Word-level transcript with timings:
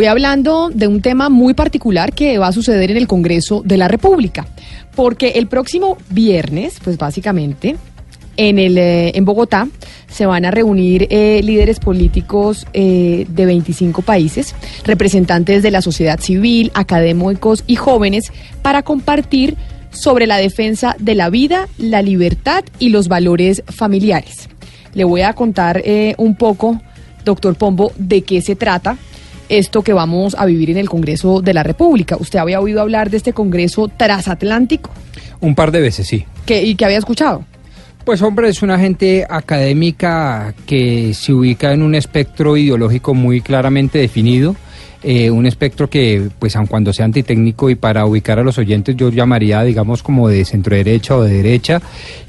Hoy 0.00 0.06
hablando 0.06 0.70
de 0.72 0.86
un 0.86 1.02
tema 1.02 1.28
muy 1.28 1.54
particular 1.54 2.12
que 2.12 2.38
va 2.38 2.46
a 2.46 2.52
suceder 2.52 2.92
en 2.92 2.96
el 2.96 3.08
Congreso 3.08 3.62
de 3.64 3.76
la 3.76 3.88
República, 3.88 4.46
porque 4.94 5.30
el 5.30 5.48
próximo 5.48 5.98
viernes, 6.10 6.78
pues 6.84 6.96
básicamente, 6.96 7.74
en, 8.36 8.60
el, 8.60 8.78
eh, 8.78 9.10
en 9.16 9.24
Bogotá 9.24 9.66
se 10.08 10.24
van 10.24 10.44
a 10.44 10.52
reunir 10.52 11.08
eh, 11.10 11.40
líderes 11.42 11.80
políticos 11.80 12.64
eh, 12.74 13.26
de 13.28 13.44
25 13.44 14.02
países, 14.02 14.54
representantes 14.84 15.64
de 15.64 15.72
la 15.72 15.82
sociedad 15.82 16.20
civil, 16.20 16.70
académicos 16.74 17.64
y 17.66 17.74
jóvenes 17.74 18.30
para 18.62 18.84
compartir 18.84 19.56
sobre 19.90 20.28
la 20.28 20.36
defensa 20.36 20.94
de 21.00 21.16
la 21.16 21.28
vida, 21.28 21.66
la 21.76 22.02
libertad 22.02 22.62
y 22.78 22.90
los 22.90 23.08
valores 23.08 23.64
familiares. 23.66 24.48
Le 24.94 25.02
voy 25.02 25.22
a 25.22 25.32
contar 25.32 25.82
un 26.18 26.36
poco, 26.36 26.80
doctor 27.24 27.56
Pombo, 27.56 27.90
de 27.96 28.22
qué 28.22 28.42
se 28.42 28.54
trata 28.54 28.96
esto 29.48 29.82
que 29.82 29.92
vamos 29.92 30.34
a 30.38 30.46
vivir 30.46 30.70
en 30.70 30.76
el 30.76 30.88
Congreso 30.88 31.40
de 31.40 31.54
la 31.54 31.62
República. 31.62 32.16
¿Usted 32.18 32.38
había 32.38 32.60
oído 32.60 32.80
hablar 32.80 33.10
de 33.10 33.16
este 33.16 33.32
Congreso 33.32 33.88
transatlántico? 33.88 34.90
Un 35.40 35.54
par 35.54 35.70
de 35.70 35.80
veces, 35.80 36.06
sí. 36.06 36.26
¿Y 36.46 36.74
qué 36.74 36.84
había 36.84 36.98
escuchado? 36.98 37.44
Pues 38.04 38.22
hombre, 38.22 38.48
es 38.48 38.62
una 38.62 38.78
gente 38.78 39.26
académica 39.28 40.54
que 40.66 41.12
se 41.12 41.32
ubica 41.32 41.72
en 41.72 41.82
un 41.82 41.94
espectro 41.94 42.56
ideológico 42.56 43.12
muy 43.12 43.42
claramente 43.42 43.98
definido. 43.98 44.56
Eh, 45.02 45.30
un 45.30 45.46
espectro 45.46 45.88
que, 45.88 46.28
pues 46.40 46.56
aun 46.56 46.66
cuando 46.66 46.92
sea 46.92 47.04
antitécnico 47.04 47.70
y 47.70 47.76
para 47.76 48.04
ubicar 48.04 48.40
a 48.40 48.42
los 48.42 48.58
oyentes 48.58 48.96
yo 48.96 49.10
llamaría, 49.10 49.62
digamos, 49.62 50.02
como 50.02 50.28
de 50.28 50.44
centro 50.44 50.74
derecha 50.74 51.16
o 51.16 51.22
de 51.22 51.34
derecha, 51.34 51.80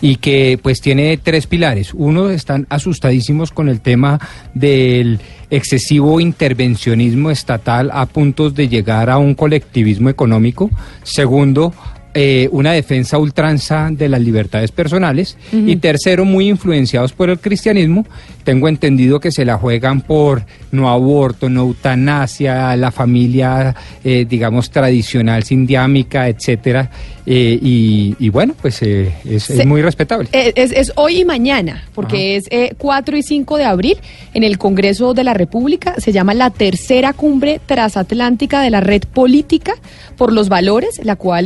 y 0.02 0.18
que 0.18 0.60
pues 0.62 0.80
tiene 0.80 1.18
tres 1.18 1.48
pilares. 1.48 1.94
Uno, 1.96 2.30
están 2.30 2.68
asustadísimos 2.70 3.52
con 3.52 3.70
el 3.70 3.82
tema 3.82 4.20
del 4.54 5.20
excesivo 5.50 6.20
intervencionismo 6.20 7.32
estatal 7.32 7.90
a 7.92 8.06
puntos 8.06 8.54
de 8.54 8.68
llegar 8.68 9.10
a 9.10 9.18
un 9.18 9.34
colectivismo 9.34 10.10
económico. 10.10 10.70
Segundo, 11.02 11.74
eh, 12.16 12.50
una 12.52 12.72
defensa 12.72 13.20
ultranza 13.20 13.90
de 13.92 14.10
las 14.10 14.20
libertades 14.20 14.72
personales 14.72 15.38
y 15.52 15.76
tercero, 15.76 16.26
muy 16.26 16.50
influenciados 16.50 17.14
por 17.14 17.30
el 17.30 17.40
cristianismo, 17.40 18.04
tengo 18.44 18.68
entendido 18.68 19.20
que 19.20 19.32
se 19.32 19.46
la 19.46 19.60
juegan 19.60 20.02
por 20.02 20.44
no 20.72 20.90
aborto, 20.90 21.50
no 21.50 21.62
eutanasia, 21.62 22.76
la 22.76 22.92
familia, 22.92 23.76
eh, 24.04 24.26
digamos, 24.30 24.70
tradicional, 24.70 25.44
sindiámica, 25.44 26.28
etcétera, 26.28 26.90
eh, 27.26 27.60
y, 27.62 28.30
bueno, 28.30 28.56
pues 28.60 28.82
es, 28.82 29.66
muy 29.66 29.82
respetable. 29.84 30.30
Es, 30.32 30.92
hoy 30.96 31.20
y 31.20 31.26
mañana, 31.26 31.84
porque 31.94 32.38
es 32.38 32.50
4 32.78 33.18
y 33.18 33.22
5 33.22 33.58
de 33.58 33.66
abril 33.66 33.98
en 34.34 34.44
el 34.44 34.58
Congreso 34.58 35.14
de 35.14 35.24
la 35.24 35.36
República, 35.36 35.94
se 36.00 36.12
llama 36.12 36.34
la 36.34 36.50
tercera 36.50 37.14
cumbre 37.14 37.62
transatlántica 37.64 38.62
de 38.62 38.72
la 38.72 38.82
red 38.82 39.04
política 39.04 39.74
por 40.18 40.34
los 40.34 40.50
valores, 40.50 41.00
la 41.04 41.16
cual 41.16 41.46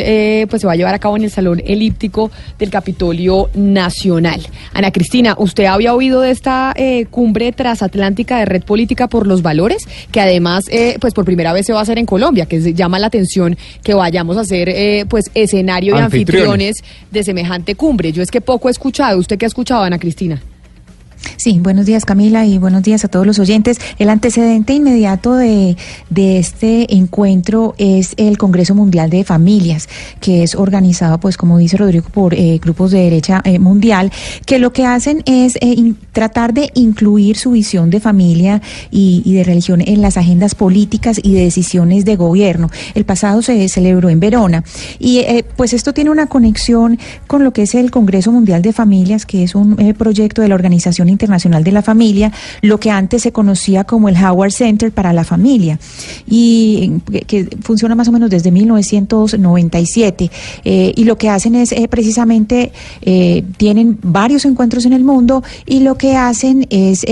pues 0.50 0.62
se 0.62 0.68
va 0.68 0.74
a 0.74 0.76
llevar 0.78 0.96
a 0.96 1.00
cabo 1.00 1.18
en 1.18 1.26
el 1.26 1.32
Salón 1.32 1.62
Elíptico 1.66 2.32
del 2.58 2.70
Capitolio 2.70 3.50
Nacional. 3.54 4.42
Ana 4.74 4.92
Cristina, 4.92 5.36
¿usted 5.38 5.66
había 5.66 5.94
oído 5.94 6.22
de 6.22 6.32
esta 6.32 6.74
eh, 6.76 7.06
cumbre 7.10 7.52
transatlántica 7.52 8.40
de 8.40 8.46
Red 8.46 8.64
Política 8.64 9.08
por 9.14 9.28
los 9.28 9.44
Valores? 9.44 9.88
Que 10.12 10.20
además, 10.20 10.66
eh, 10.72 10.98
pues 11.00 11.14
por 11.14 11.24
primera 11.24 11.54
vez 11.54 11.68
se 11.68 11.72
va 11.72 11.80
a 11.80 11.84
hacer 11.84 12.00
en 12.00 12.08
Colombia, 12.08 12.48
que 12.48 12.74
llama 12.74 12.98
la 12.98 13.08
atención 13.08 13.56
que 13.84 13.94
vayamos 13.94 14.38
a 14.38 14.44
ser 14.44 14.70
eh, 14.70 15.06
pues 15.08 15.30
escenario 15.36 15.96
y 15.96 16.00
anfitriones 16.00 16.78
de 17.12 17.24
semejante 17.24 17.76
cumbre. 17.76 18.12
Yo 18.12 18.24
es 18.24 18.32
que 18.32 18.42
poco 18.42 18.70
he 18.70 18.72
escuchado. 18.72 19.20
¿Usted 19.20 19.38
qué 19.38 19.46
ha 19.46 19.48
escuchado, 19.48 19.84
Ana 19.84 20.00
Cristina? 20.00 20.42
Sí, 21.38 21.60
buenos 21.60 21.86
días 21.86 22.06
Camila 22.06 22.46
y 22.46 22.58
buenos 22.58 22.84
días 22.84 23.04
a 23.06 23.08
todos 23.08 23.26
los 23.26 23.40
oyentes. 23.40 23.78
El 24.00 24.10
antecedente 24.10 24.74
inmediato 24.74 25.36
de, 25.36 25.76
de, 26.10 26.38
este 26.38 26.96
encuentro 26.96 27.76
es 27.78 28.14
el 28.18 28.38
Congreso 28.38 28.76
Mundial 28.76 29.10
de 29.10 29.24
Familias, 29.24 29.90
que 30.20 30.44
es 30.44 30.56
organizado, 30.56 31.20
pues 31.20 31.38
como 31.38 31.58
dice 31.58 31.78
Rodrigo, 31.78 32.08
por 32.10 32.34
eh, 32.34 32.60
grupos 32.62 32.92
de 32.92 33.00
derecha 33.00 33.42
eh, 33.44 33.60
mundial, 33.60 34.12
que 34.46 34.60
lo 34.60 34.74
que 34.74 34.86
hacen 34.86 35.22
es 35.26 35.58
eh, 35.62 35.94
tratar 36.12 36.54
de 36.54 36.72
incluir 36.76 37.38
su 37.38 37.52
visión 37.52 37.90
de 37.90 38.00
familia 38.00 38.62
y, 38.92 39.22
y, 39.26 39.34
de 39.34 39.44
religión 39.44 39.82
en 39.82 40.02
las 40.02 40.18
agendas 40.18 40.56
políticas 40.56 41.20
y 41.22 41.34
de 41.34 41.44
decisiones 41.44 42.06
de 42.06 42.16
gobierno. 42.16 42.70
El 42.96 43.06
pasado 43.06 43.42
se 43.42 43.68
celebró 43.70 44.10
en 44.10 44.20
Verona 44.20 44.64
y 45.00 45.26
pues 45.56 45.74
esto 45.74 45.94
tiene 45.94 46.10
una 46.10 46.28
conexión 46.28 47.00
con 47.28 47.44
lo 47.44 47.52
que 47.52 47.64
es 47.64 47.76
el 47.76 47.92
Congreso 47.92 48.32
Mundial 48.32 48.62
de 48.62 48.74
Familias, 48.74 49.26
que 49.26 49.44
es 49.44 49.56
un 49.56 49.76
proyecto 49.98 50.42
de 50.42 50.48
la 50.48 50.56
Organización 50.56 51.10
Internacional 51.14 51.64
de 51.64 51.72
la 51.72 51.82
Familia, 51.82 52.32
lo 52.62 52.80
que 52.80 52.92
antes 52.92 53.22
se 53.22 53.32
conocía 53.32 53.84
como 53.86 54.10
el 54.10 54.16
Howard 54.18 54.52
Center 54.52 54.92
para 54.92 55.14
la 55.14 55.24
Familia, 55.24 55.80
y 56.28 56.94
que 57.28 57.48
funciona 57.62 57.96
más 57.96 58.08
o 58.08 58.12
menos 58.12 58.30
desde 58.30 58.52
1997. 58.52 60.32
Eh, 60.66 60.94
y 60.96 61.04
lo 61.04 61.18
que 61.18 61.30
hacen 61.30 61.56
es 61.56 61.72
eh, 61.72 61.88
precisamente, 61.88 62.72
eh, 63.02 63.44
tienen 63.58 63.98
varios 64.02 64.46
encuentros 64.46 64.86
en 64.86 64.94
el 64.94 65.04
mundo 65.04 65.44
y 65.66 65.82
lo 65.82 65.96
que 65.96 66.16
hacen 66.16 66.68
es 66.70 67.06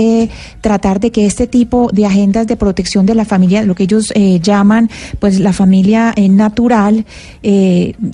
tratar 0.60 1.00
de 1.00 1.10
que 1.10 1.26
este 1.26 1.46
tipo 1.46 1.90
de 1.92 2.06
agendas 2.06 2.46
de 2.46 2.56
protección 2.56 3.06
de 3.06 3.14
la 3.14 3.24
familia, 3.24 3.62
lo 3.62 3.74
que 3.74 3.84
ellos 3.84 4.12
llaman 4.42 4.90
pues 5.18 5.38
la 5.40 5.52
familia 5.52 6.14
natural, 6.16 7.04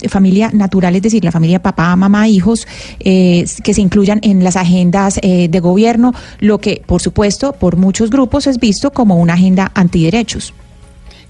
familia 0.09 0.51
natural, 0.53 0.95
es 0.95 1.01
decir, 1.01 1.23
la 1.23 1.31
familia 1.31 1.61
papá, 1.61 1.95
mamá, 1.95 2.27
hijos, 2.27 2.67
que 2.99 3.45
se 3.45 3.81
incluyan 3.81 4.19
en 4.21 4.43
las 4.43 4.55
agendas 4.55 5.19
de 5.21 5.59
gobierno 5.59 5.78
gobierno, 5.79 6.13
lo 6.39 6.57
que, 6.57 6.81
por 6.85 7.01
supuesto, 7.01 7.53
por 7.53 7.77
muchos 7.77 8.09
grupos 8.09 8.47
es 8.47 8.59
visto 8.59 8.91
como 8.91 9.15
una 9.15 9.33
agenda 9.33 9.71
antiderechos. 9.73 10.53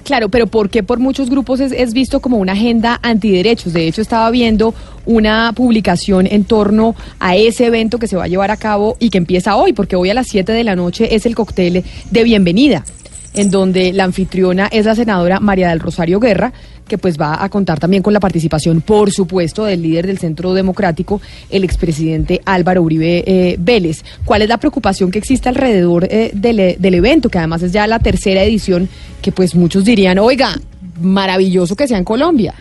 Claro, 0.03 0.29
pero 0.29 0.47
¿por 0.47 0.71
qué 0.71 0.81
por 0.81 0.97
muchos 0.97 1.29
grupos 1.29 1.59
es, 1.59 1.93
visto 1.93 2.19
como 2.19 2.37
una 2.37 2.53
agenda 2.53 2.99
antiderechos? 3.03 3.73
De 3.73 3.87
hecho, 3.87 4.01
estaba 4.01 4.31
viendo 4.31 4.73
una 5.05 5.53
publicación 5.53 6.25
en 6.25 6.45
torno 6.45 6.95
a 7.19 7.35
ese 7.35 7.67
evento 7.67 7.99
que 7.99 8.07
se 8.07 8.15
va 8.15 8.23
a 8.23 8.27
llevar 8.27 8.49
a 8.49 8.57
cabo 8.57 8.97
y 8.99 9.11
que 9.11 9.19
empieza 9.19 9.55
hoy, 9.55 9.73
porque 9.73 9.95
hoy 9.95 10.09
a 10.09 10.15
las 10.15 10.27
7 10.27 10.51
de 10.51 10.63
la 10.63 10.75
noche 10.75 11.13
es 11.13 11.27
el 11.27 11.35
cóctel 11.35 11.83
de 12.09 12.23
bienvenida, 12.23 12.85
en 13.39 13.51
donde 13.51 13.93
la 13.93 14.03
anfitriona 14.03 14.67
es 14.71 14.85
la 14.85 14.95
senadora 14.95 15.39
María 15.39 15.69
del 15.69 15.79
Rosario 15.79 16.19
Guerra, 16.19 16.51
que 16.87 16.97
pues 16.97 17.17
va 17.17 17.41
a 17.43 17.49
contar 17.49 17.79
también 17.79 18.03
con 18.03 18.13
la 18.13 18.19
participación, 18.19 18.81
por 18.81 19.11
supuesto, 19.11 19.63
del 19.63 19.81
líder 19.81 20.07
del 20.07 20.17
Centro 20.17 20.53
Democrático, 20.53 21.21
el 21.49 21.63
expresidente 21.63 22.41
Álvaro 22.45 22.81
Uribe 22.81 23.23
eh, 23.25 23.55
Vélez. 23.57 24.03
¿Cuál 24.25 24.41
es 24.41 24.49
la 24.49 24.57
preocupación 24.57 25.11
que 25.11 25.19
existe 25.19 25.47
alrededor 25.47 26.07
eh, 26.09 26.31
del, 26.33 26.75
del 26.79 26.93
evento, 26.93 27.29
que 27.29 27.37
además 27.37 27.61
es 27.63 27.71
ya 27.71 27.87
la 27.87 27.99
tercera 27.99 28.43
edición, 28.43 28.89
que 29.21 29.31
pues 29.31 29.55
muchos 29.55 29.85
dirían, 29.85 30.19
oiga, 30.19 30.59
maravilloso 30.99 31.75
que 31.75 31.87
sea 31.87 31.97
en 31.97 32.03
Colombia? 32.03 32.55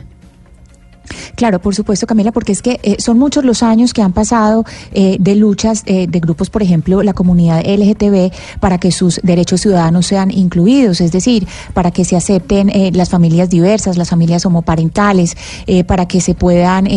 Claro, 1.35 1.61
por 1.61 1.75
supuesto, 1.75 2.07
Camila, 2.07 2.33
porque 2.33 2.53
es 2.53 2.63
que 2.63 2.81
eh, 2.83 2.97
son 2.99 3.19
muchos 3.19 3.45
los 3.45 3.63
años 3.63 3.93
que 3.93 4.03
han 4.03 4.13
pasado 4.13 4.65
eh, 4.93 5.17
de 5.21 5.35
luchas 5.35 5.83
eh, 5.87 6.07
de 6.09 6.21
grupos, 6.21 6.51
por 6.51 6.63
ejemplo, 6.63 7.03
la 7.03 7.13
comunidad 7.13 7.63
LGTB, 7.65 8.33
para 8.61 8.79
que 8.79 8.93
sus 8.93 9.21
derechos 9.23 9.61
ciudadanos 9.61 10.07
sean 10.07 10.31
incluidos, 10.31 11.01
es 11.01 11.13
decir, 11.13 11.47
para 11.75 11.91
que 11.91 12.05
se 12.05 12.17
acepten 12.17 12.73
las 12.93 13.09
familias 13.09 13.51
diversas, 13.51 13.97
las 13.97 14.11
familias 14.11 14.45
homoparentales, 14.47 15.37
para 15.87 16.07
que 16.07 16.21
se 16.21 16.35
puedan, 16.35 16.89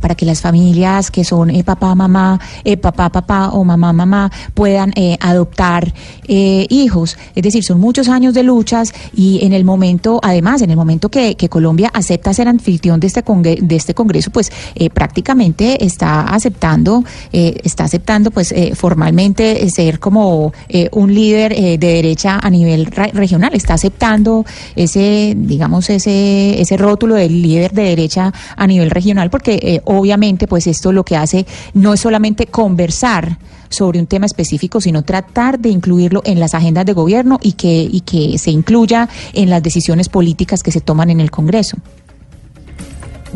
para 0.00 0.14
que 0.14 0.26
las 0.26 0.40
familias 0.40 1.10
que 1.10 1.24
son 1.24 1.50
papá, 1.64 1.94
mamá, 1.94 2.40
papá, 2.80 3.10
papá 3.10 3.50
o 3.50 3.64
mamá, 3.64 3.92
mamá, 3.92 4.30
puedan 4.54 4.92
adoptar 5.20 5.92
hijos. 6.28 7.16
Es 7.34 7.42
decir, 7.42 7.64
son 7.64 7.80
muchos 7.80 8.08
años 8.08 8.34
de 8.34 8.42
luchas 8.42 8.92
y 9.14 9.44
en 9.44 9.52
el 9.52 9.64
momento, 9.64 10.20
además, 10.22 10.62
en 10.62 10.70
el 10.70 10.76
momento 10.76 11.08
que, 11.08 11.36
que 11.36 11.48
Colombia 11.48 11.90
acepta 11.92 12.34
ser 12.34 12.48
anfitrión 12.48 13.00
de 13.00 13.06
este 13.06 13.22
congreso, 13.22 13.55
de 13.60 13.76
este 13.76 13.94
Congreso, 13.94 14.30
pues 14.30 14.50
eh, 14.74 14.90
prácticamente 14.90 15.84
está 15.84 16.22
aceptando, 16.22 17.04
eh, 17.32 17.60
está 17.64 17.84
aceptando 17.84 18.30
pues 18.30 18.52
eh, 18.52 18.72
formalmente 18.74 19.68
ser 19.70 19.98
como 19.98 20.52
un 20.92 21.14
líder 21.14 21.54
de 21.54 21.78
derecha 21.78 22.38
a 22.42 22.50
nivel 22.50 22.86
regional, 22.86 23.54
está 23.54 23.74
aceptando 23.74 24.44
ese, 24.74 25.34
digamos, 25.36 25.90
ese, 25.90 26.60
ese 26.60 26.76
rótulo 26.76 27.14
del 27.14 27.42
líder 27.42 27.72
de 27.72 27.82
derecha 27.82 28.32
a 28.56 28.66
nivel 28.66 28.90
regional, 28.90 29.30
porque 29.30 29.80
obviamente 29.84 30.46
pues 30.46 30.66
esto 30.66 30.92
lo 30.92 31.04
que 31.04 31.16
hace 31.16 31.46
no 31.74 31.94
es 31.94 32.00
solamente 32.00 32.46
conversar, 32.46 33.38
sobre 33.68 33.98
un 33.98 34.06
tema 34.06 34.26
específico, 34.26 34.80
sino 34.80 35.02
tratar 35.02 35.58
de 35.58 35.70
incluirlo 35.70 36.22
en 36.24 36.40
las 36.40 36.54
agendas 36.54 36.86
de 36.86 36.92
gobierno 36.92 37.38
y 37.42 37.52
que, 37.52 37.88
y 37.90 38.00
que 38.00 38.38
se 38.38 38.50
incluya 38.50 39.08
en 39.32 39.50
las 39.50 39.62
decisiones 39.62 40.08
políticas 40.08 40.62
que 40.62 40.72
se 40.72 40.80
toman 40.80 41.10
en 41.10 41.20
el 41.20 41.30
Congreso. 41.30 41.76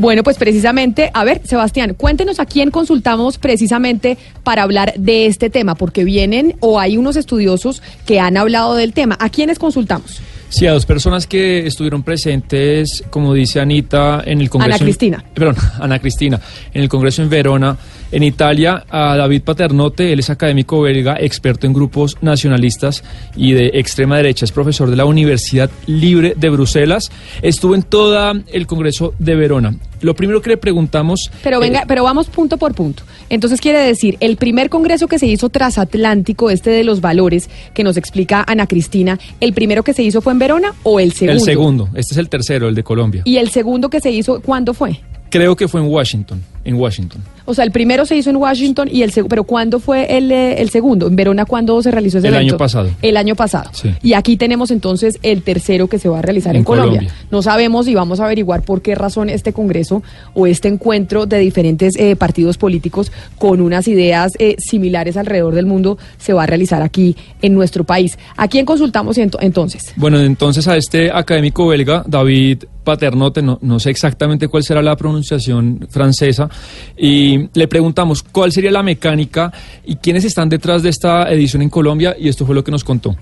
Bueno, 0.00 0.22
pues 0.22 0.38
precisamente, 0.38 1.10
a 1.12 1.24
ver, 1.24 1.42
Sebastián, 1.44 1.92
cuéntenos 1.92 2.40
a 2.40 2.46
quién 2.46 2.70
consultamos 2.70 3.36
precisamente 3.36 4.16
para 4.42 4.62
hablar 4.62 4.94
de 4.96 5.26
este 5.26 5.50
tema, 5.50 5.74
porque 5.74 6.04
vienen 6.04 6.56
o 6.60 6.80
hay 6.80 6.96
unos 6.96 7.16
estudiosos 7.16 7.82
que 8.06 8.18
han 8.18 8.38
hablado 8.38 8.76
del 8.76 8.94
tema. 8.94 9.18
¿A 9.20 9.28
quiénes 9.28 9.58
consultamos? 9.58 10.22
Sí, 10.48 10.66
a 10.66 10.72
dos 10.72 10.86
personas 10.86 11.26
que 11.26 11.66
estuvieron 11.66 12.02
presentes, 12.02 13.04
como 13.10 13.34
dice 13.34 13.60
Anita, 13.60 14.22
en 14.24 14.40
el 14.40 14.48
Congreso. 14.48 14.76
Ana 14.76 14.84
Cristina. 14.86 15.24
perdón, 15.34 15.56
Ana 15.80 15.98
Cristina, 15.98 16.40
en 16.72 16.82
el 16.82 16.88
Congreso 16.88 17.20
en 17.20 17.28
Verona 17.28 17.76
En 18.12 18.24
Italia, 18.24 18.84
a 18.90 19.16
David 19.16 19.42
Paternote, 19.42 20.12
él 20.12 20.18
es 20.18 20.30
académico 20.30 20.80
belga, 20.80 21.16
experto 21.20 21.68
en 21.68 21.72
grupos 21.72 22.18
nacionalistas 22.20 23.04
y 23.36 23.52
de 23.52 23.70
extrema 23.74 24.16
derecha, 24.16 24.44
es 24.44 24.50
profesor 24.50 24.90
de 24.90 24.96
la 24.96 25.04
Universidad 25.04 25.70
Libre 25.86 26.34
de 26.36 26.50
Bruselas, 26.50 27.10
estuvo 27.40 27.76
en 27.76 27.84
todo 27.84 28.32
el 28.48 28.66
Congreso 28.66 29.14
de 29.20 29.36
Verona. 29.36 29.76
Lo 30.00 30.14
primero 30.14 30.42
que 30.42 30.50
le 30.50 30.56
preguntamos... 30.56 31.30
Pero 31.44 31.60
venga, 31.60 31.80
eh, 31.80 31.84
pero 31.86 32.02
vamos 32.02 32.26
punto 32.28 32.56
por 32.56 32.74
punto. 32.74 33.04
Entonces 33.28 33.60
quiere 33.60 33.78
decir, 33.78 34.16
el 34.18 34.36
primer 34.36 34.70
congreso 34.70 35.06
que 35.06 35.18
se 35.18 35.26
hizo 35.26 35.48
transatlántico, 35.48 36.50
este 36.50 36.70
de 36.70 36.82
los 36.82 37.00
valores, 37.00 37.48
que 37.74 37.84
nos 37.84 37.96
explica 37.96 38.44
Ana 38.46 38.66
Cristina, 38.66 39.20
¿el 39.40 39.52
primero 39.52 39.84
que 39.84 39.92
se 39.92 40.02
hizo 40.02 40.20
fue 40.20 40.32
en 40.32 40.40
Verona 40.40 40.74
o 40.82 40.98
el 40.98 41.12
segundo? 41.12 41.32
El 41.32 41.40
segundo, 41.44 41.88
este 41.94 42.14
es 42.14 42.18
el 42.18 42.28
tercero, 42.28 42.68
el 42.68 42.74
de 42.74 42.82
Colombia. 42.82 43.22
¿Y 43.24 43.36
el 43.36 43.50
segundo 43.50 43.88
que 43.88 44.00
se 44.00 44.10
hizo, 44.10 44.40
cuándo 44.40 44.74
fue? 44.74 45.00
Creo 45.30 45.54
que 45.54 45.68
fue 45.68 45.80
en 45.80 45.86
Washington, 45.86 46.42
en 46.64 46.74
Washington. 46.76 47.22
O 47.46 47.54
sea, 47.54 47.64
el 47.64 47.72
primero 47.72 48.06
se 48.06 48.16
hizo 48.16 48.30
en 48.30 48.36
Washington 48.36 48.88
y 48.92 49.02
el 49.02 49.12
pero 49.28 49.44
¿cuándo 49.44 49.80
fue 49.80 50.16
el, 50.16 50.30
eh, 50.30 50.60
el 50.60 50.70
segundo? 50.70 51.08
¿En 51.08 51.16
Verona 51.16 51.44
cuándo 51.46 51.82
se 51.82 51.90
realizó 51.90 52.18
ese 52.18 52.28
el 52.28 52.34
evento? 52.34 52.46
El 52.48 52.52
año 52.54 52.58
pasado. 52.58 52.90
El 53.02 53.16
año 53.16 53.34
pasado. 53.34 53.70
Sí. 53.72 53.90
Y 54.02 54.12
aquí 54.12 54.36
tenemos 54.36 54.70
entonces 54.70 55.18
el 55.22 55.42
tercero 55.42 55.88
que 55.88 55.98
se 55.98 56.08
va 56.08 56.20
a 56.20 56.22
realizar 56.22 56.54
en, 56.54 56.58
En 56.60 56.64
Colombia. 56.64 57.00
Colombia. 57.00 57.26
No 57.30 57.42
sabemos 57.42 57.88
y 57.88 57.94
vamos 57.94 58.20
a 58.20 58.26
averiguar 58.26 58.62
por 58.62 58.82
qué 58.82 58.94
razón 58.94 59.30
este 59.30 59.52
congreso 59.52 60.02
o 60.34 60.46
este 60.46 60.68
encuentro 60.68 61.26
de 61.26 61.38
diferentes 61.38 61.96
eh, 61.96 62.14
partidos 62.14 62.56
políticos 62.58 63.10
con 63.38 63.60
unas 63.60 63.88
ideas 63.88 64.32
eh, 64.38 64.54
similares 64.58 65.16
alrededor 65.16 65.54
del 65.54 65.66
mundo 65.66 65.98
se 66.18 66.32
va 66.32 66.44
a 66.44 66.46
realizar 66.46 66.82
aquí 66.82 67.16
en 67.42 67.54
nuestro 67.54 67.84
país. 67.84 68.18
¿A 68.36 68.46
quién 68.48 68.64
consultamos 68.66 69.16
ento- 69.18 69.38
entonces? 69.40 69.92
Bueno, 69.96 70.20
entonces 70.20 70.68
a 70.68 70.76
este 70.76 71.10
académico 71.10 71.66
belga, 71.66 72.04
David 72.06 72.64
Paternote, 72.84 73.42
no, 73.42 73.58
no 73.62 73.78
sé 73.80 73.90
exactamente 73.90 74.48
cuál 74.48 74.62
será 74.62 74.82
la 74.82 74.96
pronunciación 74.96 75.86
francesa, 75.90 76.48
y 76.96 77.48
le 77.54 77.68
preguntamos 77.68 78.22
cuál 78.22 78.52
sería 78.52 78.70
la 78.70 78.82
mecánica 78.82 79.52
y 79.84 79.96
quiénes 79.96 80.24
están 80.24 80.48
detrás 80.48 80.82
de 80.82 80.90
esta 80.90 81.30
edición 81.30 81.62
en 81.62 81.70
Colombia, 81.70 82.14
y 82.18 82.28
esto 82.28 82.46
fue 82.46 82.54
lo 82.54 82.62
que 82.64 82.70
nos 82.70 82.84
contó. 82.84 83.16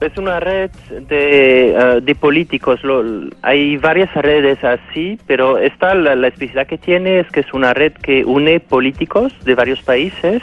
Es 0.00 0.18
una 0.18 0.40
red 0.40 0.70
de, 1.08 1.76
eh, 1.76 2.00
de 2.02 2.14
políticos. 2.16 2.82
Lo- 2.82 3.04
hay 3.40 3.76
varias 3.76 4.12
redes 4.14 4.58
así, 4.64 5.16
pero 5.28 5.58
esta 5.58 5.94
la, 5.94 6.16
la 6.16 6.30
que 6.64 6.76
tiene 6.76 7.20
es 7.20 7.28
que 7.28 7.40
es 7.40 7.52
una 7.52 7.72
red 7.72 7.92
que 7.92 8.24
une 8.24 8.58
políticos 8.58 9.32
de 9.44 9.54
varios 9.54 9.80
países 9.82 10.42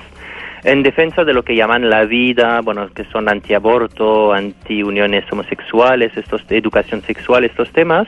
en 0.63 0.83
defensa 0.83 1.23
de 1.25 1.33
lo 1.33 1.43
que 1.43 1.55
llaman 1.55 1.89
la 1.89 2.05
vida, 2.05 2.61
bueno, 2.61 2.89
que 2.93 3.05
son 3.11 3.29
antiaborto, 3.29 4.33
anti-uniones 4.33 5.25
homosexuales, 5.31 6.15
estos 6.15 6.41
educación 6.49 7.01
sexual, 7.01 7.43
estos 7.45 7.69
temas. 7.71 8.07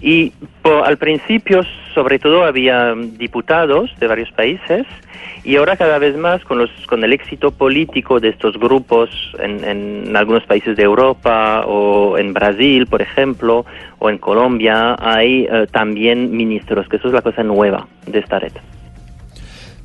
Y 0.00 0.32
po- 0.62 0.84
al 0.84 0.96
principio, 0.98 1.62
sobre 1.94 2.18
todo, 2.18 2.44
había 2.44 2.94
diputados 2.94 3.90
de 3.98 4.06
varios 4.06 4.30
países 4.32 4.86
y 5.44 5.56
ahora 5.56 5.76
cada 5.76 5.98
vez 5.98 6.16
más 6.16 6.42
con, 6.44 6.58
los, 6.58 6.70
con 6.86 7.04
el 7.04 7.12
éxito 7.12 7.50
político 7.50 8.18
de 8.18 8.30
estos 8.30 8.58
grupos 8.58 9.10
en, 9.38 9.62
en 9.64 10.16
algunos 10.16 10.44
países 10.44 10.76
de 10.76 10.82
Europa 10.82 11.64
o 11.66 12.16
en 12.18 12.32
Brasil, 12.32 12.86
por 12.86 13.02
ejemplo, 13.02 13.64
o 13.98 14.10
en 14.10 14.18
Colombia, 14.18 14.96
hay 14.98 15.46
eh, 15.50 15.66
también 15.70 16.34
ministros, 16.36 16.88
que 16.88 16.96
eso 16.96 17.08
es 17.08 17.14
la 17.14 17.22
cosa 17.22 17.42
nueva 17.42 17.86
de 18.06 18.18
esta 18.18 18.38
red. 18.38 18.52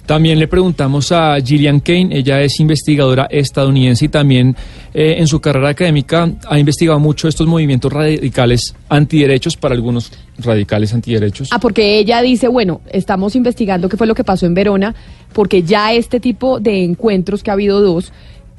También 0.10 0.40
le 0.40 0.48
preguntamos 0.48 1.12
a 1.12 1.40
Gillian 1.40 1.82
Kane, 1.82 2.18
ella 2.18 2.42
es 2.42 2.60
investigadora 2.60 3.28
estadounidense 3.30 4.06
y 4.06 4.10
también 4.10 4.56
eh, 4.92 5.18
en 5.20 5.28
su 5.28 5.40
carrera 5.40 5.70
académica 5.70 6.28
ha 6.48 6.58
investigado 6.58 7.00
mucho 7.00 7.28
estos 7.28 7.46
movimientos 7.46 7.94
radicales 7.94 8.74
antiderechos 8.90 9.56
para 9.56 9.76
algunos 9.76 10.12
radicales 10.40 10.96
antiderechos. 10.96 11.50
Ah, 11.52 11.60
porque 11.60 12.00
ella 12.00 12.24
dice, 12.24 12.48
bueno, 12.48 12.82
estamos 12.92 13.36
investigando 13.36 13.88
qué 13.88 13.98
fue 13.98 14.08
lo 14.08 14.16
que 14.16 14.24
pasó 14.24 14.48
en 14.48 14.56
Verona, 14.56 14.96
porque 15.32 15.62
ya 15.62 15.94
este 15.94 16.20
tipo 16.20 16.60
de 16.60 16.84
encuentros 16.84 17.44
que 17.44 17.52
ha 17.52 17.54
habido 17.54 17.80
dos, 17.80 18.12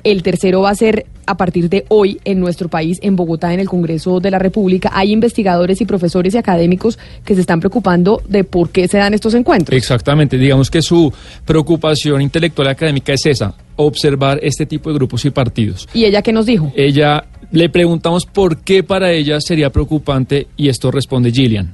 el 0.05 0.23
tercero 0.23 0.63
va 0.63 0.71
a 0.71 0.75
ser 0.75 1.07
a 1.27 1.37
partir 1.37 1.69
de 1.69 1.85
hoy 1.89 2.21
en 2.25 2.41
nuestro 2.41 2.69
país, 2.69 2.99
en 3.03 3.15
Bogotá, 3.15 3.55
en 3.55 3.61
el 3.61 3.69
Congreso 3.69 4.19
de 4.19 4.31
la 4.31 4.39
República. 4.39 4.91
Hay 4.93 5.13
investigadores 5.13 5.81
y 5.81 5.87
profesores 5.87 6.35
y 6.35 6.39
académicos 6.39 6.99
que 7.25 7.35
se 7.35 7.43
están 7.43 7.61
preocupando 7.61 8.21
de 8.29 8.43
por 8.43 8.71
qué 8.71 8.89
se 8.89 8.99
dan 8.99 9.15
estos 9.15 9.35
encuentros. 9.35 9.77
Exactamente, 9.77 10.37
digamos 10.37 10.71
que 10.71 10.83
su 10.83 11.13
preocupación 11.45 12.21
intelectual 12.21 12.69
y 12.69 12.71
académica 12.71 13.13
es 13.13 13.27
esa, 13.27 13.55
observar 13.77 14.41
este 14.43 14.67
tipo 14.67 14.91
de 14.91 14.97
grupos 14.97 15.25
y 15.25 15.31
partidos. 15.31 15.89
¿Y 15.95 16.05
ella 16.05 16.23
qué 16.23 16.33
nos 16.33 16.47
dijo? 16.47 16.73
Ella 16.75 17.25
le 17.53 17.69
preguntamos 17.69 18.27
por 18.27 18.59
qué 18.59 18.83
para 18.83 19.13
ella 19.13 19.41
sería 19.41 19.71
preocupante 19.71 20.49
y 20.57 20.69
esto 20.69 20.91
responde 20.91 21.31
Gillian. 21.31 21.73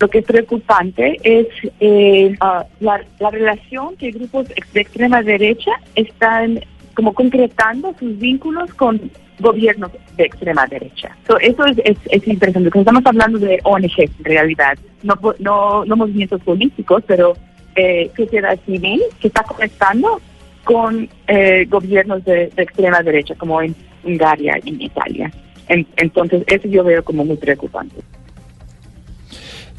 Lo 0.00 0.08
que 0.08 0.18
es 0.18 0.24
preocupante 0.24 1.16
es 1.22 1.46
eh, 1.78 2.34
la, 2.80 3.00
la 3.20 3.30
relación 3.30 3.96
que 3.96 4.10
grupos 4.10 4.48
de 4.48 4.80
extrema 4.80 5.22
derecha 5.22 5.70
están 5.94 6.58
como 6.94 7.12
concretando 7.14 7.94
sus 7.98 8.18
vínculos 8.18 8.72
con 8.74 9.00
gobiernos 9.38 9.90
de 10.16 10.24
extrema 10.24 10.66
derecha. 10.66 11.16
So, 11.26 11.38
eso 11.38 11.64
es, 11.66 11.78
es, 11.84 11.96
es 12.10 12.28
interesante, 12.28 12.68
porque 12.68 12.80
estamos 12.80 13.04
hablando 13.06 13.38
de 13.38 13.58
ONG 13.64 13.98
en 13.98 14.24
realidad, 14.24 14.78
no, 15.02 15.14
no, 15.40 15.84
no 15.84 15.96
movimientos 15.96 16.40
políticos, 16.42 17.02
pero 17.06 17.34
eh, 17.74 18.10
sociedad 18.16 18.58
civil 18.66 19.02
que 19.20 19.28
está 19.28 19.42
conectando 19.42 20.20
con 20.64 21.08
eh, 21.26 21.66
gobiernos 21.68 22.24
de, 22.24 22.50
de 22.54 22.62
extrema 22.62 23.02
derecha, 23.02 23.34
como 23.34 23.60
en 23.62 23.74
Hungría 24.04 24.58
y 24.62 24.68
en 24.68 24.82
Italia. 24.82 25.32
En- 25.68 25.86
entonces, 25.96 26.44
eso 26.46 26.68
yo 26.68 26.84
veo 26.84 27.02
como 27.02 27.24
muy 27.24 27.36
preocupante. 27.36 27.96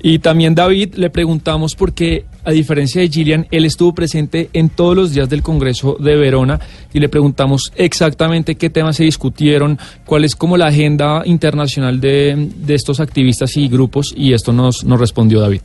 Y 0.01 0.19
también 0.19 0.53
David 0.55 0.95
le 0.95 1.09
preguntamos 1.09 1.75
porque, 1.75 2.25
a 2.45 2.51
diferencia 2.51 3.01
de 3.01 3.09
Gillian, 3.09 3.47
él 3.51 3.65
estuvo 3.65 3.93
presente 3.93 4.49
en 4.53 4.69
todos 4.69 4.95
los 4.95 5.13
días 5.13 5.29
del 5.29 5.43
Congreso 5.43 5.97
de 5.99 6.15
Verona 6.15 6.59
y 6.93 6.99
le 6.99 7.09
preguntamos 7.09 7.71
exactamente 7.75 8.55
qué 8.55 8.69
temas 8.69 8.97
se 8.97 9.03
discutieron, 9.03 9.79
cuál 10.05 10.25
es 10.25 10.35
como 10.35 10.57
la 10.57 10.67
agenda 10.67 11.23
internacional 11.25 11.99
de, 11.99 12.49
de 12.55 12.73
estos 12.75 12.99
activistas 12.99 13.55
y 13.57 13.67
grupos 13.67 14.13
y 14.15 14.33
esto 14.33 14.53
nos, 14.53 14.83
nos 14.83 14.99
respondió 14.99 15.39
David. 15.39 15.61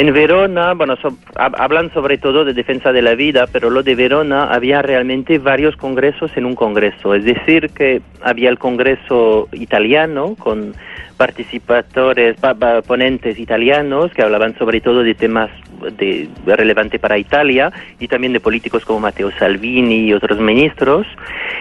En 0.00 0.14
Verona, 0.14 0.72
bueno, 0.72 0.96
so- 0.96 1.12
hab- 1.34 1.56
hablan 1.58 1.92
sobre 1.92 2.16
todo 2.16 2.46
de 2.46 2.54
defensa 2.54 2.90
de 2.90 3.02
la 3.02 3.14
vida, 3.14 3.46
pero 3.52 3.68
lo 3.68 3.82
de 3.82 3.94
Verona 3.94 4.44
había 4.44 4.80
realmente 4.80 5.38
varios 5.38 5.76
congresos 5.76 6.34
en 6.38 6.46
un 6.46 6.54
congreso. 6.54 7.14
Es 7.14 7.22
decir, 7.22 7.68
que 7.68 8.00
había 8.22 8.48
el 8.48 8.58
congreso 8.58 9.48
italiano 9.52 10.36
con 10.38 10.74
participadores, 11.18 12.40
pa- 12.40 12.54
pa- 12.54 12.80
ponentes 12.80 13.38
italianos 13.38 14.10
que 14.14 14.22
hablaban 14.22 14.56
sobre 14.56 14.80
todo 14.80 15.02
de 15.02 15.14
temas 15.14 15.50
de, 15.98 16.30
relevantes 16.46 16.98
para 16.98 17.18
Italia 17.18 17.70
y 17.98 18.08
también 18.08 18.32
de 18.32 18.40
políticos 18.40 18.86
como 18.86 19.00
Matteo 19.00 19.30
Salvini 19.38 20.06
y 20.06 20.14
otros 20.14 20.38
ministros. 20.40 21.06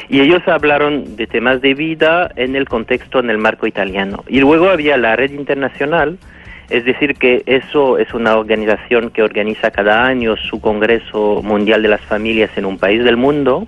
Y 0.08 0.22
ellos 0.22 0.48
hablaron 0.48 1.18
de 1.18 1.28
temas 1.28 1.60
de 1.62 1.74
vida 1.74 2.32
en 2.38 2.56
el 2.56 2.70
contexto, 2.70 3.20
en 3.20 3.30
el 3.32 3.38
marco 3.38 3.68
italiano. 3.68 4.24
Y 4.30 4.40
luego 4.40 4.70
había 4.70 4.96
la 4.96 5.18
red 5.18 5.32
internacional, 5.32 6.18
es 6.70 6.86
decir, 6.86 7.16
que 7.16 7.44
eso 7.46 7.98
es 7.98 8.14
una 8.14 8.38
organización 8.38 9.10
que 9.10 9.24
organiza 9.24 9.72
cada 9.72 10.06
año 10.06 10.36
su 10.38 10.62
Congreso 10.62 11.42
Mundial 11.44 11.82
de 11.82 11.90
las 11.90 12.02
Familias 12.02 12.52
en 12.58 12.66
un 12.66 12.78
país 12.78 13.04
del 13.04 13.18
mundo 13.18 13.68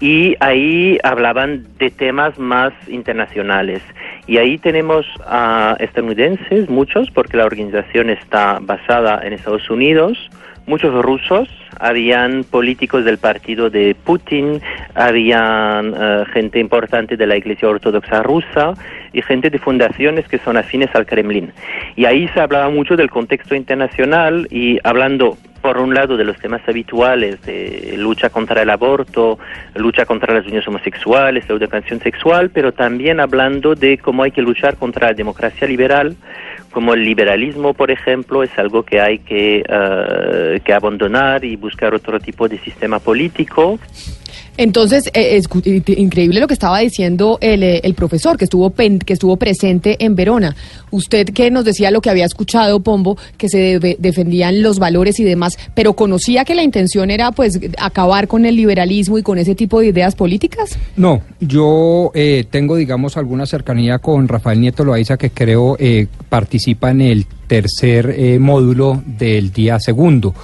y 0.00 0.34
ahí 0.40 0.98
hablaban 1.04 1.66
de 1.78 1.90
temas 1.90 2.38
más 2.38 2.72
internacionales. 2.88 3.82
Y 4.26 4.38
ahí 4.38 4.58
tenemos 4.58 5.06
a 5.26 5.76
estadounidenses, 5.78 6.68
muchos, 6.68 7.10
porque 7.10 7.36
la 7.36 7.44
organización 7.44 8.10
está 8.10 8.58
basada 8.60 9.20
en 9.24 9.34
Estados 9.34 9.68
Unidos, 9.70 10.30
muchos 10.70 10.94
rusos, 11.04 11.48
habían 11.78 12.44
políticos 12.44 13.04
del 13.04 13.18
partido 13.18 13.68
de 13.68 13.94
Putin, 13.94 14.62
habían 14.94 15.92
eh, 15.94 16.24
gente 16.32 16.58
importante 16.60 17.16
de 17.16 17.26
la 17.26 17.36
Iglesia 17.36 17.68
Ortodoxa 17.68 18.22
rusa 18.22 18.74
y 19.12 19.20
gente 19.20 19.50
de 19.50 19.58
fundaciones 19.58 20.28
que 20.28 20.38
son 20.38 20.56
afines 20.56 20.88
al 20.94 21.06
Kremlin. 21.06 21.52
Y 21.96 22.04
ahí 22.04 22.28
se 22.28 22.40
hablaba 22.40 22.70
mucho 22.70 22.96
del 22.96 23.10
contexto 23.10 23.54
internacional 23.54 24.46
y 24.50 24.78
hablando 24.84 25.36
por 25.60 25.78
un 25.78 25.92
lado 25.94 26.16
de 26.16 26.24
los 26.24 26.38
temas 26.38 26.62
habituales 26.66 27.42
de 27.42 27.94
lucha 27.98 28.30
contra 28.30 28.62
el 28.62 28.70
aborto, 28.70 29.38
lucha 29.74 30.06
contra 30.06 30.34
las 30.34 30.44
uniones 30.44 30.66
homosexuales, 30.66 31.44
la 31.48 31.56
educación 31.56 32.00
sexual, 32.00 32.50
pero 32.50 32.72
también 32.72 33.20
hablando 33.20 33.74
de 33.74 33.98
cómo 33.98 34.22
hay 34.22 34.30
que 34.30 34.42
luchar 34.42 34.76
contra 34.76 35.08
la 35.08 35.14
democracia 35.14 35.66
liberal, 35.66 36.16
como 36.70 36.94
el 36.94 37.04
liberalismo, 37.04 37.74
por 37.74 37.90
ejemplo, 37.90 38.42
es 38.42 38.56
algo 38.58 38.82
que 38.84 39.00
hay 39.00 39.18
que, 39.18 39.64
eh, 39.68 40.60
que 40.64 40.72
abandonar 40.72 41.44
y 41.44 41.56
buscar 41.56 41.94
otro 41.94 42.20
tipo 42.20 42.48
de 42.48 42.58
sistema 42.58 42.98
político. 42.98 43.78
Entonces, 44.56 45.10
eh, 45.14 45.40
increíble 45.96 46.40
lo 46.40 46.46
que 46.46 46.54
estaba 46.54 46.78
diciendo 46.80 47.38
el, 47.40 47.62
eh, 47.62 47.80
el 47.84 47.94
profesor 47.94 48.36
que 48.36 48.44
estuvo 48.44 48.72
que 48.72 49.12
estuvo 49.12 49.36
presente 49.36 49.96
en 50.04 50.14
Verona. 50.14 50.56
Usted 50.90 51.28
que 51.28 51.50
nos 51.50 51.64
decía 51.64 51.90
lo 51.90 52.00
que 52.00 52.10
había 52.10 52.24
escuchado, 52.24 52.80
Pombo, 52.80 53.16
que 53.36 53.48
se 53.48 53.78
defendían 53.98 54.62
los 54.62 54.78
valores 54.78 55.20
y 55.20 55.24
demás, 55.24 55.58
pero 55.74 55.94
conocía 55.94 56.44
que 56.44 56.54
la 56.54 56.62
intención 56.62 57.10
era 57.10 57.32
pues 57.32 57.60
acabar 57.78 58.28
con 58.28 58.46
el 58.46 58.56
liberalismo 58.56 59.18
y 59.18 59.22
con 59.22 59.38
ese 59.38 59.54
tipo 59.54 59.80
de 59.80 59.88
ideas 59.88 60.14
políticas. 60.14 60.78
No, 60.96 61.22
yo 61.40 62.10
eh, 62.14 62.44
tengo, 62.50 62.76
digamos, 62.76 63.16
alguna 63.16 63.46
cercanía 63.46 63.98
con 63.98 64.28
Rafael 64.28 64.60
Nieto 64.60 64.84
Loaiza, 64.84 65.16
que 65.16 65.30
creo 65.30 65.76
eh, 65.78 66.06
participa 66.28 66.90
en 66.90 67.00
el 67.00 67.26
tercer 67.46 68.14
eh, 68.16 68.38
módulo 68.38 69.02
del 69.04 69.52
día 69.52 69.78
segundo. 69.80 70.34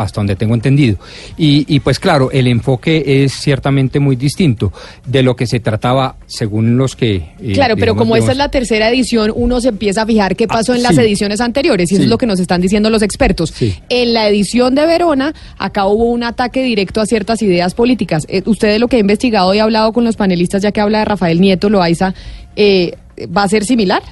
Hasta 0.00 0.20
donde 0.20 0.36
tengo 0.36 0.54
entendido. 0.54 0.96
Y, 1.36 1.64
y 1.68 1.80
pues 1.80 1.98
claro, 1.98 2.30
el 2.30 2.46
enfoque 2.46 3.24
es 3.24 3.32
ciertamente 3.32 4.00
muy 4.00 4.16
distinto 4.16 4.72
de 5.06 5.22
lo 5.22 5.36
que 5.36 5.46
se 5.46 5.60
trataba 5.60 6.16
según 6.26 6.76
los 6.76 6.96
que... 6.96 7.16
eh, 7.40 7.52
claro, 7.54 7.76
pero 7.76 7.96
como 7.96 8.16
esta 8.16 8.32
es 8.32 8.38
la 8.38 8.50
tercera 8.50 8.88
edición, 8.90 9.32
uno 9.34 9.60
se 9.60 9.68
empieza 9.68 10.02
a 10.02 10.06
fijar 10.06 10.36
qué 10.36 10.46
pasó 10.46 10.74
en 10.74 10.82
las 10.82 10.96
ediciones 10.98 11.40
anteriores 11.40 11.90
y 11.90 11.94
eso 11.94 12.04
es 12.04 12.08
lo 12.08 12.18
que 12.18 12.26
nos 12.26 12.40
están 12.40 12.60
diciendo 12.60 12.90
los 12.90 13.02
expertos. 13.02 13.54
En 13.88 14.12
la 14.12 14.28
edición 14.28 14.74
de 14.74 14.86
Verona, 14.86 15.34
acá 15.58 15.86
hubo 15.86 16.04
un 16.04 16.22
ataque 16.22 16.62
directo 16.62 17.00
a 17.00 17.06
ciertas 17.06 17.42
ideas 17.42 17.74
políticas. 17.74 18.26
Eh, 18.28 18.42
ustedes 18.46 18.80
lo 18.80 18.88
que 18.88 18.96
ha 18.96 19.00
investigado 19.00 19.54
y 19.54 19.58
ha 19.58 19.64
hablado 19.64 19.92
con 19.92 20.04
los 20.04 20.16
panelistas, 20.16 20.62
ya 20.62 20.72
que 20.72 20.80
habla 20.80 21.00
de 21.00 21.04
Rafael 21.04 21.40
Nieto 21.40 21.70
Loaiza, 21.70 22.14
eh, 22.56 22.92
¿va 23.36 23.44
a 23.44 23.48
ser 23.48 23.64
similar? 23.64 24.02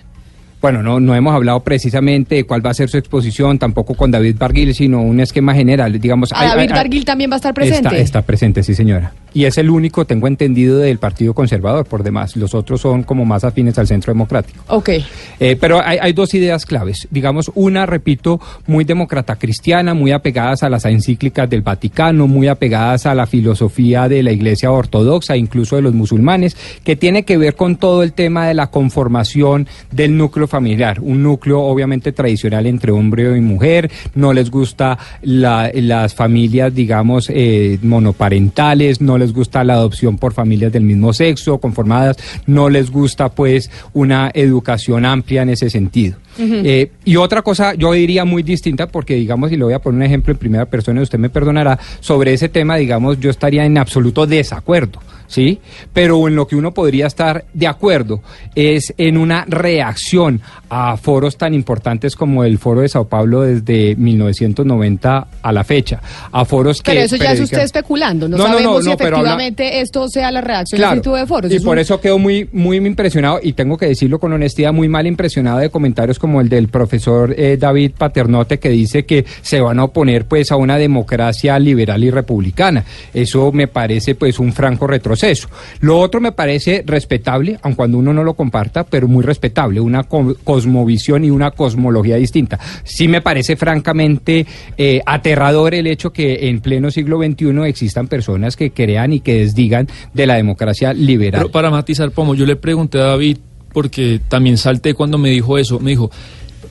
Bueno, 0.61 0.83
no, 0.83 1.01
no 1.01 1.15
hemos 1.15 1.35
hablado 1.35 1.61
precisamente 1.61 2.37
de 2.37 2.45
cuál 2.45 2.65
va 2.65 2.71
a 2.71 2.75
ser 2.75 2.89
su 2.89 2.97
exposición, 2.97 3.59
tampoco 3.59 3.95
con 3.95 4.11
David 4.11 4.37
Barguil, 4.39 4.75
sino 4.75 5.03
un 5.03 5.21
esquema 5.21 5.55
general. 5.55 6.01
Digamos, 6.01 6.33
¿A 6.33 6.45
David 6.45 6.71
Barguil 6.71 7.05
también 7.05 7.31
va 7.31 7.35
a 7.35 7.37
estar 7.37 7.55
presente? 7.55 7.89
Está, 7.89 7.97
está, 7.97 8.23
presente, 8.23 8.63
sí, 8.63 8.75
señora. 8.75 9.13
Y 9.35 9.45
es 9.45 9.59
el 9.59 9.69
único, 9.69 10.07
tengo 10.07 10.27
entendido, 10.27 10.79
del 10.79 10.99
Partido 10.99 11.35
Conservador, 11.35 11.85
por 11.87 12.03
demás. 12.03 12.37
Los 12.37 12.55
otros 12.55 12.81
son 12.81 13.03
como 13.03 13.27
más 13.27 13.45
afines 13.45 13.79
al 13.79 13.87
Centro 13.87 14.13
Democrático. 14.13 14.65
Ok. 14.69 14.91
Eh, 15.39 15.57
pero 15.61 15.83
hay, 15.85 15.99
hay, 16.01 16.15
dos 16.15 16.33
ideas 16.33 16.65
claves. 16.65 17.07
Digamos, 17.11 17.51
una, 17.55 17.85
repito, 17.85 18.41
muy 18.67 18.85
demócrata 18.85 19.37
cristiana, 19.37 19.93
muy 19.93 20.13
apegadas 20.13 20.63
a 20.63 20.71
las 20.71 20.87
encíclicas 20.87 21.51
del 21.51 21.61
Vaticano, 21.61 22.27
muy 22.27 22.49
apegadas 22.49 23.05
a 23.05 23.15
la 23.15 23.27
filosofía 23.27 24.09
de 24.09 24.23
la 24.23 24.33
Iglesia 24.33 24.71
Ortodoxa, 24.71 25.37
incluso 25.37 25.77
de 25.77 25.83
los 25.83 25.93
musulmanes, 25.93 26.57
que 26.83 26.97
tiene 26.97 27.25
que 27.25 27.37
ver 27.37 27.57
con 27.57 27.77
todo 27.77 28.03
el 28.03 28.15
tema 28.15 28.49
de 28.49 28.55
la 28.55 28.69
conformación 28.69 29.69
del 29.93 30.17
núcleo 30.17 30.47
familiar, 30.57 31.01
un 31.03 31.23
núcleo 31.23 31.61
obviamente 31.61 32.13
tradicional 32.13 32.67
entre 32.67 32.91
hombre 32.91 33.37
y 33.37 33.41
mujer, 33.43 33.91
no 34.15 34.33
les 34.33 34.51
gusta 34.51 34.99
la, 35.21 35.71
las 35.75 36.15
familias, 36.15 36.75
digamos, 36.75 37.29
eh, 37.29 37.79
monoparentales, 37.83 39.03
no 39.03 39.19
les 39.19 39.35
gusta 39.35 39.65
la 39.65 39.75
adopción 39.75 40.17
por 40.17 40.33
familias 40.33 40.73
del 40.73 40.85
mismo 40.85 41.13
sexo, 41.13 41.59
conformadas, 41.59 42.17
no 42.47 42.71
les 42.71 42.91
gusta 42.91 43.29
pues 43.29 43.71
una 43.93 44.31
educación 44.33 45.05
amplia 45.05 45.43
en 45.43 45.51
ese 45.51 45.69
sentido. 45.69 46.17
Uh 46.39 46.43
-huh. 46.43 46.63
eh, 46.65 46.91
y 47.05 47.17
otra 47.17 47.43
cosa, 47.43 47.75
yo 47.75 47.93
diría 47.93 48.25
muy 48.25 48.43
distinta, 48.43 48.87
porque 48.87 49.15
digamos, 49.15 49.53
y 49.53 49.57
le 49.57 49.65
voy 49.65 49.75
a 49.75 49.79
poner 49.79 49.97
un 49.97 50.03
ejemplo 50.05 50.33
en 50.33 50.39
primera 50.39 50.65
persona, 50.65 51.01
y 51.01 51.03
usted 51.03 51.19
me 51.19 51.29
perdonará, 51.29 51.79
sobre 52.01 52.33
ese 52.33 52.49
tema, 52.49 52.77
digamos, 52.77 53.21
yo 53.21 53.29
estaría 53.31 53.65
en 53.65 53.77
absoluto 53.77 54.27
desacuerdo. 54.27 55.01
¿Sí? 55.27 55.61
Pero 55.93 56.29
en 56.29 56.37
lo 56.37 56.47
que 56.47 56.57
uno 56.57 56.73
podría 56.73 57.07
estar 57.07 57.45
de 57.53 57.67
acuerdo 57.67 58.23
es 58.55 58.95
en 58.97 59.17
una 59.17 59.45
reacción 59.47 60.41
a 60.69 60.97
foros 60.97 61.37
tan 61.37 61.55
importantes 61.55 62.17
como 62.17 62.45
el 62.45 62.59
Foro 62.59 62.81
de 62.81 62.89
Sao 62.89 63.07
Paulo 63.07 63.43
desde 63.43 63.95
1990 63.97 65.27
a 65.43 65.53
la 65.53 65.65
fecha, 65.65 66.01
a 66.33 66.45
foros 66.45 66.83
que... 66.83 66.93
Pero 66.93 67.05
eso 67.05 67.17
ya 67.17 67.33
es 67.33 67.41
usted 67.41 67.61
especulando, 67.61 68.29
no, 68.29 68.37
no 68.37 68.45
sabemos 68.45 68.65
no, 68.65 68.79
no, 68.79 68.83
si 68.83 68.91
efectivamente 68.91 69.67
habla... 69.67 69.81
esto 69.81 70.09
sea 70.09 70.31
la 70.33 70.41
reacción 70.41 70.79
claro, 70.79 71.01
tipo 71.01 71.17
de 71.17 71.27
foros. 71.27 71.53
Y 71.53 71.61
por 71.61 71.77
un... 71.77 71.79
eso 71.79 72.01
quedo 72.01 72.19
muy, 72.19 72.49
muy 72.53 72.79
impresionado, 72.79 73.39
y 73.43 73.53
tengo 73.53 73.77
que 73.77 73.87
decirlo 73.87 74.19
con 74.19 74.33
honestidad, 74.33 74.73
muy 74.73 74.89
mal 74.89 75.07
impresionado 75.07 75.59
de 75.59 75.71
comentarios 75.71 76.19
como 76.19 76.41
el 76.41 76.49
del 76.49 76.69
profesor 76.69 77.35
eh, 77.37 77.57
David 77.57 77.93
Paternote 77.97 78.59
que 78.59 78.71
dice 78.71 79.05
que 79.05 79.25
se 79.43 79.61
van 79.61 79.79
a 79.79 79.85
oponer 79.85 80.27
pues 80.27 80.51
a 80.51 80.57
una 80.57 80.79
democracia 80.79 81.59
liberal 81.59 82.03
y 82.03 82.11
republicana. 82.11 82.85
Eso 83.15 83.53
me 83.53 83.69
parece 83.69 84.15
pues 84.15 84.39
un 84.39 84.53
franco 84.53 84.87
retroceso. 84.87 85.49
Lo 85.81 85.99
otro 85.99 86.21
me 86.21 86.33
parece 86.33 86.83
respetable, 86.87 87.59
aun 87.63 87.75
cuando 87.75 87.99
uno 87.99 88.13
no 88.13 88.25
lo 88.25 88.35
comparta, 88.35 88.85
pero 88.85 89.09
muy 89.09 89.23
respetable, 89.23 89.81
una 89.81 90.05
co 90.05 90.35
cosmovisión 90.57 91.23
y 91.23 91.29
una 91.29 91.51
cosmología 91.51 92.17
distinta. 92.17 92.59
Sí 92.83 93.09
me 93.09 93.21
parece 93.21 93.57
francamente 93.57 94.47
eh, 94.79 95.03
aterrador 95.05 95.75
el 95.75 95.87
hecho 95.87 96.15
que 96.15 96.49
en 96.49 96.61
pleno 96.61 96.91
siglo 96.91 97.19
XXI 97.19 97.69
existan 97.69 98.09
personas 98.09 98.57
que 98.57 98.71
crean 98.71 99.13
y 99.13 99.21
que 99.21 99.41
desdigan 99.41 99.87
de 100.15 100.27
la 100.27 100.37
democracia 100.37 100.95
liberal. 100.95 101.43
Pero 101.43 101.53
para 101.53 101.71
matizar, 101.71 102.11
Pomo, 102.11 102.35
yo 102.35 102.47
le 102.47 102.57
pregunté 102.57 102.99
a 102.99 103.09
David, 103.09 103.37
porque 103.75 104.19
también 104.29 104.57
salté 104.57 104.95
cuando 104.95 105.19
me 105.19 105.29
dijo 105.29 105.59
eso, 105.59 105.79
me 105.79 105.91
dijo, 105.91 106.11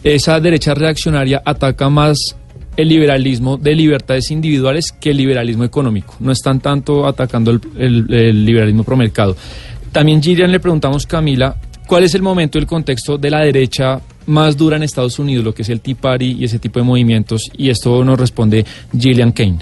esa 0.03 0.39
derecha 0.39 0.73
reaccionaria 0.73 1.43
ataca 1.45 1.87
más 1.87 2.35
el 2.75 2.89
liberalismo 2.89 3.57
de 3.57 3.75
libertades 3.75 4.31
individuales 4.31 4.91
que 4.99 5.11
el 5.11 5.17
liberalismo 5.17 5.63
económico. 5.63 6.15
No 6.19 6.31
están 6.31 6.59
tanto 6.59 7.05
atacando 7.05 7.51
el, 7.51 7.61
el, 7.77 8.11
el 8.11 8.45
liberalismo 8.45 8.83
promercado. 8.83 9.35
También 9.91 10.23
Gillian 10.23 10.51
le 10.51 10.59
preguntamos, 10.59 11.05
Camila, 11.05 11.55
¿cuál 11.87 12.03
es 12.03 12.15
el 12.15 12.21
momento, 12.21 12.57
el 12.57 12.65
contexto 12.65 13.17
de 13.17 13.29
la 13.29 13.41
derecha 13.41 13.99
más 14.27 14.57
dura 14.57 14.77
en 14.77 14.83
Estados 14.83 15.19
Unidos, 15.19 15.45
lo 15.45 15.53
que 15.53 15.61
es 15.61 15.69
el 15.69 15.81
Tea 15.81 15.95
Party 15.95 16.37
y 16.39 16.45
ese 16.45 16.59
tipo 16.59 16.79
de 16.79 16.85
movimientos? 16.85 17.49
Y 17.57 17.69
esto 17.69 18.03
nos 18.03 18.19
responde 18.19 18.65
Gillian 18.97 19.31
Kane. 19.31 19.57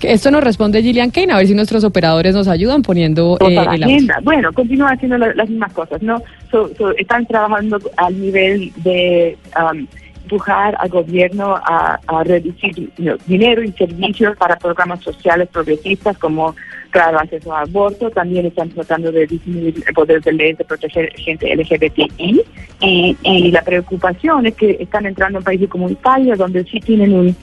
Esto 0.00 0.30
nos 0.30 0.44
responde 0.44 0.82
Gillian 0.82 1.10
Kane, 1.10 1.32
a 1.32 1.38
ver 1.38 1.46
si 1.46 1.54
nuestros 1.54 1.82
operadores 1.82 2.34
nos 2.34 2.46
ayudan 2.46 2.82
poniendo 2.82 3.38
eh, 3.40 3.56
el 3.72 3.82
agenda. 3.82 4.18
Bueno, 4.22 4.52
continúan 4.52 4.94
haciendo 4.94 5.16
la, 5.16 5.32
las 5.34 5.48
mismas 5.48 5.72
cosas, 5.72 6.02
¿no? 6.02 6.22
So, 6.50 6.70
so, 6.76 6.90
están 6.96 7.24
trabajando 7.26 7.78
al 7.96 8.20
nivel 8.20 8.70
de 8.76 9.38
um, 9.58 9.86
empujar 10.24 10.76
al 10.78 10.88
gobierno 10.88 11.54
a, 11.56 11.98
a 12.06 12.24
reducir 12.24 12.74
you 12.96 13.04
know, 13.04 13.16
dinero 13.26 13.62
y 13.62 13.72
servicios 13.72 14.36
para 14.36 14.56
programas 14.56 15.02
sociales 15.02 15.48
progresistas 15.52 16.16
como 16.18 16.54
claro 16.94 17.18
acceso 17.18 17.52
al 17.52 17.68
aborto, 17.68 18.08
también 18.08 18.46
están 18.46 18.70
tratando 18.70 19.10
de 19.10 19.26
disminuir 19.26 19.82
el 19.84 19.94
poder 19.94 20.22
de 20.22 20.32
ley 20.32 20.52
de 20.52 20.64
proteger 20.64 21.12
gente 21.16 21.52
LGBTI 21.56 22.40
y, 22.80 23.50
la 23.50 23.62
preocupación 23.62 24.46
es 24.46 24.54
que 24.54 24.76
están 24.78 25.04
entrando 25.04 25.38
en 25.38 25.44
países 25.44 25.68
como 25.68 25.90
Italia 25.90 26.36
donde 26.36 26.62
sí 26.64 26.80
tienen 26.80 27.12
un 27.12 27.36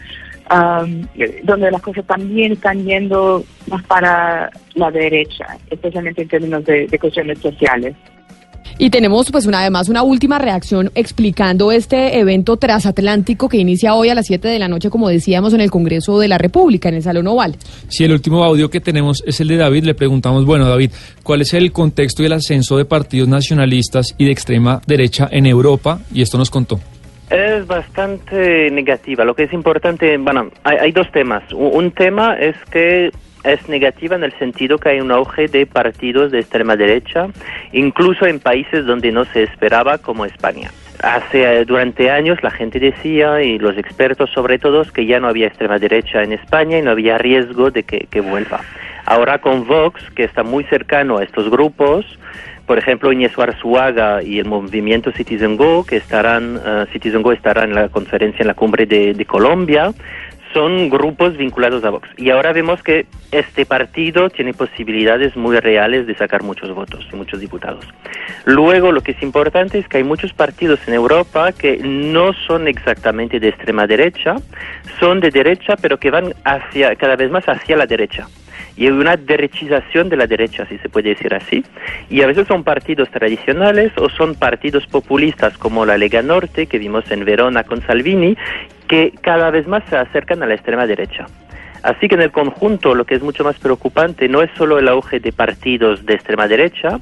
Um, 0.49 1.07
donde 1.43 1.71
las 1.71 1.81
cosas 1.81 2.05
también 2.05 2.51
están 2.51 2.83
yendo 2.83 3.41
más 3.67 3.81
para 3.83 4.51
la 4.73 4.91
derecha, 4.91 5.45
especialmente 5.69 6.23
en 6.23 6.27
términos 6.27 6.65
de 6.65 6.99
cuestiones 6.99 7.39
sociales. 7.39 7.95
Y 8.77 8.89
tenemos 8.89 9.31
pues 9.31 9.45
una, 9.45 9.61
además 9.61 9.89
una 9.89 10.03
última 10.03 10.39
reacción 10.39 10.91
explicando 10.95 11.71
este 11.71 12.19
evento 12.19 12.57
transatlántico 12.57 13.49
que 13.49 13.57
inicia 13.57 13.93
hoy 13.93 14.09
a 14.09 14.15
las 14.15 14.27
7 14.27 14.47
de 14.47 14.59
la 14.59 14.67
noche, 14.67 14.89
como 14.89 15.09
decíamos, 15.09 15.53
en 15.53 15.61
el 15.61 15.69
Congreso 15.69 16.19
de 16.19 16.27
la 16.27 16.37
República, 16.37 16.89
en 16.89 16.95
el 16.95 17.03
Salón 17.03 17.27
Oval. 17.27 17.55
Sí, 17.89 18.03
el 18.03 18.11
último 18.11 18.43
audio 18.43 18.69
que 18.69 18.81
tenemos 18.81 19.23
es 19.25 19.39
el 19.39 19.49
de 19.49 19.57
David. 19.57 19.83
Le 19.83 19.93
preguntamos, 19.93 20.45
bueno, 20.45 20.67
David, 20.67 20.91
¿cuál 21.23 21.41
es 21.41 21.53
el 21.53 21.71
contexto 21.71 22.23
y 22.23 22.25
el 22.25 22.33
ascenso 22.33 22.77
de 22.77 22.85
partidos 22.85 23.27
nacionalistas 23.27 24.07
y 24.17 24.25
de 24.25 24.31
extrema 24.31 24.81
derecha 24.87 25.27
en 25.31 25.45
Europa? 25.45 26.01
Y 26.13 26.21
esto 26.21 26.37
nos 26.37 26.49
contó. 26.49 26.79
Es 27.31 27.65
bastante 27.65 28.69
negativa. 28.71 29.23
Lo 29.23 29.33
que 29.33 29.43
es 29.43 29.53
importante, 29.53 30.17
bueno, 30.17 30.51
hay, 30.63 30.77
hay 30.77 30.91
dos 30.91 31.09
temas. 31.11 31.43
Un 31.53 31.91
tema 31.91 32.33
es 32.33 32.57
que 32.71 33.11
es 33.43 33.69
negativa 33.69 34.17
en 34.17 34.23
el 34.23 34.37
sentido 34.37 34.77
que 34.77 34.89
hay 34.89 34.99
un 34.99 35.11
auge 35.11 35.47
de 35.47 35.65
partidos 35.65 36.31
de 36.31 36.39
extrema 36.39 36.75
derecha, 36.75 37.27
incluso 37.71 38.25
en 38.25 38.39
países 38.39 38.85
donde 38.85 39.11
no 39.11 39.25
se 39.25 39.43
esperaba, 39.43 39.97
como 39.97 40.25
España. 40.25 40.71
Hace 41.01 41.65
durante 41.65 42.11
años 42.11 42.43
la 42.43 42.51
gente 42.51 42.79
decía 42.79 43.41
y 43.41 43.57
los 43.57 43.77
expertos 43.77 44.29
sobre 44.31 44.59
todo 44.59 44.83
que 44.93 45.05
ya 45.05 45.19
no 45.19 45.27
había 45.27 45.47
extrema 45.47 45.79
derecha 45.79 46.21
en 46.21 46.33
España 46.33 46.77
y 46.77 46.81
no 46.81 46.91
había 46.91 47.17
riesgo 47.17 47.71
de 47.71 47.83
que, 47.83 48.07
que 48.11 48.21
vuelva. 48.21 48.59
Ahora 49.05 49.39
con 49.39 49.65
Vox, 49.65 50.01
que 50.15 50.23
está 50.23 50.43
muy 50.43 50.63
cercano 50.65 51.17
a 51.17 51.23
estos 51.23 51.49
grupos, 51.49 52.05
por 52.71 52.77
ejemplo, 52.77 53.11
Inés 53.11 53.37
Arzuaga 53.37 54.23
y 54.23 54.39
el 54.39 54.45
movimiento 54.45 55.11
Citizen 55.11 55.57
Go, 55.57 55.83
que 55.83 55.97
estarán, 55.97 56.55
uh, 56.55 56.85
Citizen 56.93 57.21
Go 57.21 57.33
estará 57.33 57.65
en 57.65 57.75
la 57.75 57.89
conferencia 57.89 58.43
en 58.43 58.47
la 58.47 58.53
cumbre 58.53 58.85
de, 58.85 59.13
de 59.13 59.25
Colombia, 59.25 59.91
son 60.53 60.89
grupos 60.89 61.35
vinculados 61.35 61.83
a 61.83 61.89
Vox. 61.89 62.07
Y 62.15 62.29
ahora 62.29 62.53
vemos 62.53 62.81
que 62.81 63.07
este 63.33 63.65
partido 63.65 64.29
tiene 64.29 64.53
posibilidades 64.53 65.35
muy 65.35 65.59
reales 65.59 66.07
de 66.07 66.15
sacar 66.15 66.43
muchos 66.43 66.73
votos 66.73 67.05
y 67.11 67.15
muchos 67.17 67.41
diputados. 67.41 67.85
Luego, 68.45 68.93
lo 68.93 69.01
que 69.01 69.11
es 69.11 69.21
importante 69.21 69.77
es 69.77 69.89
que 69.89 69.97
hay 69.97 70.05
muchos 70.05 70.31
partidos 70.31 70.79
en 70.87 70.93
Europa 70.93 71.51
que 71.51 71.75
no 71.83 72.31
son 72.47 72.69
exactamente 72.69 73.41
de 73.41 73.49
extrema 73.49 73.85
derecha, 73.85 74.37
son 74.97 75.19
de 75.19 75.29
derecha, 75.29 75.75
pero 75.75 75.97
que 75.97 76.09
van 76.09 76.33
hacia, 76.45 76.95
cada 76.95 77.17
vez 77.17 77.29
más 77.29 77.43
hacia 77.49 77.75
la 77.75 77.85
derecha 77.85 78.29
y 78.77 78.85
hay 78.85 78.91
una 78.91 79.17
derechización 79.17 80.09
de 80.09 80.17
la 80.17 80.27
derecha, 80.27 80.65
si 80.67 80.77
se 80.77 80.89
puede 80.89 81.09
decir 81.09 81.33
así. 81.33 81.63
Y 82.09 82.21
a 82.21 82.27
veces 82.27 82.47
son 82.47 82.63
partidos 82.63 83.09
tradicionales 83.09 83.91
o 83.97 84.09
son 84.09 84.35
partidos 84.35 84.87
populistas 84.87 85.57
como 85.57 85.85
la 85.85 85.97
Lega 85.97 86.21
Norte, 86.21 86.67
que 86.67 86.79
vimos 86.79 87.09
en 87.11 87.25
Verona 87.25 87.63
con 87.63 87.81
Salvini, 87.81 88.37
que 88.87 89.13
cada 89.21 89.51
vez 89.51 89.67
más 89.67 89.83
se 89.89 89.97
acercan 89.97 90.43
a 90.43 90.45
la 90.45 90.55
extrema 90.55 90.87
derecha. 90.87 91.25
Así 91.83 92.07
que 92.07 92.15
en 92.15 92.21
el 92.21 92.31
conjunto 92.31 92.93
lo 92.93 93.05
que 93.05 93.15
es 93.15 93.23
mucho 93.23 93.43
más 93.43 93.57
preocupante 93.57 94.27
no 94.29 94.41
es 94.41 94.51
solo 94.55 94.77
el 94.77 94.87
auge 94.87 95.19
de 95.19 95.31
partidos 95.31 96.05
de 96.05 96.13
extrema 96.13 96.47
derecha, 96.47 96.99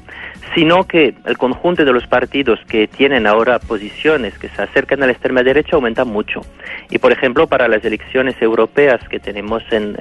sino 0.56 0.86
que 0.88 1.14
el 1.26 1.38
conjunto 1.38 1.84
de 1.84 1.92
los 1.92 2.08
partidos 2.08 2.60
que 2.68 2.88
tienen 2.88 3.28
ahora 3.28 3.60
posiciones 3.60 4.38
que 4.38 4.48
se 4.50 4.62
acercan 4.62 5.04
a 5.04 5.06
la 5.06 5.12
extrema 5.12 5.44
derecha 5.44 5.76
aumenta 5.76 6.06
mucho. 6.06 6.42
Y 6.90 6.98
por 6.98 7.12
ejemplo, 7.12 7.48
para 7.48 7.68
las 7.68 7.84
elecciones 7.84 8.42
europeas 8.42 9.06
que 9.10 9.20
tenemos 9.20 9.64
en, 9.72 9.98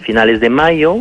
finales 0.00 0.40
de 0.40 0.50
mayo, 0.50 0.96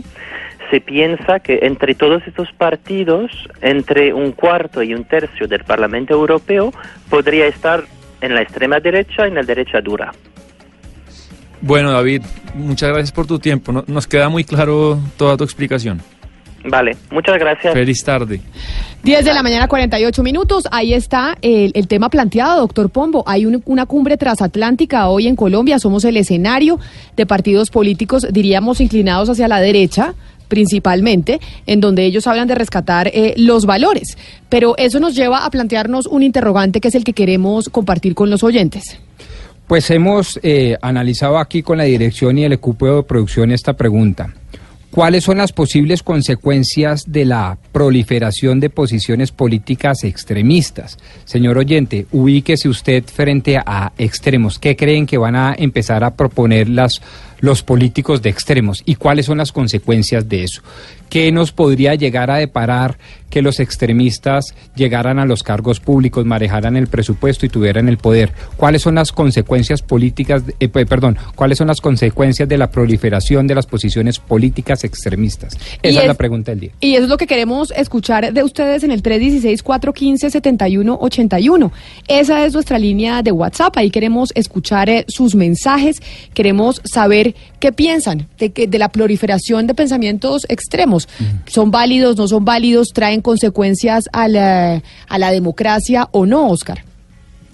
se 0.70 0.79
piensa 0.82 1.39
que 1.39 1.60
entre 1.63 1.96
todos 1.96 2.25
estos 2.27 2.51
partidos, 2.53 3.32
entre 3.62 4.13
un 4.13 4.32
cuarto 4.32 4.84
y 4.84 4.94
un 4.94 5.03
tercio 5.03 5.48
del 5.48 5.63
Parlamento 5.63 6.13
Europeo 6.13 6.72
podría 7.10 7.48
estar 7.48 7.84
en 8.22 8.36
la 8.36 8.41
extrema 8.41 8.79
derecha 8.79 9.25
y 9.25 9.29
en 9.29 9.36
la 9.36 9.44
derecha 9.44 9.82
dura. 9.82 10.12
Bueno, 11.65 11.91
David, 11.91 12.22
muchas 12.53 12.89
gracias 12.89 13.12
por 13.12 13.25
tu 13.25 13.39
tiempo. 13.39 13.72
No- 13.72 13.84
nos 13.88 14.05
queda 14.05 14.29
muy 14.29 14.43
claro 14.43 15.00
toda 15.17 15.36
tu 15.36 15.43
explicación. 15.43 16.00
Vale, 16.67 16.95
muchas 17.12 17.39
gracias. 17.39 17.74
Feliz 17.74 18.03
tarde. 18.03 18.39
10 19.03 19.25
de 19.25 19.34
la 19.34 19.41
mañana, 19.41 19.67
48 19.67 20.22
minutos. 20.22 20.67
Ahí 20.72 20.93
está 20.93 21.36
el, 21.41 21.72
el 21.74 21.88
tema 21.88 22.10
planteado, 22.10 22.60
doctor 22.62 22.91
Pombo. 22.91 23.24
Hay 23.25 23.48
un- 23.48 23.63
una 23.65 23.88
cumbre 23.88 24.15
transatlántica 24.17 25.07
hoy 25.10 25.25
en 25.27 25.36
Colombia. 25.36 25.79
Somos 25.79 26.05
el 26.05 26.17
escenario 26.17 26.79
de 27.15 27.25
partidos 27.25 27.72
políticos, 27.72 28.27
diríamos, 28.31 28.79
inclinados 28.79 29.29
hacia 29.29 29.48
la 29.48 29.60
derecha 29.60 30.13
principalmente, 30.48 31.39
en 31.65 31.81
donde 31.81 32.05
ellos 32.05 32.27
hablan 32.27 32.48
de 32.48 32.53
rescatar 32.53 33.07
eh, 33.07 33.34
los 33.38 33.65
valores. 33.65 34.15
Pero 34.50 34.75
eso 34.77 35.00
nos 35.00 35.15
lleva 35.15 35.43
a 35.43 35.50
plantearnos 35.50 36.05
un 36.05 36.22
interrogante 36.22 36.79
que 36.79 36.89
es 36.89 36.95
el 36.95 37.03
que 37.03 37.13
queremos 37.13 37.69
compartir 37.69 38.13
con 38.13 38.29
los 38.29 38.43
oyentes. 38.43 39.00
Pues 39.67 39.89
hemos 39.89 40.39
eh, 40.43 40.77
analizado 40.81 41.39
aquí 41.39 41.63
con 41.63 41.79
la 41.79 41.86
dirección 41.86 42.38
y 42.38 42.43
el 42.43 42.53
equipo 42.53 42.98
de 42.98 43.03
producción 43.03 43.51
esta 43.51 43.74
pregunta. 43.74 44.34
¿Cuáles 44.95 45.25
son 45.25 45.39
las 45.39 45.51
posibles 45.51 46.03
consecuencias 46.03 47.03
de 47.12 47.25
la 47.25 47.57
proliferación 47.74 48.62
de 48.62 48.69
posiciones 48.69 49.34
políticas 49.34 50.05
extremistas? 50.05 50.98
Señor 51.25 51.57
oyente, 51.57 52.05
ubíquese 52.13 52.69
usted 52.69 53.03
frente 53.03 53.57
a 53.57 53.91
extremos. 53.98 54.57
¿Qué 54.57 54.77
creen 54.77 55.05
que 55.05 55.17
van 55.17 55.36
a 55.36 55.53
empezar 55.57 56.05
a 56.05 56.15
proponer 56.15 56.69
las, 56.69 57.01
los 57.41 57.62
políticos 57.62 58.22
de 58.22 58.29
extremos? 58.29 58.84
¿Y 58.86 58.95
cuáles 58.95 59.25
son 59.25 59.39
las 59.39 59.51
consecuencias 59.51 60.29
de 60.29 60.45
eso? 60.45 60.62
¿Qué 61.15 61.31
nos 61.31 61.53
podría 61.53 61.95
llegar 61.95 62.29
a 62.29 62.36
deparar 62.36 62.98
que 63.29 63.41
los 63.41 63.62
extremistas 63.62 64.53
llegaran 64.75 65.17
a 65.17 65.25
los 65.25 65.43
cargos 65.43 65.79
públicos, 65.79 66.25
manejaran 66.25 66.75
el 66.75 66.88
presupuesto 66.88 67.45
y 67.45 67.50
tuvieran 67.50 67.88
el 67.88 67.98
poder? 67.98 68.34
¿Cuáles 68.57 68.81
son 68.81 68.95
las 68.95 69.13
consecuencias 69.13 69.81
políticas, 69.81 70.43
eh, 70.60 70.67
pe- 70.67 70.86
perdón, 70.86 71.17
cuáles 71.36 71.57
son 71.57 71.67
las 71.67 71.79
consecuencias 71.79 72.50
de 72.50 72.57
la 72.57 72.69
proliferación 72.69 73.48
de 73.48 73.55
las 73.55 73.65
posiciones 73.65 74.19
políticas 74.19 74.84
extremistas? 74.84 75.53
Esa 75.81 75.84
es, 75.84 75.95
es- 76.00 76.05
la 76.07 76.15
pregunta 76.15 76.51
del 76.51 76.60
día. 76.60 76.72
Y 76.81 76.95
eso 76.95 77.03
es 77.03 77.10
lo 77.10 77.15
que 77.15 77.27
queremos 77.27 77.72
escuchar 77.77 78.34
de 78.34 78.43
ustedes 78.43 78.84
en 78.84 78.91
el 78.91 79.01
316-415-7181. 79.01 81.72
Esa 82.10 82.45
es 82.45 82.51
nuestra 82.53 82.77
línea 82.77 83.24
de 83.24 83.31
WhatsApp. 83.31 83.77
Ahí 83.77 83.89
queremos 83.89 84.34
escuchar 84.36 84.89
eh, 84.89 85.05
sus 85.07 85.34
mensajes. 85.34 86.01
Queremos 86.34 86.81
saber 86.84 87.36
qué 87.62 87.72
piensan 87.72 88.27
de, 88.38 88.51
que, 88.51 88.67
de 88.67 88.79
la 88.79 88.89
proliferación 88.89 89.65
de 89.67 89.74
pensamientos 89.75 90.45
extremos. 90.50 91.05
¿Son 91.48 91.72
válidos, 91.72 92.18
no 92.18 92.28
son 92.28 92.46
válidos? 92.46 92.90
¿Traen 92.94 93.22
consecuencias 93.22 94.06
a 94.14 94.28
la, 94.28 94.82
a 95.08 95.18
la 95.18 95.32
democracia 95.32 96.08
o 96.12 96.26
no, 96.26 96.50
Oscar? 96.50 96.84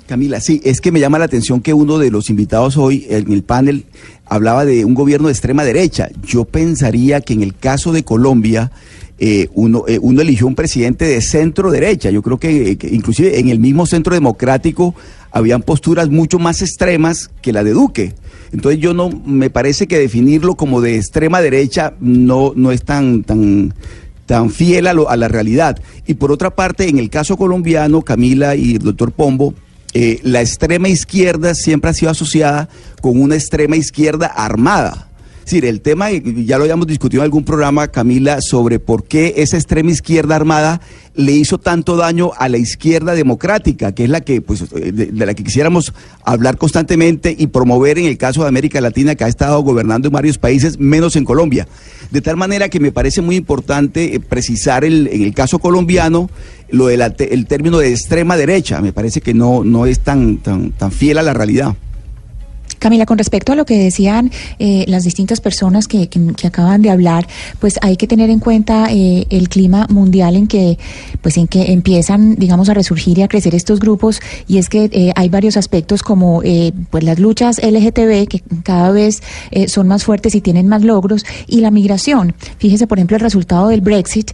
Camila, 0.07 0.41
sí, 0.41 0.59
es 0.65 0.81
que 0.81 0.91
me 0.91 0.99
llama 0.99 1.19
la 1.19 1.25
atención 1.25 1.61
que 1.61 1.73
uno 1.73 1.97
de 1.97 2.11
los 2.11 2.29
invitados 2.29 2.75
hoy 2.75 3.05
en 3.09 3.31
el 3.31 3.43
panel 3.43 3.85
hablaba 4.25 4.65
de 4.65 4.83
un 4.83 4.93
gobierno 4.93 5.27
de 5.27 5.33
extrema 5.33 5.63
derecha. 5.63 6.09
Yo 6.25 6.43
pensaría 6.43 7.21
que 7.21 7.33
en 7.33 7.41
el 7.41 7.55
caso 7.55 7.93
de 7.93 8.03
Colombia 8.03 8.71
eh, 9.19 9.49
uno, 9.53 9.85
eh, 9.87 9.99
uno 10.01 10.21
eligió 10.21 10.47
un 10.47 10.55
presidente 10.55 11.05
de 11.05 11.21
centro 11.21 11.71
derecha. 11.71 12.09
Yo 12.09 12.21
creo 12.21 12.39
que, 12.39 12.77
que 12.77 12.87
inclusive 12.87 13.39
en 13.39 13.49
el 13.49 13.59
mismo 13.59 13.85
centro 13.85 14.13
democrático 14.13 14.95
habían 15.31 15.61
posturas 15.61 16.09
mucho 16.09 16.39
más 16.39 16.61
extremas 16.61 17.29
que 17.41 17.53
la 17.53 17.63
de 17.63 17.71
Duque. 17.71 18.13
Entonces 18.53 18.81
yo 18.81 18.93
no 18.93 19.09
me 19.09 19.49
parece 19.49 19.87
que 19.87 19.97
definirlo 19.99 20.55
como 20.55 20.81
de 20.81 20.95
extrema 20.97 21.41
derecha 21.41 21.93
no, 21.99 22.53
no 22.55 22.71
es 22.71 22.83
tan, 22.83 23.23
tan, 23.23 23.73
tan 24.25 24.49
fiel 24.49 24.87
a, 24.87 24.93
lo- 24.93 25.09
a 25.09 25.15
la 25.17 25.27
realidad. 25.27 25.79
Y 26.05 26.15
por 26.15 26.31
otra 26.31 26.49
parte, 26.55 26.89
en 26.89 26.97
el 26.99 27.09
caso 27.09 27.37
colombiano, 27.37 28.01
Camila 28.01 28.55
y 28.55 28.73
el 28.75 28.79
doctor 28.79 29.11
Pombo, 29.11 29.53
eh, 29.93 30.19
la 30.23 30.41
extrema 30.41 30.87
izquierda 30.89 31.53
siempre 31.53 31.91
ha 31.91 31.93
sido 31.93 32.11
asociada 32.11 32.69
con 33.01 33.21
una 33.21 33.35
extrema 33.35 33.75
izquierda 33.75 34.27
armada. 34.27 35.09
Decir, 35.43 35.65
el 35.65 35.81
tema, 35.81 36.11
ya 36.11 36.57
lo 36.57 36.63
habíamos 36.63 36.87
discutido 36.87 37.21
en 37.21 37.25
algún 37.25 37.43
programa, 37.43 37.87
Camila, 37.87 38.39
sobre 38.41 38.79
por 38.79 39.03
qué 39.03 39.33
esa 39.37 39.57
extrema 39.57 39.91
izquierda 39.91 40.35
armada 40.35 40.81
le 41.15 41.33
hizo 41.33 41.57
tanto 41.57 41.97
daño 41.97 42.31
a 42.37 42.47
la 42.47 42.57
izquierda 42.57 43.15
democrática, 43.15 43.91
que 43.93 44.05
es 44.05 44.09
la 44.09 44.21
que, 44.21 44.41
pues, 44.41 44.61
eh, 44.61 44.91
de, 44.91 45.07
de 45.07 45.25
la 45.25 45.33
que 45.33 45.43
quisiéramos 45.43 45.93
hablar 46.23 46.57
constantemente 46.57 47.35
y 47.37 47.47
promover 47.47 47.97
en 47.97 48.05
el 48.05 48.17
caso 48.17 48.43
de 48.43 48.47
América 48.47 48.79
Latina, 48.81 49.15
que 49.15 49.23
ha 49.23 49.27
estado 49.27 49.61
gobernando 49.61 50.07
en 50.07 50.13
varios 50.13 50.37
países, 50.37 50.79
menos 50.79 51.15
en 51.15 51.25
Colombia. 51.25 51.67
De 52.11 52.21
tal 52.21 52.37
manera 52.37 52.69
que 52.69 52.79
me 52.79 52.91
parece 52.91 53.21
muy 53.21 53.35
importante 53.35 54.15
eh, 54.15 54.19
precisar 54.19 54.85
el, 54.85 55.07
en 55.07 55.23
el 55.23 55.33
caso 55.33 55.59
colombiano 55.59 56.29
lo 56.69 56.87
del 56.87 57.01
el 57.01 57.47
término 57.47 57.79
de 57.79 57.91
extrema 57.91 58.37
derecha. 58.37 58.81
Me 58.81 58.93
parece 58.93 59.21
que 59.21 59.33
no, 59.33 59.63
no 59.63 59.85
es 59.85 59.99
tan, 59.99 60.37
tan, 60.37 60.71
tan 60.71 60.91
fiel 60.91 61.17
a 61.17 61.23
la 61.23 61.33
realidad. 61.33 61.75
Camila, 62.81 63.05
con 63.05 63.19
respecto 63.19 63.51
a 63.53 63.55
lo 63.55 63.63
que 63.63 63.77
decían 63.77 64.31
eh, 64.57 64.85
las 64.87 65.03
distintas 65.03 65.39
personas 65.39 65.87
que, 65.87 66.09
que- 66.09 66.47
acaban 66.47 66.81
de 66.81 66.89
hablar, 66.89 67.27
pues 67.59 67.77
hay 67.83 67.95
que 67.95 68.07
tener 68.07 68.31
en 68.31 68.39
cuenta 68.39 68.87
eh, 68.91 69.27
el 69.29 69.49
clima 69.49 69.85
mundial 69.89 70.35
en 70.35 70.47
que, 70.47 70.79
pues 71.21 71.37
en 71.37 71.47
que 71.47 71.71
empiezan, 71.71 72.35
digamos, 72.35 72.69
a 72.69 72.73
resurgir 72.73 73.19
y 73.19 73.21
a 73.21 73.27
crecer 73.27 73.53
estos 73.53 73.79
grupos. 73.79 74.19
Y 74.47 74.57
es 74.57 74.67
que 74.67 74.89
eh, 74.91 75.13
hay 75.15 75.29
varios 75.29 75.57
aspectos 75.57 76.01
como, 76.01 76.41
eh, 76.43 76.71
pues 76.89 77.03
las 77.03 77.19
luchas 77.19 77.61
LGTB 77.63 78.27
que 78.27 78.41
cada 78.63 78.89
vez 78.89 79.21
eh, 79.51 79.67
son 79.67 79.87
más 79.87 80.03
fuertes 80.03 80.33
y 80.33 80.41
tienen 80.41 80.67
más 80.67 80.81
logros 80.81 81.23
y 81.47 81.59
la 81.61 81.69
migración. 81.69 82.33
Fíjese, 82.57 82.87
por 82.87 82.97
ejemplo, 82.97 83.15
el 83.17 83.21
resultado 83.21 83.67
del 83.67 83.81
Brexit. 83.81 84.31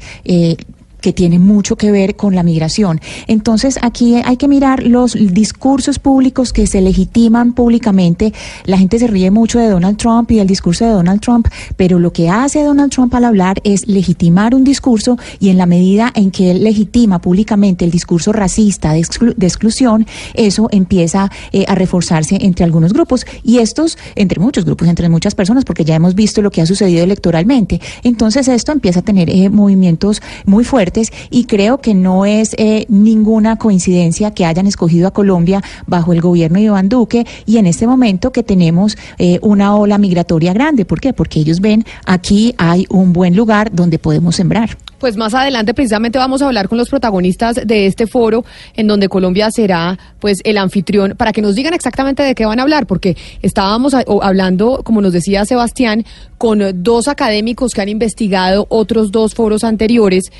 Que 1.02 1.14
tiene 1.14 1.40
mucho 1.40 1.76
que 1.76 1.92
ver 1.92 2.16
con 2.16 2.36
la 2.36 2.44
migración. 2.44 3.00
Entonces, 3.28 3.78
aquí 3.82 4.16
hay 4.24 4.38
que 4.38 4.48
mirar 4.48 4.84
los 4.84 5.14
discursos 5.14 6.00
públicos 6.00 6.54
que 6.54 6.68
se 6.68 6.82
legitiman 6.82 7.54
públicamente. 7.54 8.34
La 8.66 8.78
gente 8.78 9.00
se 9.00 9.08
ríe 9.08 9.32
mucho 9.32 9.60
de 9.60 9.70
Donald 9.70 9.98
Trump 9.98 10.32
y 10.32 10.38
del 10.38 10.48
discurso 10.48 10.86
de 10.86 10.92
Donald 10.92 11.22
Trump, 11.22 11.48
pero 11.76 12.00
lo 12.00 12.12
que 12.12 12.30
hace 12.30 12.64
Donald 12.64 12.92
Trump 12.92 13.14
al 13.14 13.26
hablar 13.26 13.62
es 13.64 13.88
legitimar 13.88 14.56
un 14.56 14.64
discurso 14.64 15.18
y 15.40 15.50
en 15.50 15.58
la 15.58 15.66
medida 15.66 16.12
en 16.16 16.32
que 16.32 16.52
él 16.52 16.64
legitima 16.64 17.20
públicamente 17.20 17.86
el 17.86 17.92
discurso 17.92 18.34
racista 18.34 18.94
de, 18.94 19.02
exclu- 19.02 19.36
de 19.36 19.48
exclusión, 19.48 20.08
eso 20.34 20.68
empieza 20.72 21.30
eh, 21.52 21.66
a 21.68 21.76
reforzarse 21.76 22.38
entre 22.42 22.66
algunos 22.66 22.94
grupos 22.94 23.26
y 23.44 23.60
estos, 23.60 23.98
entre 24.16 24.40
muchos 24.40 24.66
grupos, 24.66 24.88
entre 24.88 25.10
muchas 25.10 25.36
personas, 25.36 25.64
porque 25.64 25.86
ya 25.86 25.96
hemos 25.96 26.16
visto 26.16 26.42
lo 26.42 26.52
que 26.52 26.62
ha 26.62 26.66
sucedido 26.66 27.04
electoralmente. 27.04 27.80
Entonces, 28.04 28.48
esto 28.48 28.72
empieza 28.72 29.02
a 29.02 29.04
tener 29.04 29.30
eh, 29.30 29.50
movimientos 29.50 30.22
muy 30.46 30.64
fuertes 30.64 30.88
y 31.30 31.46
creo 31.46 31.80
que 31.80 31.94
no 31.94 32.26
es 32.26 32.56
eh, 32.58 32.86
ninguna 32.90 33.58
coincidencia 33.58 34.32
que 34.32 34.46
hayan 34.46 34.68
escogido 34.68 35.08
a 35.08 35.12
Colombia 35.12 35.62
bajo 35.86 36.14
el 36.14 36.22
gobierno 36.22 36.58
de 36.58 36.66
Iván 36.66 36.90
Duque 36.90 37.26
y 37.46 37.58
en 37.58 37.68
este 37.68 37.88
momento 37.88 38.32
que 38.32 38.44
tenemos 38.44 38.98
eh, 39.18 39.40
una 39.42 39.76
ola 39.76 39.98
migratoria 39.98 40.54
grande. 40.54 40.86
¿Por 40.86 41.00
qué? 41.00 41.14
Porque 41.14 41.40
ellos 41.40 41.60
ven 41.60 41.86
aquí 42.06 42.56
hay 42.58 42.86
un 42.90 43.14
buen 43.14 43.36
lugar 43.36 43.72
donde 43.74 44.00
podemos 44.00 44.36
sembrar. 44.36 44.78
Pues 45.00 45.16
más 45.16 45.36
adelante 45.36 45.76
precisamente 45.76 46.18
vamos 46.18 46.42
a 46.42 46.48
hablar 46.48 46.68
con 46.68 46.78
los 46.78 46.90
protagonistas 46.90 47.60
de 47.64 47.86
este 47.86 48.08
foro 48.08 48.44
en 48.76 48.88
donde 48.88 49.10
Colombia 49.10 49.52
será 49.52 49.98
pues 50.20 50.40
el 50.44 50.58
anfitrión 50.58 51.14
para 51.16 51.34
que 51.34 51.42
nos 51.42 51.54
digan 51.54 51.76
exactamente 51.76 52.24
de 52.24 52.34
qué 52.34 52.48
van 52.48 52.60
a 52.60 52.64
hablar 52.64 52.88
porque 52.88 53.16
estábamos 53.44 53.94
hablando 53.94 54.82
como 54.84 55.02
nos 55.02 55.14
decía 55.14 55.46
Sebastián 55.46 56.04
con 56.40 56.84
dos 56.84 57.08
académicos 57.08 57.74
que 57.74 57.82
han 57.82 57.90
investigado 57.90 58.66
otros 58.70 59.12
dos 59.12 59.36
foros 59.36 59.64
anteriores 59.64 60.32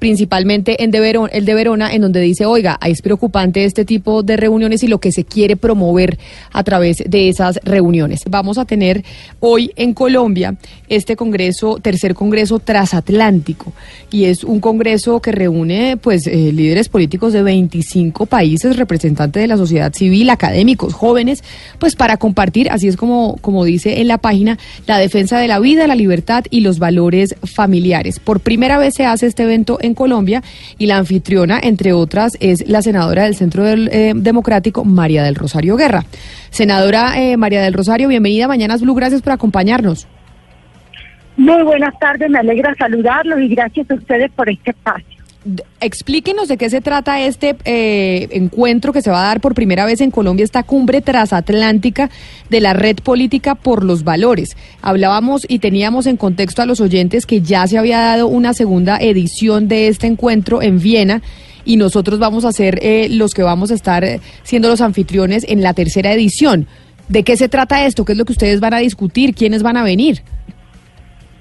principalmente 0.00 0.82
en 0.82 0.90
de 0.90 1.00
el 1.32 1.44
de 1.44 1.54
Verona, 1.54 1.92
en 1.92 2.02
donde 2.02 2.20
dice, 2.20 2.46
oiga, 2.46 2.78
es 2.84 3.02
preocupante 3.02 3.64
este 3.64 3.84
tipo 3.84 4.22
de 4.22 4.36
reuniones 4.36 4.82
y 4.82 4.88
lo 4.88 4.98
que 4.98 5.12
se 5.12 5.24
quiere 5.24 5.56
promover 5.56 6.18
a 6.52 6.64
través 6.64 7.02
de 7.06 7.28
esas 7.28 7.60
reuniones. 7.62 8.22
Vamos 8.28 8.58
a 8.58 8.64
tener 8.64 9.04
hoy 9.40 9.70
en 9.76 9.92
Colombia 9.94 10.56
este 10.88 11.16
congreso, 11.16 11.78
tercer 11.80 12.14
congreso 12.14 12.58
transatlántico, 12.58 13.72
y 14.10 14.24
es 14.24 14.42
un 14.42 14.60
congreso 14.60 15.20
que 15.20 15.32
reúne 15.32 15.96
pues 15.96 16.26
eh, 16.26 16.50
líderes 16.52 16.88
políticos 16.88 17.32
de 17.32 17.42
25 17.42 18.26
países, 18.26 18.76
representantes 18.76 19.42
de 19.42 19.48
la 19.48 19.56
sociedad 19.58 19.92
civil, 19.92 20.30
académicos, 20.30 20.94
jóvenes, 20.94 21.44
pues 21.78 21.94
para 21.94 22.16
compartir, 22.16 22.70
así 22.70 22.88
es 22.88 22.96
como, 22.96 23.36
como 23.42 23.64
dice 23.64 24.00
en 24.00 24.08
la 24.08 24.18
página, 24.18 24.58
la 24.86 24.98
defensa 24.98 25.38
de 25.38 25.48
la 25.48 25.58
vida, 25.60 25.86
la 25.86 25.94
libertad 25.94 26.44
y 26.50 26.60
los 26.60 26.78
valores 26.78 27.34
familiares. 27.44 28.18
Por 28.18 28.40
primera 28.40 28.78
vez 28.78 28.94
se 28.94 29.04
hace 29.04 29.26
este 29.26 29.42
evento 29.42 29.78
en 29.80 29.89
Colombia 29.94 30.42
y 30.78 30.86
la 30.86 30.96
anfitriona, 30.96 31.60
entre 31.62 31.92
otras, 31.92 32.36
es 32.40 32.68
la 32.68 32.82
senadora 32.82 33.24
del 33.24 33.34
Centro 33.34 33.66
eh, 33.66 34.12
Democrático, 34.14 34.84
María 34.84 35.22
del 35.22 35.34
Rosario 35.34 35.76
Guerra. 35.76 36.04
Senadora 36.50 37.20
eh, 37.20 37.36
María 37.36 37.62
del 37.62 37.74
Rosario, 37.74 38.08
bienvenida 38.08 38.46
a 38.46 38.48
Mañanas 38.48 38.82
Blue, 38.82 38.94
gracias 38.94 39.22
por 39.22 39.32
acompañarnos. 39.32 40.06
Muy 41.36 41.62
buenas 41.62 41.98
tardes, 41.98 42.28
me 42.28 42.38
alegra 42.38 42.74
saludarlos 42.74 43.40
y 43.40 43.48
gracias 43.48 43.90
a 43.90 43.94
ustedes 43.94 44.30
por 44.32 44.48
este 44.48 44.72
espacio. 44.72 45.09
Explíquenos 45.80 46.48
de 46.48 46.58
qué 46.58 46.68
se 46.68 46.82
trata 46.82 47.22
este 47.22 47.56
eh, 47.64 48.28
encuentro 48.32 48.92
que 48.92 49.00
se 49.00 49.10
va 49.10 49.22
a 49.22 49.28
dar 49.28 49.40
por 49.40 49.54
primera 49.54 49.86
vez 49.86 50.02
en 50.02 50.10
Colombia, 50.10 50.44
esta 50.44 50.64
cumbre 50.64 51.00
transatlántica 51.00 52.10
de 52.50 52.60
la 52.60 52.74
Red 52.74 52.96
Política 52.96 53.54
por 53.54 53.82
los 53.82 54.04
Valores. 54.04 54.56
Hablábamos 54.82 55.46
y 55.48 55.60
teníamos 55.60 56.06
en 56.06 56.18
contexto 56.18 56.60
a 56.60 56.66
los 56.66 56.82
oyentes 56.82 57.24
que 57.24 57.40
ya 57.40 57.66
se 57.66 57.78
había 57.78 58.00
dado 58.00 58.28
una 58.28 58.52
segunda 58.52 58.98
edición 58.98 59.66
de 59.66 59.88
este 59.88 60.06
encuentro 60.06 60.60
en 60.60 60.78
Viena 60.78 61.22
y 61.64 61.78
nosotros 61.78 62.18
vamos 62.18 62.44
a 62.44 62.52
ser 62.52 62.78
eh, 62.82 63.08
los 63.08 63.32
que 63.32 63.42
vamos 63.42 63.70
a 63.70 63.74
estar 63.74 64.04
eh, 64.04 64.20
siendo 64.42 64.68
los 64.68 64.82
anfitriones 64.82 65.46
en 65.48 65.62
la 65.62 65.72
tercera 65.72 66.12
edición. 66.12 66.66
¿De 67.08 67.22
qué 67.22 67.38
se 67.38 67.48
trata 67.48 67.86
esto? 67.86 68.04
¿Qué 68.04 68.12
es 68.12 68.18
lo 68.18 68.26
que 68.26 68.32
ustedes 68.32 68.60
van 68.60 68.74
a 68.74 68.78
discutir? 68.78 69.34
¿Quiénes 69.34 69.62
van 69.62 69.78
a 69.78 69.82
venir? 69.82 70.22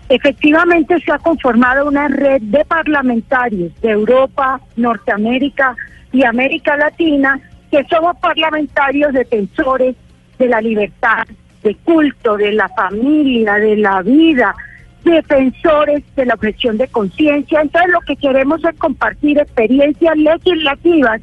Efectivamente 0.10 1.00
se 1.02 1.12
ha 1.12 1.20
conformado 1.20 1.88
una 1.88 2.08
red 2.08 2.42
de 2.42 2.66
parlamentarios 2.66 3.80
de 3.82 3.92
Europa, 3.92 4.60
Norteamérica 4.76 5.76
y 6.12 6.24
América 6.24 6.76
Latina 6.76 7.40
que 7.70 7.84
somos 7.86 8.18
parlamentarios 8.18 9.14
defensores 9.14 9.96
de 10.40 10.48
la 10.48 10.62
libertad, 10.62 11.28
de 11.62 11.76
culto, 11.76 12.38
de 12.38 12.54
la 12.54 12.68
familia, 12.70 13.54
de 13.56 13.78
la 13.78 14.02
vida, 14.02 14.56
defensores 15.04 16.04
de 16.16 16.26
la 16.26 16.34
objeción 16.34 16.78
de 16.78 16.88
conciencia. 16.88 17.62
Entonces 17.62 17.92
lo 17.92 18.00
que 18.02 18.16
queremos 18.16 18.64
es 18.64 18.76
compartir 18.78 19.38
experiencias 19.38 20.18
legislativas 20.18 21.22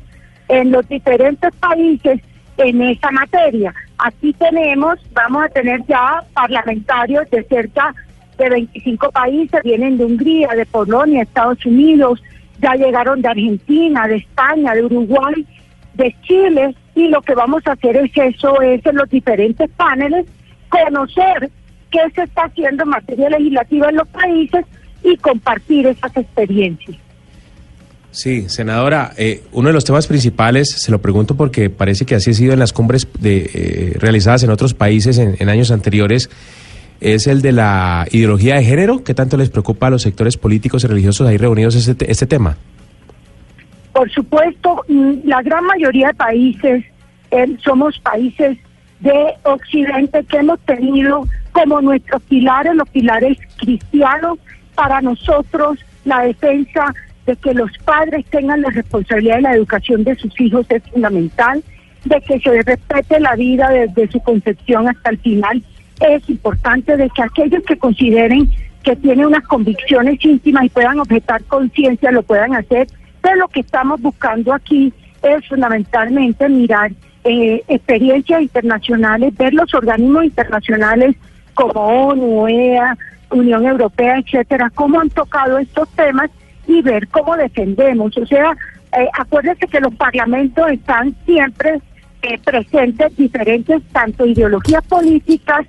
en 0.48 0.70
los 0.70 0.88
diferentes 0.88 1.52
países 1.56 2.20
en 2.58 2.82
esa 2.82 3.10
materia. 3.10 3.74
Aquí 3.98 4.32
tenemos, 4.34 4.98
vamos 5.12 5.44
a 5.44 5.48
tener 5.48 5.84
ya 5.86 6.22
parlamentarios 6.34 7.28
de 7.30 7.42
cerca 7.44 7.92
de 8.38 8.48
25 8.48 9.10
países, 9.10 9.60
vienen 9.62 9.98
de 9.98 10.04
Hungría, 10.04 10.48
de 10.54 10.66
Polonia, 10.66 11.22
Estados 11.22 11.64
Unidos, 11.64 12.22
ya 12.60 12.74
llegaron 12.74 13.22
de 13.22 13.28
Argentina, 13.28 14.06
de 14.06 14.16
España, 14.16 14.74
de 14.74 14.84
Uruguay, 14.84 15.46
de 15.94 16.14
Chile, 16.22 16.74
y 16.94 17.08
lo 17.08 17.20
que 17.22 17.34
vamos 17.34 17.62
a 17.66 17.72
hacer 17.72 17.96
es 17.96 18.10
eso, 18.14 18.60
es 18.60 18.84
en 18.84 18.96
los 18.96 19.08
diferentes 19.08 19.70
paneles, 19.70 20.26
conocer 20.68 21.50
qué 21.90 22.00
se 22.14 22.22
está 22.22 22.44
haciendo 22.44 22.84
en 22.84 22.90
materia 22.90 23.30
legislativa 23.30 23.88
en 23.88 23.96
los 23.96 24.08
países 24.08 24.64
y 25.02 25.16
compartir 25.16 25.86
esas 25.86 26.16
experiencias. 26.16 26.96
Sí, 28.16 28.48
senadora, 28.48 29.12
eh, 29.18 29.42
uno 29.52 29.68
de 29.68 29.74
los 29.74 29.84
temas 29.84 30.06
principales, 30.06 30.70
se 30.70 30.90
lo 30.90 31.02
pregunto 31.02 31.36
porque 31.36 31.68
parece 31.68 32.06
que 32.06 32.14
así 32.14 32.30
ha 32.30 32.34
sido 32.34 32.54
en 32.54 32.58
las 32.58 32.72
cumbres 32.72 33.06
de, 33.20 33.50
eh, 33.52 33.96
realizadas 33.98 34.42
en 34.42 34.48
otros 34.48 34.72
países 34.72 35.18
en, 35.18 35.48
años 35.50 35.70
anteriores, 35.70 36.30
es 37.00 37.26
el 37.26 37.42
de 37.42 37.52
la 37.52 38.06
ideología 38.10 38.56
de 38.56 38.64
género. 38.64 39.04
¿Qué 39.04 39.14
tanto 39.14 39.36
les 39.36 39.50
preocupa 39.50 39.88
a 39.88 39.90
los 39.90 40.02
sectores 40.02 40.36
políticos 40.36 40.84
y 40.84 40.86
religiosos 40.86 41.28
ahí 41.28 41.36
reunidos 41.36 41.74
este, 41.74 42.10
este 42.10 42.26
tema? 42.26 42.56
Por 43.92 44.10
supuesto, 44.10 44.84
mm, 44.88 45.12
la 45.24 45.42
gran 45.42 45.64
mayoría 45.64 46.08
de 46.08 46.14
países 46.14 46.84
eh, 47.30 47.56
somos 47.64 47.98
países 48.00 48.58
de 49.00 49.34
Occidente 49.42 50.24
que 50.24 50.38
hemos 50.38 50.58
tenido 50.60 51.26
como 51.52 51.80
nuestros 51.80 52.22
pilares, 52.22 52.74
los 52.74 52.88
pilares 52.90 53.38
cristianos, 53.58 54.38
para 54.74 55.00
nosotros 55.00 55.78
la 56.04 56.20
defensa 56.20 56.94
de 57.26 57.36
que 57.36 57.54
los 57.54 57.70
padres 57.84 58.24
tengan 58.30 58.62
la 58.62 58.70
responsabilidad 58.70 59.36
de 59.36 59.42
la 59.42 59.54
educación 59.54 60.04
de 60.04 60.14
sus 60.16 60.40
hijos 60.40 60.66
es 60.68 60.82
fundamental, 60.92 61.62
de 62.04 62.20
que 62.20 62.38
se 62.38 62.62
respete 62.62 63.18
la 63.18 63.34
vida 63.34 63.68
desde 63.70 64.12
su 64.12 64.20
concepción 64.20 64.88
hasta 64.88 65.10
el 65.10 65.18
final. 65.18 65.62
Es 66.00 66.28
importante 66.28 66.96
de 66.96 67.08
que 67.10 67.22
aquellos 67.22 67.62
que 67.64 67.78
consideren 67.78 68.50
que 68.82 68.94
tienen 68.96 69.26
unas 69.26 69.44
convicciones 69.46 70.24
íntimas 70.24 70.66
y 70.66 70.68
puedan 70.68 71.00
objetar 71.00 71.42
conciencia 71.44 72.12
lo 72.12 72.22
puedan 72.22 72.54
hacer. 72.54 72.86
Pero 73.20 73.36
lo 73.36 73.48
que 73.48 73.60
estamos 73.60 74.00
buscando 74.00 74.54
aquí 74.54 74.92
es 75.22 75.48
fundamentalmente 75.48 76.48
mirar 76.48 76.92
eh, 77.24 77.64
experiencias 77.66 78.42
internacionales, 78.42 79.36
ver 79.36 79.52
los 79.54 79.74
organismos 79.74 80.26
internacionales 80.26 81.16
como 81.54 81.72
ONU, 81.72 82.42
OEA, 82.42 82.96
Unión 83.30 83.66
Europea, 83.66 84.18
etcétera, 84.18 84.70
cómo 84.72 85.00
han 85.00 85.10
tocado 85.10 85.58
estos 85.58 85.88
temas 85.90 86.30
y 86.68 86.80
ver 86.82 87.08
cómo 87.08 87.36
defendemos. 87.36 88.16
O 88.16 88.26
sea, 88.26 88.56
eh, 88.96 89.08
acuérdense 89.18 89.66
que 89.66 89.80
los 89.80 89.94
parlamentos 89.96 90.70
están 90.70 91.16
siempre 91.24 91.80
eh, 92.22 92.38
presentes 92.44 93.16
diferentes, 93.16 93.82
tanto 93.92 94.24
ideologías 94.26 94.84
políticas 94.84 95.66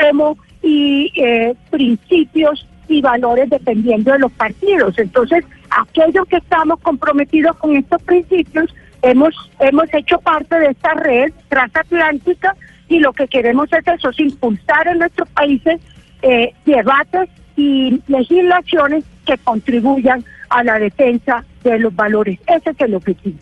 como 0.00 0.36
y 0.62 1.12
eh, 1.16 1.54
principios 1.70 2.66
y 2.88 3.00
valores 3.00 3.50
dependiendo 3.50 4.12
de 4.12 4.18
los 4.18 4.32
partidos. 4.32 4.98
Entonces, 4.98 5.44
aquellos 5.70 6.26
que 6.26 6.36
estamos 6.36 6.80
comprometidos 6.80 7.56
con 7.56 7.76
estos 7.76 8.02
principios, 8.02 8.74
hemos, 9.02 9.34
hemos 9.60 9.92
hecho 9.92 10.18
parte 10.20 10.58
de 10.58 10.68
esta 10.68 10.94
red 10.94 11.32
transatlántica 11.48 12.56
y 12.88 12.98
lo 12.98 13.12
que 13.12 13.28
queremos 13.28 13.72
es 13.72 13.86
eso, 13.86 14.10
es 14.10 14.20
impulsar 14.20 14.88
en 14.88 14.98
nuestros 14.98 15.28
países 15.30 15.80
eh, 16.22 16.52
debates 16.64 17.28
y 17.56 18.00
legislaciones 18.08 19.04
que 19.26 19.38
contribuyan 19.38 20.24
a 20.50 20.64
la 20.64 20.78
defensa 20.78 21.44
de 21.62 21.78
los 21.78 21.94
valores. 21.94 22.38
Ese 22.46 22.70
es 22.70 22.80
el 22.80 22.94
objetivo. 22.94 23.38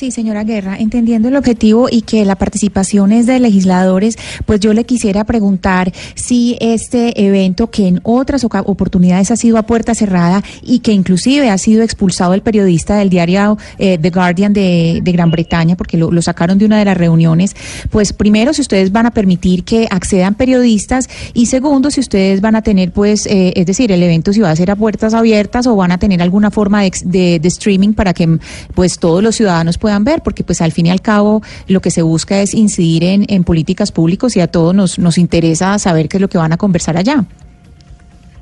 Sí, 0.00 0.10
señora 0.10 0.44
Guerra, 0.44 0.78
entendiendo 0.78 1.28
el 1.28 1.36
objetivo 1.36 1.88
y 1.90 2.00
que 2.00 2.24
la 2.24 2.34
participación 2.34 3.12
es 3.12 3.26
de 3.26 3.38
legisladores, 3.38 4.16
pues 4.46 4.58
yo 4.58 4.72
le 4.72 4.84
quisiera 4.84 5.24
preguntar 5.24 5.92
si 6.14 6.56
este 6.58 7.26
evento 7.26 7.70
que 7.70 7.86
en 7.86 8.00
otras 8.02 8.42
oportunidades 8.44 9.30
ha 9.30 9.36
sido 9.36 9.58
a 9.58 9.64
puerta 9.64 9.94
cerrada 9.94 10.42
y 10.62 10.78
que 10.78 10.92
inclusive 10.92 11.50
ha 11.50 11.58
sido 11.58 11.82
expulsado 11.82 12.32
el 12.32 12.40
periodista 12.40 12.96
del 12.96 13.10
diario 13.10 13.58
eh, 13.78 13.98
The 14.00 14.08
Guardian 14.08 14.54
de, 14.54 15.02
Gran 15.04 15.30
Bretaña 15.30 15.76
porque 15.76 15.98
lo, 15.98 16.22
sacaron 16.22 16.56
de 16.56 16.64
una 16.64 16.78
de 16.78 16.86
las 16.86 16.96
reuniones, 16.96 17.54
pues 17.90 18.14
primero 18.14 18.54
si 18.54 18.62
ustedes 18.62 18.92
van 18.92 19.04
a 19.04 19.10
permitir 19.10 19.64
que 19.64 19.86
accedan 19.90 20.34
periodistas 20.34 21.10
y 21.34 21.44
segundo 21.44 21.90
si 21.90 22.00
ustedes 22.00 22.40
van 22.40 22.56
a 22.56 22.62
tener 22.62 22.90
pues, 22.92 23.26
eh, 23.26 23.52
es 23.54 23.66
decir, 23.66 23.92
el 23.92 24.02
evento 24.02 24.32
si 24.32 24.40
va 24.40 24.50
a 24.50 24.56
ser 24.56 24.70
a 24.70 24.76
puertas 24.76 25.12
abiertas 25.12 25.66
o 25.66 25.76
van 25.76 25.92
a 25.92 25.98
tener 25.98 26.22
alguna 26.22 26.50
forma 26.50 26.84
de, 26.84 26.92
de, 27.04 27.38
de 27.38 27.48
streaming 27.48 27.92
para 27.92 28.14
que 28.14 28.38
pues 28.74 28.98
todos 28.98 29.22
los 29.22 29.36
ciudadanos 29.36 29.76
puedan 29.76 29.89
ver, 29.98 30.22
porque 30.22 30.44
pues 30.44 30.60
al 30.60 30.72
fin 30.72 30.86
y 30.86 30.90
al 30.90 31.00
cabo 31.00 31.42
lo 31.66 31.80
que 31.80 31.90
se 31.90 32.02
busca 32.02 32.40
es 32.40 32.54
incidir 32.54 33.04
en, 33.04 33.24
en 33.28 33.44
políticas 33.44 33.92
públicas 33.92 34.36
y 34.36 34.40
a 34.40 34.46
todos 34.46 34.74
nos, 34.74 34.98
nos 34.98 35.18
interesa 35.18 35.78
saber 35.78 36.08
qué 36.08 36.16
es 36.16 36.20
lo 36.20 36.28
que 36.28 36.38
van 36.38 36.52
a 36.52 36.56
conversar 36.56 36.96
allá. 36.96 37.24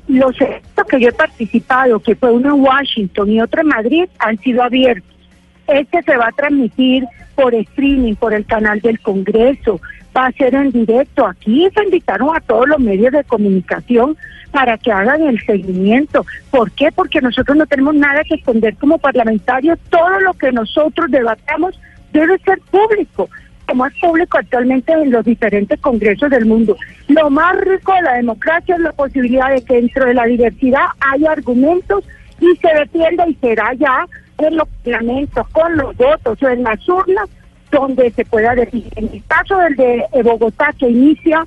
Los 0.07 0.39
eventos 0.41 0.85
que 0.89 0.99
yo 0.99 1.09
he 1.09 1.13
participado, 1.13 1.99
que 1.99 2.15
fue 2.15 2.31
uno 2.31 2.55
en 2.55 2.61
Washington 2.61 3.29
y 3.29 3.41
otro 3.41 3.61
en 3.61 3.67
Madrid, 3.67 4.05
han 4.17 4.37
sido 4.39 4.63
abiertos. 4.63 5.09
Este 5.67 6.01
se 6.01 6.17
va 6.17 6.27
a 6.27 6.31
transmitir 6.31 7.05
por 7.35 7.53
streaming, 7.53 8.15
por 8.15 8.33
el 8.33 8.45
canal 8.45 8.81
del 8.81 8.99
Congreso, 8.99 9.79
va 10.15 10.27
a 10.27 10.31
ser 10.31 10.55
en 10.55 10.71
directo. 10.71 11.25
Aquí 11.25 11.67
se 11.73 11.83
invitaron 11.83 12.35
a 12.35 12.39
todos 12.41 12.67
los 12.67 12.79
medios 12.79 13.11
de 13.11 13.23
comunicación 13.23 14.17
para 14.51 14.77
que 14.77 14.91
hagan 14.91 15.21
el 15.23 15.39
seguimiento. 15.45 16.25
¿Por 16.51 16.71
qué? 16.71 16.91
Porque 16.91 17.21
nosotros 17.21 17.57
no 17.57 17.65
tenemos 17.67 17.95
nada 17.95 18.23
que 18.23 18.35
esconder 18.35 18.75
como 18.77 18.97
parlamentarios. 18.97 19.77
Todo 19.89 20.19
lo 20.21 20.33
que 20.33 20.51
nosotros 20.51 21.09
debatamos 21.11 21.79
debe 22.11 22.37
ser 22.39 22.59
público, 22.71 23.29
como 23.67 23.85
es 23.85 23.93
público 23.99 24.37
actualmente 24.37 24.91
en 24.91 25.11
los 25.11 25.23
diferentes 25.23 25.79
congresos 25.79 26.29
del 26.29 26.45
mundo. 26.45 26.75
Lo 27.07 27.29
más 27.29 27.55
rico 27.61 27.93
de 27.93 28.01
la 28.01 28.13
democracia 28.13 28.75
es 28.75 28.81
la 28.81 28.91
posibilidad 28.93 29.51
de 29.51 29.63
que 29.63 29.75
dentro 29.75 30.05
de 30.05 30.15
la 30.15 30.25
diversidad 30.25 30.85
haya 30.99 31.31
argumentos 31.31 32.03
y 32.39 32.55
se 32.55 32.73
defienda 32.73 33.27
y 33.27 33.35
será 33.35 33.73
ya 33.75 34.07
en 34.39 34.55
los 34.55 34.67
parlamentos, 34.83 35.47
con 35.49 35.75
los 35.75 35.95
votos 35.97 36.41
o 36.41 36.47
en 36.47 36.63
las 36.63 36.87
urnas 36.87 37.29
donde 37.71 38.11
se 38.11 38.25
pueda 38.25 38.55
decir. 38.55 38.85
En 38.95 39.09
el 39.13 39.23
caso 39.27 39.57
del 39.57 39.75
de 39.75 40.23
Bogotá, 40.23 40.73
que 40.77 40.89
inicia 40.89 41.45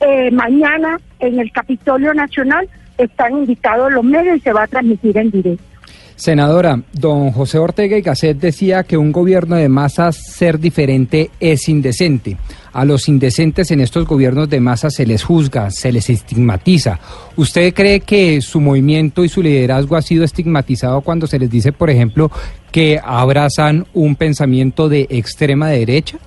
eh, 0.00 0.30
mañana 0.30 0.98
en 1.18 1.38
el 1.40 1.50
Capitolio 1.52 2.14
Nacional, 2.14 2.68
están 2.98 3.38
invitados 3.38 3.92
los 3.92 4.04
medios 4.04 4.36
y 4.36 4.40
se 4.40 4.52
va 4.52 4.64
a 4.64 4.66
transmitir 4.66 5.16
en 5.18 5.30
directo. 5.30 5.73
Senadora, 6.16 6.80
don 6.92 7.32
José 7.32 7.58
Ortega 7.58 7.98
y 7.98 8.02
Gasset 8.02 8.38
decía 8.38 8.84
que 8.84 8.96
un 8.96 9.10
gobierno 9.10 9.56
de 9.56 9.68
masas 9.68 10.16
ser 10.16 10.60
diferente 10.60 11.30
es 11.40 11.68
indecente. 11.68 12.36
A 12.72 12.84
los 12.84 13.08
indecentes 13.08 13.70
en 13.72 13.80
estos 13.80 14.06
gobiernos 14.06 14.48
de 14.48 14.60
masas 14.60 14.94
se 14.94 15.06
les 15.06 15.24
juzga, 15.24 15.70
se 15.70 15.90
les 15.90 16.10
estigmatiza. 16.10 17.00
¿Usted 17.36 17.74
cree 17.74 18.00
que 18.00 18.40
su 18.40 18.60
movimiento 18.60 19.24
y 19.24 19.28
su 19.28 19.42
liderazgo 19.42 19.96
ha 19.96 20.02
sido 20.02 20.24
estigmatizado 20.24 21.00
cuando 21.00 21.26
se 21.26 21.38
les 21.38 21.50
dice, 21.50 21.72
por 21.72 21.90
ejemplo, 21.90 22.30
que 22.70 23.00
abrazan 23.02 23.86
un 23.92 24.14
pensamiento 24.14 24.88
de 24.88 25.06
extrema 25.10 25.68
derecha? 25.68 26.18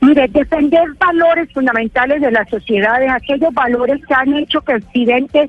Mire, 0.00 0.28
defender 0.28 0.84
valores 0.98 1.52
fundamentales 1.52 2.20
de 2.20 2.30
la 2.30 2.44
sociedad, 2.44 3.02
aquellos 3.08 3.52
valores 3.54 4.00
que 4.06 4.14
han 4.14 4.34
hecho 4.34 4.60
que 4.60 4.74
Occidente 4.74 5.48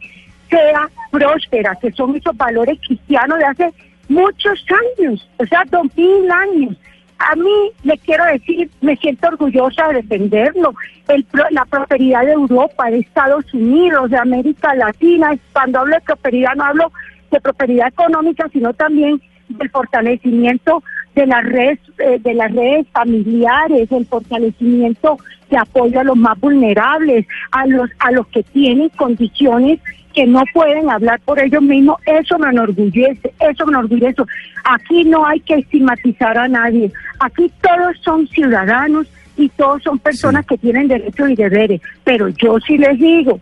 sea 0.49 0.89
próspera, 1.12 1.75
que 1.75 1.91
son 1.91 2.15
esos 2.15 2.36
valores 2.36 2.79
cristianos 2.86 3.39
de 3.39 3.45
hace 3.45 3.73
muchos 4.10 4.65
años, 4.99 5.27
o 5.38 5.45
sea, 5.45 5.63
dos 5.69 5.86
mil 5.95 6.29
años. 6.31 6.75
A 7.17 7.36
mí 7.36 7.71
le 7.84 7.97
quiero 7.99 8.25
decir, 8.25 8.69
me 8.81 8.95
siento 8.97 9.29
orgullosa 9.29 9.88
de 9.88 10.01
defenderlo. 10.01 10.73
El, 11.08 11.25
la 11.51 11.63
prosperidad 11.65 12.25
de 12.25 12.34
Europa, 12.34 12.91
de 12.91 12.99
Estados 12.99 13.53
Unidos, 13.53 14.10
de 14.10 14.17
América 14.17 14.75
Latina. 14.75 15.34
Cuando 15.53 15.79
hablo 15.79 15.95
de 15.95 16.01
prosperidad 16.01 16.55
no 16.55 16.65
hablo 16.65 16.91
de 17.31 17.39
prosperidad 17.39 17.88
económica, 17.88 18.49
sino 18.51 18.73
también 18.73 19.21
del 19.47 19.69
fortalecimiento 19.69 20.84
de 21.15 21.25
las 21.25 21.43
redes, 21.45 21.80
eh, 21.97 22.19
de 22.19 22.34
las 22.34 22.51
redes 22.51 22.86
familiares, 22.91 23.91
el 23.91 24.06
fortalecimiento 24.06 25.17
de 25.49 25.58
apoyo 25.58 25.99
a 25.99 26.04
los 26.04 26.17
más 26.17 26.38
vulnerables, 26.39 27.25
a 27.51 27.65
los, 27.65 27.89
a 27.99 28.12
los 28.12 28.28
que 28.28 28.43
tienen 28.43 28.89
condiciones 28.89 29.80
que 30.13 30.25
no 30.25 30.43
pueden 30.54 30.89
hablar 30.89 31.19
por 31.21 31.39
ellos 31.41 31.62
mismos, 31.62 31.97
eso 32.06 32.39
me 32.39 32.49
enorgullece, 32.49 33.34
eso 33.39 33.65
me 33.65 33.73
enorgullece. 33.73 34.23
Aquí 34.63 35.04
no 35.04 35.25
hay 35.25 35.39
que 35.41 35.56
estigmatizar 35.56 36.38
a 36.38 36.47
nadie, 36.47 36.91
aquí 37.19 37.51
todos 37.62 37.97
son 38.01 38.28
ciudadanos 38.28 39.08
y 39.38 39.49
todos 39.49 39.84
son 39.84 39.99
personas 39.99 40.45
que 40.45 40.58
tienen 40.58 40.88
derechos 40.88 41.30
y 41.30 41.36
deberes, 41.36 41.82
pero 42.04 42.30
yo 42.30 42.58
sí 42.65 42.78
les 42.78 42.97
digo, 42.97 43.39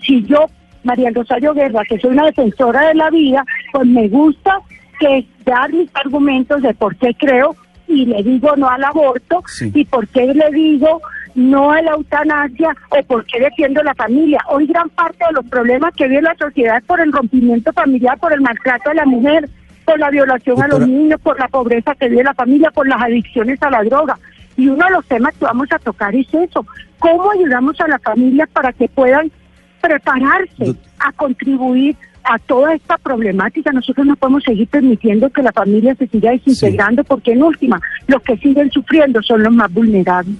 si 0.00 0.24
yo, 0.24 0.46
María 0.84 1.10
Rosario 1.12 1.54
Guerra, 1.54 1.82
que 1.88 1.98
soy 1.98 2.12
una 2.12 2.26
defensora 2.26 2.88
de 2.88 2.94
la 2.94 3.10
vida, 3.10 3.44
pues 3.72 3.86
me 3.86 4.08
gusta 4.08 4.60
que 5.02 5.26
dar 5.44 5.72
mis 5.72 5.90
argumentos 5.94 6.62
de 6.62 6.74
por 6.74 6.94
qué 6.96 7.14
creo 7.18 7.56
y 7.88 8.06
le 8.06 8.22
digo 8.22 8.54
no 8.56 8.68
al 8.68 8.84
aborto 8.84 9.42
y 9.74 9.84
por 9.84 10.06
qué 10.08 10.32
le 10.32 10.50
digo 10.52 11.00
no 11.34 11.72
a 11.72 11.82
la 11.82 11.92
eutanasia 11.92 12.76
o 12.90 13.02
por 13.04 13.24
qué 13.26 13.40
defiendo 13.40 13.82
la 13.82 13.94
familia. 13.94 14.40
Hoy 14.48 14.66
gran 14.66 14.88
parte 14.90 15.24
de 15.26 15.32
los 15.32 15.46
problemas 15.46 15.92
que 15.94 16.06
vive 16.06 16.22
la 16.22 16.36
sociedad 16.36 16.82
por 16.86 17.00
el 17.00 17.12
rompimiento 17.12 17.72
familiar, 17.72 18.18
por 18.18 18.32
el 18.32 18.42
maltrato 18.42 18.90
a 18.90 18.94
la 18.94 19.04
mujer, 19.04 19.48
por 19.84 19.98
la 19.98 20.10
violación 20.10 20.62
a 20.62 20.68
los 20.68 20.86
niños, 20.86 21.20
por 21.20 21.38
la 21.38 21.48
pobreza 21.48 21.94
que 21.96 22.08
vive 22.08 22.22
la 22.22 22.34
familia, 22.34 22.70
por 22.70 22.86
las 22.86 23.02
adicciones 23.02 23.60
a 23.62 23.70
la 23.70 23.82
droga. 23.82 24.18
Y 24.56 24.68
uno 24.68 24.84
de 24.84 24.92
los 24.92 25.06
temas 25.06 25.34
que 25.34 25.46
vamos 25.46 25.66
a 25.72 25.78
tocar 25.78 26.14
es 26.14 26.32
eso, 26.32 26.64
cómo 26.98 27.30
ayudamos 27.32 27.80
a 27.80 27.88
las 27.88 28.02
familias 28.02 28.48
para 28.50 28.72
que 28.72 28.88
puedan 28.88 29.32
prepararse 29.80 30.76
a 31.00 31.10
contribuir 31.12 31.96
a 32.24 32.38
toda 32.38 32.74
esta 32.74 32.98
problemática. 32.98 33.72
Nosotros 33.72 34.06
no 34.06 34.16
podemos 34.16 34.44
seguir 34.44 34.68
permitiendo 34.68 35.30
que 35.30 35.42
la 35.42 35.52
familia 35.52 35.94
se 35.94 36.06
siga 36.06 36.30
desintegrando 36.32 37.04
porque 37.04 37.32
en 37.32 37.42
última 37.42 37.80
los 38.06 38.22
que 38.22 38.36
siguen 38.36 38.70
sufriendo 38.70 39.22
son 39.22 39.42
los 39.42 39.52
más 39.52 39.72
vulnerables. 39.72 40.36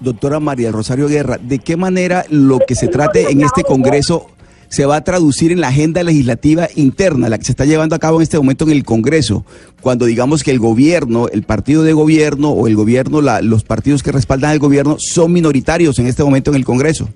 Doctora 0.00 0.40
María 0.40 0.72
Rosario 0.72 1.08
Guerra, 1.08 1.38
¿de 1.38 1.58
qué 1.58 1.76
manera 1.76 2.24
lo 2.28 2.58
que 2.58 2.74
se 2.74 2.88
trate 2.88 3.30
en 3.30 3.40
este 3.40 3.62
Congreso 3.62 4.26
se 4.68 4.84
va 4.84 4.96
a 4.96 5.04
traducir 5.04 5.52
en 5.52 5.60
la 5.60 5.68
agenda 5.68 6.02
legislativa 6.02 6.68
interna, 6.74 7.28
la 7.28 7.38
que 7.38 7.44
se 7.44 7.52
está 7.52 7.64
llevando 7.64 7.94
a 7.94 7.98
cabo 7.98 8.18
en 8.18 8.24
este 8.24 8.36
momento 8.36 8.64
en 8.64 8.72
el 8.72 8.84
Congreso, 8.84 9.44
cuando 9.80 10.06
digamos 10.06 10.42
que 10.42 10.50
el 10.50 10.58
gobierno, 10.58 11.28
el 11.28 11.44
partido 11.44 11.82
de 11.82 11.92
gobierno 11.92 12.50
o 12.50 12.66
el 12.66 12.76
gobierno, 12.76 13.20
la, 13.20 13.42
los 13.42 13.64
partidos 13.64 14.02
que 14.02 14.12
respaldan 14.12 14.50
al 14.50 14.58
gobierno 14.58 14.96
son 14.98 15.32
minoritarios 15.32 15.98
en 15.98 16.06
este 16.06 16.24
momento 16.24 16.50
en 16.50 16.56
el 16.56 16.64
Congreso? 16.64 17.08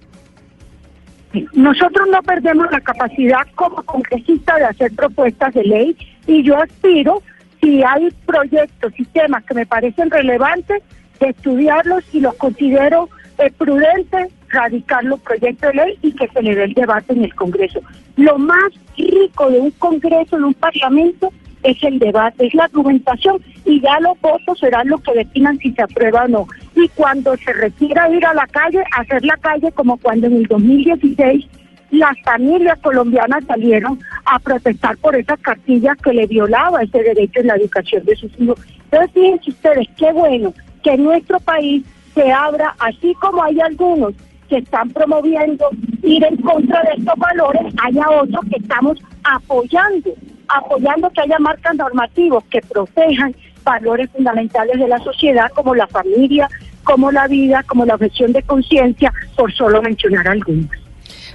Nosotros 1.53 2.09
no 2.11 2.23
perdemos 2.23 2.67
la 2.71 2.81
capacidad 2.81 3.47
como 3.55 3.83
congresista 3.83 4.57
de 4.57 4.65
hacer 4.65 4.93
propuestas 4.93 5.55
de 5.55 5.65
ley 5.65 5.97
y 6.27 6.43
yo 6.43 6.57
aspiro, 6.57 7.23
si 7.61 7.83
hay 7.83 8.11
proyectos 8.27 8.93
y 8.97 9.05
temas 9.07 9.45
que 9.45 9.55
me 9.55 9.67
parecen 9.67 10.11
relevantes, 10.11 10.83
de 11.21 11.29
estudiarlos 11.29 12.03
y 12.13 12.21
los 12.21 12.35
considero 12.37 13.09
eh, 13.39 13.53
prudente 13.57 14.29
radicar 14.49 15.05
los 15.05 15.21
proyectos 15.21 15.71
de 15.71 15.75
ley 15.75 15.99
y 16.03 16.13
que 16.13 16.27
se 16.29 16.43
le 16.43 16.55
dé 16.55 16.65
el 16.65 16.75
debate 16.75 17.13
en 17.13 17.25
el 17.25 17.35
Congreso. 17.35 17.81
Lo 18.17 18.39
más 18.39 18.73
rico 18.97 19.51
de 19.51 19.61
un 19.61 19.71
Congreso, 19.73 20.37
de 20.39 20.45
un 20.45 20.55
Parlamento, 20.55 21.33
es 21.63 21.83
el 21.83 21.99
debate, 21.99 22.47
es 22.47 22.55
la 22.55 22.65
argumentación 22.65 23.43
y 23.65 23.81
ya 23.81 24.01
los 24.01 24.21
votos 24.21 24.59
serán 24.59 24.89
los 24.89 25.01
que 25.03 25.13
definan 25.15 25.59
si 25.59 25.73
se 25.73 25.83
aprueba 25.83 26.25
o 26.25 26.29
no. 26.29 26.47
Y 26.75 26.89
cuando 26.89 27.37
se 27.37 27.53
requiera 27.53 28.11
ir 28.11 28.25
a 28.25 28.35
la 28.35 28.47
calle, 28.47 28.83
hacer 28.97 29.25
la 29.25 29.37
calle 29.37 29.71
como 29.73 29.97
cuando 29.99 30.27
en 30.27 30.37
el 30.37 30.47
2016 30.47 31.47
las 31.91 32.17
familias 32.25 32.79
colombianas 32.81 33.45
salieron 33.47 33.99
a 34.25 34.39
protestar 34.39 34.97
por 34.99 35.17
esas 35.17 35.39
cartillas 35.41 35.97
que 35.99 36.13
le 36.13 36.27
violaba 36.27 36.83
ese 36.83 37.03
derecho 37.03 37.41
en 37.41 37.49
la 37.49 37.57
educación 37.57 38.05
de 38.05 38.17
sus 38.17 38.33
hijos. 38.39 38.61
Entonces 38.85 39.11
fíjense 39.13 39.51
ustedes, 39.51 39.89
qué 39.97 40.13
bueno 40.13 40.55
que 40.83 40.97
nuestro 40.97 41.39
país 41.41 41.85
se 42.15 42.31
abra, 42.33 42.75
así 42.79 43.15
como 43.15 43.43
hay 43.43 43.61
algunos 43.61 44.15
que 44.49 44.59
están 44.59 44.91
promoviendo 44.91 45.69
ir 46.03 46.25
en 46.25 46.37
contra 46.39 46.83
de 46.83 46.95
estos 46.99 47.17
valores, 47.17 47.73
haya 47.83 48.11
otros 48.11 48.45
que 48.51 48.57
estamos 48.57 48.99
apoyando, 49.23 50.11
apoyando 50.55 51.11
que 51.11 51.21
haya 51.21 51.39
marcas 51.39 51.77
normativos 51.77 52.45
que 52.45 52.61
protejan 52.61 53.35
valores 53.65 54.11
fundamentales 54.11 54.79
de 54.79 54.89
la 54.89 54.99
sociedad 54.99 55.51
como 55.55 55.75
la 55.75 55.87
familia, 55.87 56.49
como 56.85 57.13
la 57.13 57.27
vida, 57.29 57.63
como 57.65 57.85
la 57.85 57.95
objeción 57.95 58.33
de 58.33 58.43
conciencia, 58.43 59.13
por 59.37 59.53
solo 59.53 59.83
mencionar 59.83 60.27
algunos. 60.29 60.80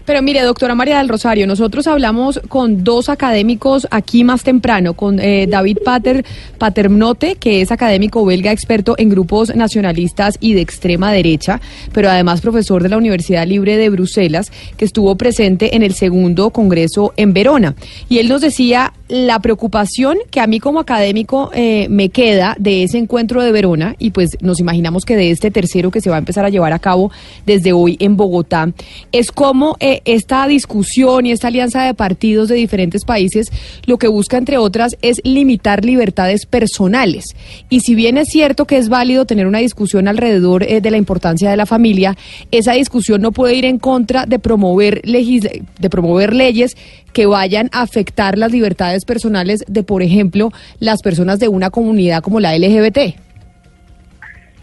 Pero 0.06 0.22
mire, 0.22 0.41
doctora 0.41 0.76
María 0.76 1.00
del 1.00 1.10
Rosario, 1.10 1.48
nosotros 1.48 1.88
hablamos 1.88 2.39
con 2.48 2.84
dos 2.84 3.10
académicos 3.10 3.88
aquí 3.89 4.24
más 4.24 4.44
temprano, 4.44 4.94
con 4.94 5.20
eh, 5.20 5.48
David 5.48 5.80
Pater, 5.84 6.24
Paternote, 6.60 7.36
que 7.36 7.62
es 7.62 7.72
académico 7.72 8.24
belga 8.24 8.52
experto 8.52 8.96
en 9.00 9.10
grupos 9.10 9.56
nacionalistas 9.56 10.38
y 10.39 10.54
de 10.54 10.62
extrema 10.62 11.12
derecha, 11.12 11.60
pero 11.91 12.10
además 12.10 12.41
profesor 12.41 12.84
de 12.84 12.89
la 12.89 12.98
Universidad 12.98 13.48
Libre 13.48 13.78
de 13.78 13.89
Bruselas, 13.89 14.52
que 14.78 14.86
estuvo 14.86 15.15
presente 15.15 15.76
en 15.76 15.82
el 15.82 15.96
segundo 15.96 16.52
congreso 16.52 17.13
en 17.18 17.34
Verona. 17.34 17.76
Y 18.08 18.20
él 18.20 18.30
nos 18.30 18.41
decía 18.41 18.94
la 19.08 19.39
preocupación 19.39 20.18
que 20.30 20.39
a 20.39 20.48
mí 20.48 20.60
como 20.60 20.80
académico 20.80 21.52
eh, 21.54 21.88
me 21.89 22.10
queda 22.10 22.56
de 22.60 22.84
ese 22.84 23.00
encuentro 23.00 23.41
de 23.41 23.52
Verona, 23.52 23.96
y 23.98 24.12
pues 24.12 24.38
nos 24.41 24.60
imaginamos 24.60 25.04
que 25.04 25.15
de 25.15 25.32
este 25.32 25.50
tercero 25.50 25.89
que 25.89 26.02
se 26.02 26.12
va 26.12 26.18
a 26.18 26.20
empezar 26.20 26.46
a 26.46 26.50
llevar 26.50 26.74
a 26.74 26.80
cabo 26.80 27.12
desde 27.46 27.74
hoy 27.74 27.98
en 28.00 28.18
Bogotá, 28.18 28.72
es 29.12 29.32
cómo 29.32 29.78
eh, 29.80 29.94
esta 30.05 30.47
discusión 30.47 31.25
y 31.25 31.31
esta 31.31 31.47
alianza 31.47 31.84
de 31.84 31.93
partidos 31.93 32.49
de 32.49 32.55
diferentes 32.55 33.05
países 33.05 33.51
lo 33.86 33.97
que 33.97 34.08
busca, 34.08 34.38
entre 34.38 34.58
otras, 34.58 34.97
es 35.01 35.21
limitar 35.23 35.86
libertades 35.86 36.45
personales. 36.45 37.36
Y 37.69 37.81
si 37.81 37.95
bien 37.95 38.17
es 38.17 38.29
cierto 38.29 38.65
que 38.65 38.77
es 38.77 38.89
válido 38.89 39.25
tener 39.25 39.47
una 39.47 39.60
discusión 39.60 40.08
alrededor 40.08 40.63
eh, 40.63 40.81
de 40.81 40.91
la 40.91 40.97
importancia 40.97 41.49
de 41.49 41.58
la 41.58 41.65
familia, 41.65 42.15
esa 42.51 42.73
discusión 42.73 43.21
no 43.21 43.31
puede 43.31 43.55
ir 43.55 43.65
en 43.65 43.79
contra 43.79 44.25
de 44.25 44.39
promover, 44.39 45.01
de 45.01 45.89
promover 45.89 46.34
leyes 46.34 46.75
que 47.13 47.25
vayan 47.25 47.69
a 47.71 47.81
afectar 47.81 48.38
las 48.38 48.51
libertades 48.51 49.05
personales 49.05 49.63
de, 49.67 49.84
por 49.84 50.01
ejemplo, 50.01 50.51
las 50.79 51.01
personas 51.01 51.39
de 51.39 51.47
una 51.47 51.69
comunidad 51.69 52.21
como 52.21 52.39
la 52.39 52.58
LGBT. 52.58 53.15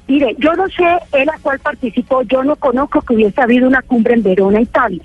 Mire, 0.09 0.35
yo 0.39 0.53
no 0.55 0.67
sé 0.69 0.85
en 1.13 1.27
la 1.27 1.39
cual 1.41 1.59
participó, 1.61 2.23
yo 2.23 2.43
no 2.45 2.57
conozco 2.57 3.01
que 3.01 3.15
hubiese 3.15 3.41
habido 3.41 3.67
una 3.67 3.81
cumbre 3.83 4.15
en 4.15 4.23
Verona, 4.23 4.61
Italia. 4.61 5.03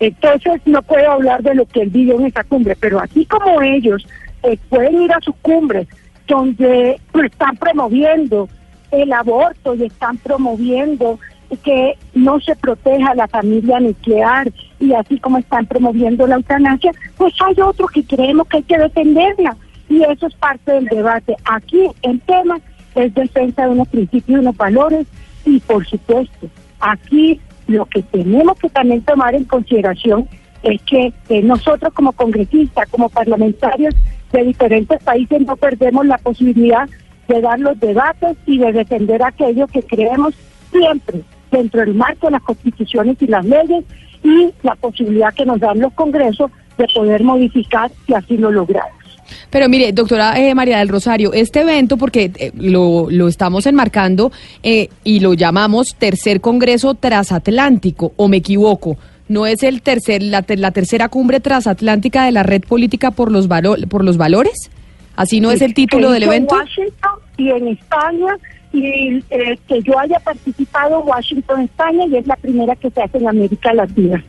Entonces 0.00 0.60
no 0.66 0.82
puedo 0.82 1.10
hablar 1.10 1.42
de 1.42 1.54
lo 1.54 1.66
que 1.66 1.82
él 1.82 1.90
vivió 1.90 2.18
en 2.18 2.26
esa 2.26 2.44
cumbre, 2.44 2.76
pero 2.78 3.00
así 3.00 3.24
como 3.26 3.62
ellos 3.62 4.06
eh, 4.42 4.58
pueden 4.68 5.02
ir 5.02 5.12
a 5.12 5.20
sus 5.20 5.34
cumbres 5.36 5.88
donde 6.26 7.00
están 7.24 7.56
promoviendo 7.56 8.48
el 8.90 9.12
aborto 9.12 9.74
y 9.74 9.84
están 9.84 10.18
promoviendo 10.18 11.18
que 11.62 11.96
no 12.14 12.40
se 12.40 12.56
proteja 12.56 13.14
la 13.14 13.28
familia 13.28 13.78
nuclear 13.80 14.50
y 14.80 14.92
así 14.92 15.18
como 15.18 15.38
están 15.38 15.66
promoviendo 15.66 16.26
la 16.26 16.36
eutanasia, 16.36 16.92
pues 17.16 17.34
hay 17.44 17.60
otros 17.60 17.90
que 17.92 18.04
creemos 18.04 18.48
que 18.48 18.58
hay 18.58 18.62
que 18.64 18.78
defenderla 18.78 19.56
y 19.88 20.02
eso 20.02 20.26
es 20.26 20.34
parte 20.34 20.72
del 20.72 20.86
debate. 20.86 21.36
Aquí 21.44 21.88
el 22.02 22.20
tema 22.20 22.58
es 22.94 23.14
defensa 23.14 23.64
de 23.64 23.70
unos 23.70 23.88
principios 23.88 24.38
y 24.38 24.40
unos 24.40 24.56
valores 24.56 25.06
y 25.44 25.60
por 25.60 25.86
supuesto 25.86 26.48
aquí 26.80 27.40
lo 27.66 27.86
que 27.86 28.02
tenemos 28.02 28.58
que 28.58 28.68
también 28.68 29.02
tomar 29.02 29.34
en 29.34 29.44
consideración 29.44 30.28
es 30.62 30.80
que 30.82 31.12
nosotros 31.42 31.92
como 31.92 32.12
congresistas, 32.12 32.88
como 32.88 33.08
parlamentarios 33.08 33.94
de 34.32 34.44
diferentes 34.44 35.02
países 35.02 35.40
no 35.42 35.56
perdemos 35.56 36.06
la 36.06 36.18
posibilidad 36.18 36.88
de 37.28 37.40
dar 37.40 37.58
los 37.58 37.78
debates 37.80 38.36
y 38.46 38.58
de 38.58 38.72
defender 38.72 39.22
aquello 39.22 39.66
que 39.66 39.82
creemos 39.82 40.34
siempre 40.70 41.22
dentro 41.50 41.80
del 41.80 41.94
marco 41.94 42.26
de 42.26 42.32
las 42.32 42.42
constituciones 42.42 43.16
y 43.20 43.26
las 43.26 43.44
leyes 43.44 43.84
y 44.22 44.52
la 44.62 44.74
posibilidad 44.74 45.32
que 45.34 45.46
nos 45.46 45.60
dan 45.60 45.80
los 45.80 45.92
congresos 45.92 46.50
de 46.78 46.86
poder 46.94 47.22
modificar 47.22 47.90
si 48.06 48.14
así 48.14 48.36
lo 48.36 48.50
logramos. 48.50 49.05
Pero 49.50 49.68
mire, 49.68 49.92
doctora 49.92 50.38
eh, 50.38 50.54
María 50.54 50.78
del 50.78 50.88
Rosario, 50.88 51.32
este 51.32 51.60
evento, 51.60 51.96
porque 51.96 52.30
eh, 52.36 52.52
lo, 52.54 53.08
lo, 53.10 53.28
estamos 53.28 53.66
enmarcando 53.66 54.32
eh, 54.62 54.88
y 55.04 55.20
lo 55.20 55.34
llamamos 55.34 55.94
Tercer 55.96 56.40
Congreso 56.40 56.94
Transatlántico, 56.94 58.12
o 58.16 58.28
me 58.28 58.38
equivoco, 58.38 58.96
¿no 59.28 59.46
es 59.46 59.62
el 59.62 59.82
tercer, 59.82 60.22
la, 60.22 60.44
la 60.48 60.70
tercera 60.70 61.08
cumbre 61.08 61.40
transatlántica 61.40 62.24
de 62.24 62.32
la 62.32 62.42
Red 62.42 62.62
Política 62.62 63.10
por 63.10 63.30
los, 63.30 63.48
por 63.88 64.04
los 64.04 64.16
Valores? 64.16 64.70
¿Así 65.16 65.40
no 65.40 65.50
es 65.50 65.62
el 65.62 65.74
título 65.74 66.10
del 66.10 66.24
evento? 66.24 66.54
En 66.54 66.60
Washington 66.60 67.18
y 67.38 67.50
en 67.50 67.68
España 67.68 68.36
y 68.72 69.24
eh, 69.30 69.58
que 69.66 69.82
yo 69.82 69.98
haya 69.98 70.18
participado 70.20 71.00
Washington, 71.00 71.62
España, 71.62 72.04
y 72.06 72.16
es 72.16 72.26
la 72.26 72.36
primera 72.36 72.76
que 72.76 72.90
se 72.90 73.02
hace 73.02 73.18
en 73.18 73.28
América 73.28 73.72
Latina. 73.72 74.22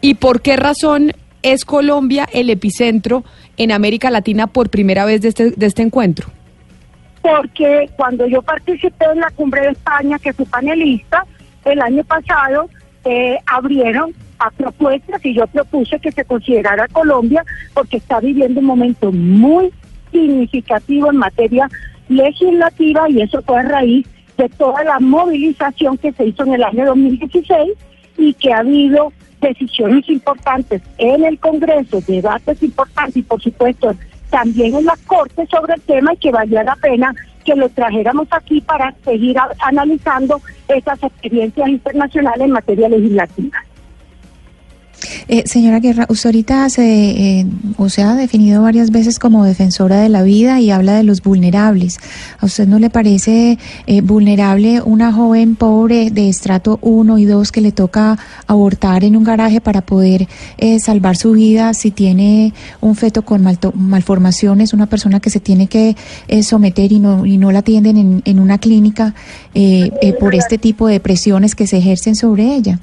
¿Y 0.00 0.14
por 0.14 0.40
qué 0.40 0.56
razón 0.56 1.12
es 1.42 1.64
Colombia 1.64 2.28
el 2.32 2.50
epicentro 2.50 3.24
en 3.56 3.72
América 3.72 4.10
Latina 4.10 4.46
por 4.46 4.70
primera 4.70 5.04
vez 5.04 5.22
de 5.22 5.28
este, 5.28 5.50
de 5.50 5.66
este 5.66 5.82
encuentro? 5.82 6.28
Porque 7.22 7.90
cuando 7.96 8.26
yo 8.26 8.42
participé 8.42 9.04
en 9.12 9.20
la 9.20 9.30
cumbre 9.30 9.62
de 9.62 9.70
España, 9.70 10.18
que 10.18 10.32
fui 10.32 10.46
panelista, 10.46 11.26
el 11.64 11.80
año 11.80 12.02
pasado 12.04 12.68
eh, 13.04 13.36
abrieron 13.46 14.14
a 14.38 14.50
propuestas 14.50 15.24
y 15.24 15.34
yo 15.34 15.46
propuse 15.46 15.98
que 15.98 16.12
se 16.12 16.24
considerara 16.24 16.88
Colombia 16.88 17.44
porque 17.74 17.98
está 17.98 18.20
viviendo 18.20 18.60
un 18.60 18.66
momento 18.66 19.12
muy 19.12 19.70
significativo 20.10 21.10
en 21.10 21.18
materia 21.18 21.68
legislativa 22.08 23.08
y 23.08 23.20
eso 23.20 23.42
fue 23.42 23.60
a 23.60 23.62
raíz 23.62 24.06
de 24.36 24.48
toda 24.48 24.82
la 24.84 24.98
movilización 24.98 25.98
que 25.98 26.12
se 26.12 26.26
hizo 26.26 26.44
en 26.44 26.54
el 26.54 26.64
año 26.64 26.86
2016 26.86 27.72
y 28.16 28.32
que 28.34 28.52
ha 28.52 28.58
habido 28.58 29.12
decisiones 29.40 30.08
importantes 30.08 30.82
en 30.98 31.24
el 31.24 31.38
Congreso, 31.38 32.00
debates 32.06 32.62
importantes 32.62 33.16
y 33.16 33.22
por 33.22 33.40
supuesto 33.40 33.94
también 34.30 34.74
en 34.74 34.84
la 34.84 34.96
Corte 35.06 35.46
sobre 35.46 35.74
el 35.74 35.80
tema 35.82 36.14
y 36.14 36.16
que 36.18 36.30
valía 36.30 36.62
la 36.62 36.76
pena 36.76 37.14
que 37.44 37.54
lo 37.54 37.68
trajéramos 37.70 38.28
aquí 38.30 38.60
para 38.60 38.94
seguir 39.04 39.36
analizando 39.60 40.40
esas 40.68 41.02
experiencias 41.02 41.68
internacionales 41.68 42.44
en 42.44 42.52
materia 42.52 42.88
legislativa. 42.88 43.64
Eh, 45.28 45.44
señora 45.46 45.80
Guerra, 45.80 46.06
usted 46.08 46.28
ahorita 46.28 46.68
se, 46.68 47.40
eh, 47.40 47.46
o 47.76 47.88
se 47.88 48.02
ha 48.02 48.14
definido 48.14 48.62
varias 48.62 48.90
veces 48.90 49.18
como 49.18 49.44
defensora 49.44 50.00
de 50.00 50.08
la 50.08 50.22
vida 50.22 50.60
y 50.60 50.70
habla 50.70 50.94
de 50.94 51.04
los 51.04 51.22
vulnerables. 51.22 51.98
¿A 52.38 52.46
usted 52.46 52.66
no 52.66 52.78
le 52.78 52.90
parece 52.90 53.58
eh, 53.86 54.00
vulnerable 54.00 54.82
una 54.82 55.12
joven 55.12 55.56
pobre 55.56 56.10
de 56.10 56.28
estrato 56.28 56.78
1 56.82 57.18
y 57.18 57.24
2 57.24 57.52
que 57.52 57.60
le 57.60 57.72
toca 57.72 58.18
abortar 58.46 59.04
en 59.04 59.16
un 59.16 59.24
garaje 59.24 59.60
para 59.60 59.80
poder 59.82 60.28
eh, 60.58 60.80
salvar 60.80 61.16
su 61.16 61.32
vida 61.32 61.74
si 61.74 61.90
tiene 61.90 62.52
un 62.80 62.96
feto 62.96 63.22
con 63.22 63.46
malformaciones, 63.74 64.72
una 64.72 64.86
persona 64.86 65.20
que 65.20 65.30
se 65.30 65.40
tiene 65.40 65.66
que 65.66 65.96
someter 66.42 66.92
y 66.92 66.98
no, 66.98 67.26
y 67.26 67.38
no 67.38 67.52
la 67.52 67.60
atienden 67.60 67.96
en, 67.96 68.22
en 68.24 68.38
una 68.38 68.58
clínica 68.58 69.14
por 70.18 70.34
este 70.34 70.58
tipo 70.58 70.86
de 70.88 71.00
presiones 71.00 71.54
que 71.54 71.66
se 71.66 71.78
ejercen 71.78 72.14
sobre 72.14 72.54
ella? 72.54 72.80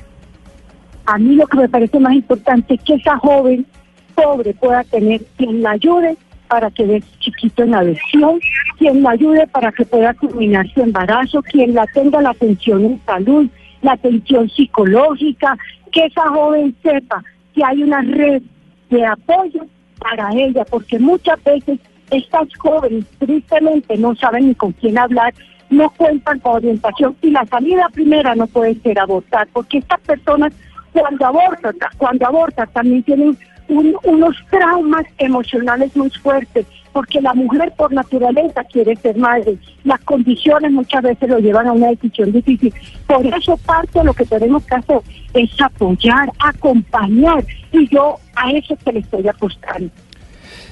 A 1.07 1.17
mí 1.17 1.35
lo 1.35 1.47
que 1.47 1.57
me 1.57 1.69
parece 1.69 2.01
más 2.01 2.13
importante 2.13 2.73
es 2.73 2.81
que 2.83 2.95
esa 2.95 3.17
joven 3.17 3.65
pobre 4.13 4.53
pueda 4.53 4.83
tener 4.83 5.21
quien 5.37 5.63
la 5.63 5.71
ayude 5.71 6.17
para 6.49 6.69
que 6.69 6.85
dé 6.85 7.01
chiquito 7.19 7.63
en 7.63 7.75
adopción, 7.75 8.41
quien 8.77 9.01
la 9.01 9.11
ayude 9.11 9.47
para 9.47 9.71
que 9.71 9.85
pueda 9.85 10.13
culminar 10.15 10.67
su 10.73 10.81
embarazo, 10.81 11.41
quien 11.43 11.73
la 11.73 11.85
tenga 11.87 12.21
la 12.21 12.31
atención 12.31 12.83
en 12.83 13.01
salud, 13.05 13.47
la 13.81 13.93
atención 13.93 14.49
psicológica, 14.49 15.57
que 15.93 16.07
esa 16.07 16.27
joven 16.27 16.75
sepa 16.83 17.23
que 17.55 17.63
hay 17.63 17.83
una 17.83 18.01
red 18.01 18.41
de 18.89 19.05
apoyo 19.05 19.65
para 19.99 20.33
ella, 20.33 20.65
porque 20.65 20.99
muchas 20.99 21.41
veces 21.41 21.79
estas 22.11 22.49
jóvenes 22.57 23.05
tristemente 23.17 23.97
no 23.97 24.13
saben 24.15 24.49
ni 24.49 24.55
con 24.55 24.73
quién 24.73 24.97
hablar, 24.97 25.33
no 25.69 25.89
cuentan 25.91 26.39
con 26.39 26.55
orientación 26.57 27.15
y 27.21 27.31
la 27.31 27.45
salida 27.45 27.87
primera 27.93 28.35
no 28.35 28.45
puede 28.47 28.75
ser 28.81 28.99
abortar, 28.99 29.47
porque 29.53 29.77
estas 29.77 30.01
personas 30.01 30.53
cuando 30.99 31.25
abortan, 31.25 31.75
cuando 31.97 32.25
abortan 32.25 32.69
también 32.73 33.03
tienen 33.03 33.37
unos 33.67 34.35
traumas 34.49 35.05
emocionales 35.17 35.95
muy 35.95 36.09
fuertes, 36.09 36.65
porque 36.93 37.21
la 37.21 37.33
mujer 37.33 37.73
por 37.75 37.91
naturaleza 37.91 38.63
quiere 38.63 38.95
ser 38.95 39.17
madre. 39.17 39.57
Las 39.83 39.99
condiciones 40.01 40.71
muchas 40.71 41.03
veces 41.03 41.29
lo 41.29 41.39
llevan 41.39 41.67
a 41.67 41.73
una 41.73 41.89
decisión 41.89 42.31
difícil. 42.31 42.73
Por 43.05 43.25
eso 43.27 43.57
parte 43.57 43.99
de 43.99 44.05
lo 44.05 44.13
que 44.13 44.25
tenemos 44.25 44.65
que 44.65 44.75
hacer 44.75 45.01
es 45.33 45.61
apoyar, 45.61 46.31
acompañar, 46.39 47.45
y 47.71 47.87
yo 47.89 48.15
a 48.35 48.51
eso 48.51 48.75
que 48.83 48.93
le 48.93 48.99
estoy 48.99 49.27
apostando. 49.27 49.89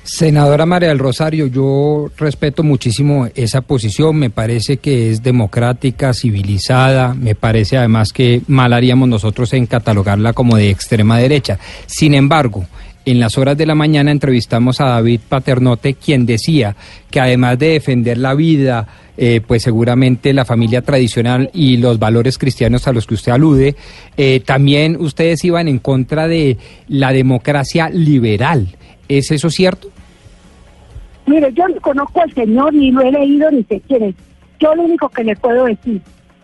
Senadora 0.06 0.68
María 0.68 0.90
del 0.90 1.00
Rosario, 1.00 1.48
yo 1.48 2.12
respeto 2.16 2.62
muchísimo 2.62 3.28
esa 3.34 3.62
posición, 3.62 4.16
me 4.18 4.30
parece 4.30 4.78
que 4.78 5.10
es 5.10 5.24
democrática, 5.24 6.14
civilizada, 6.14 7.16
me 7.16 7.34
parece 7.34 7.78
además 7.78 8.14
que 8.14 8.44
mal 8.46 8.74
haríamos 8.74 9.10
nosotros 9.10 9.52
en 9.54 9.66
catalogarla 9.66 10.34
como 10.34 10.58
de 10.58 10.70
extrema 10.70 11.18
derecha. 11.18 11.58
Sin 11.88 12.14
embargo, 12.14 12.68
en 13.04 13.20
las 13.20 13.36
horas 13.40 13.58
de 13.58 13.66
la 13.66 13.74
mañana 13.74 14.12
entrevistamos 14.12 14.80
a 14.80 14.90
David 14.90 15.22
Paternote, 15.28 15.96
quien 15.96 16.28
decía 16.28 16.76
que 17.10 17.20
además 17.20 17.58
de 17.58 17.70
defender 17.70 18.20
la 18.20 18.36
vida, 18.36 18.88
eh, 19.18 19.42
pues 19.46 19.64
seguramente 19.64 20.34
la 20.34 20.46
familia 20.46 20.84
tradicional 20.84 21.50
y 21.52 21.78
los 21.78 21.98
valores 21.98 22.38
cristianos 22.38 22.88
a 22.88 22.94
los 22.94 23.08
que 23.08 23.16
usted 23.16 23.32
alude, 23.32 23.76
eh, 24.18 24.40
también 24.46 24.98
ustedes 25.00 25.44
iban 25.44 25.68
en 25.68 25.80
contra 25.80 26.28
de 26.28 26.60
la 26.88 27.12
democracia 27.12 27.90
liberal. 27.90 28.76
¿Es 29.08 29.32
eso 29.32 29.50
cierto? 29.50 29.90
Mire, 31.26 31.52
yo 31.54 31.68
no 31.68 31.82
conozco 31.82 32.22
al 32.22 32.34
señor, 32.34 32.74
ni 32.74 32.92
lo 32.92 33.02
he 33.02 33.12
leído, 33.12 33.50
ni 33.52 33.64
sé 33.64 33.82
quién 33.88 34.04
es. 34.04 34.16
Yo 34.60 34.76
lo 34.76 34.84
único 34.84 35.10
que 35.10 35.24
le 35.24 35.36
puedo 35.36 35.66
decir, 35.66 36.02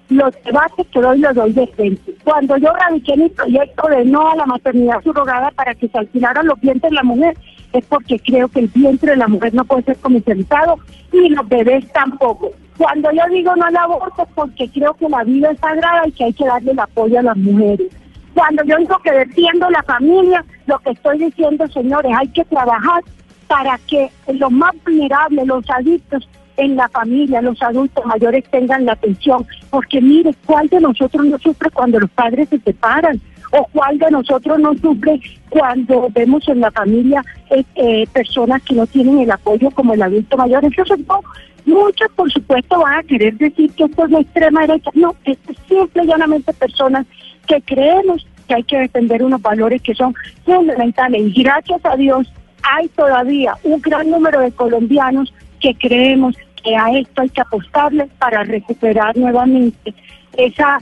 los 0.10 0.34
debates 0.44 0.86
que 0.88 1.00
doy 1.00 1.20
los 1.20 1.36
doy 1.36 1.54
de 1.54 1.68
frente. 1.68 2.16
Cuando 2.24 2.58
yo 2.58 2.74
radiqué 2.74 3.16
mi 3.16 3.30
proyecto 3.30 3.88
de 3.88 4.06
no 4.06 4.32
a 4.32 4.36
la 4.36 4.46
maternidad 4.46 5.02
subrogada 5.04 5.52
para 5.52 5.74
que 5.74 5.88
se 5.88 5.98
alquilaran 5.98 6.48
los 6.48 6.60
vientres 6.60 6.90
de 6.90 6.96
la 6.96 7.04
mujer, 7.04 7.38
es 7.72 7.86
porque 7.86 8.20
creo 8.20 8.50
que 8.50 8.60
el 8.60 8.68
vientre 8.68 9.12
de 9.12 9.18
la 9.18 9.28
mujer 9.28 9.54
no 9.54 9.64
puede 9.64 9.84
ser 9.84 9.98
comercializado 9.98 10.80
y 11.14 11.30
los 11.30 11.48
bebés 11.48 11.90
tampoco. 11.94 12.52
Cuando 12.78 13.10
yo 13.12 13.22
digo 13.30 13.56
no 13.56 13.66
al 13.66 13.78
aborto 13.78 14.24
es 14.24 14.30
porque 14.36 14.70
creo 14.70 14.94
que 14.96 15.08
la 15.08 15.24
vida 15.24 15.52
es 15.52 15.60
sagrada 15.60 16.08
y 16.08 16.12
que 16.12 16.26
hay 16.26 16.34
que 16.34 16.46
darle 16.46 16.72
el 16.72 16.80
apoyo 16.80 17.20
a 17.20 17.24
las 17.24 17.38
mujeres. 17.38 17.88
Cuando 18.34 18.64
yo 18.64 18.78
digo 18.78 18.98
que 19.04 19.12
defiendo 19.12 19.70
la 19.70 19.84
familia, 19.84 20.44
lo 20.68 20.80
que 20.80 20.92
estoy 20.92 21.20
diciendo, 21.20 21.68
señores, 21.68 22.12
hay 22.18 22.28
que 22.30 22.46
trabajar 22.46 23.04
para 23.48 23.78
que 23.80 24.10
los 24.34 24.52
más 24.52 24.74
vulnerables, 24.86 25.46
los 25.46 25.70
adictos 25.70 26.28
en 26.58 26.76
la 26.76 26.88
familia, 26.90 27.42
los 27.42 27.62
adultos 27.62 28.06
mayores 28.06 28.44
tengan 28.50 28.86
la 28.86 28.94
atención, 28.94 29.46
porque 29.70 30.00
mire, 30.02 30.34
¿cuál 30.46 30.68
de 30.68 30.80
nosotros 30.80 31.26
no 31.26 31.38
sufre 31.40 31.70
cuando 31.72 32.00
los 32.00 32.10
padres 32.12 32.50
se 32.50 32.60
separan? 32.60 33.20
¿O 33.52 33.68
cuál 33.74 34.00
de 34.00 34.10
nosotros 34.12 34.60
no 34.60 34.74
sufre 34.76 35.20
cuando 35.50 36.08
vemos 36.14 36.48
en 36.48 36.62
la 36.62 36.72
familia 36.72 37.22
eh, 37.50 37.66
eh, 37.76 38.08
personas 38.14 38.62
que 38.64 38.76
no 38.76 38.88
tienen 38.88 39.20
el 39.20 39.32
apoyo 39.32 39.70
como 39.72 39.94
el 39.94 40.02
adulto 40.02 40.38
mayor? 40.38 40.64
Entonces, 40.64 41.00
no, 41.06 41.22
muchos, 41.66 42.08
por 42.16 42.32
supuesto, 42.32 42.80
van 42.80 43.00
a 43.00 43.04
querer 43.04 43.38
decir 43.38 43.70
que 43.74 43.84
esto 43.84 44.06
es 44.06 44.12
la 44.12 44.20
extrema 44.22 44.62
derecha. 44.62 44.92
No, 44.94 45.14
es 45.26 45.38
simple 45.68 46.04
y 46.04 46.08
llanamente 46.08 46.54
personas 46.54 47.06
que 47.48 47.62
creemos 47.62 48.26
que 48.52 48.56
hay 48.56 48.64
que 48.64 48.80
defender 48.80 49.24
unos 49.24 49.42
valores 49.42 49.82
que 49.82 49.96
son 49.96 50.14
fundamentales. 50.44 51.22
Y 51.34 51.44
gracias 51.44 51.80
a 51.86 51.96
Dios, 51.96 52.32
hay 52.64 52.90
todavía 52.90 53.54
un 53.64 53.80
gran 53.82 54.10
número 54.10 54.42
de 54.42 54.52
colombianos 54.52 55.34
que 55.62 55.74
creemos 55.76 56.36
que 56.62 56.76
a 56.76 56.92
esto 56.92 57.22
hay 57.22 57.30
que 57.30 57.42
apostarle 57.42 58.08
para 58.20 58.44
recuperar 58.44 59.16
nuevamente 59.16 59.94
esa, 60.34 60.80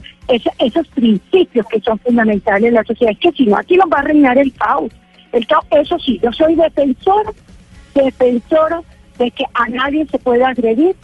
esos 0.58 0.88
principios 0.88 1.64
que 1.66 1.80
son 1.80 1.98
fundamentales 2.00 2.68
en 2.68 2.74
la 2.74 2.84
sociedad. 2.84 3.12
Es 3.12 3.18
que 3.20 3.32
si 3.32 3.46
no, 3.46 3.56
aquí 3.56 3.76
nos 3.76 3.86
va 3.86 3.98
a 3.98 4.02
reinar 4.02 4.36
el 4.36 4.52
caos. 4.52 4.90
El 5.32 5.46
caos. 5.46 5.64
Eso 5.70 5.96
sí, 6.00 6.18
yo 6.22 6.32
soy 6.32 6.56
defensora, 6.56 7.30
defensora 7.94 8.82
de 9.16 9.30
que 9.30 9.44
a 9.54 9.68
nadie 9.68 10.06
se 10.10 10.18
pueda 10.18 10.48
agredir 10.48 10.96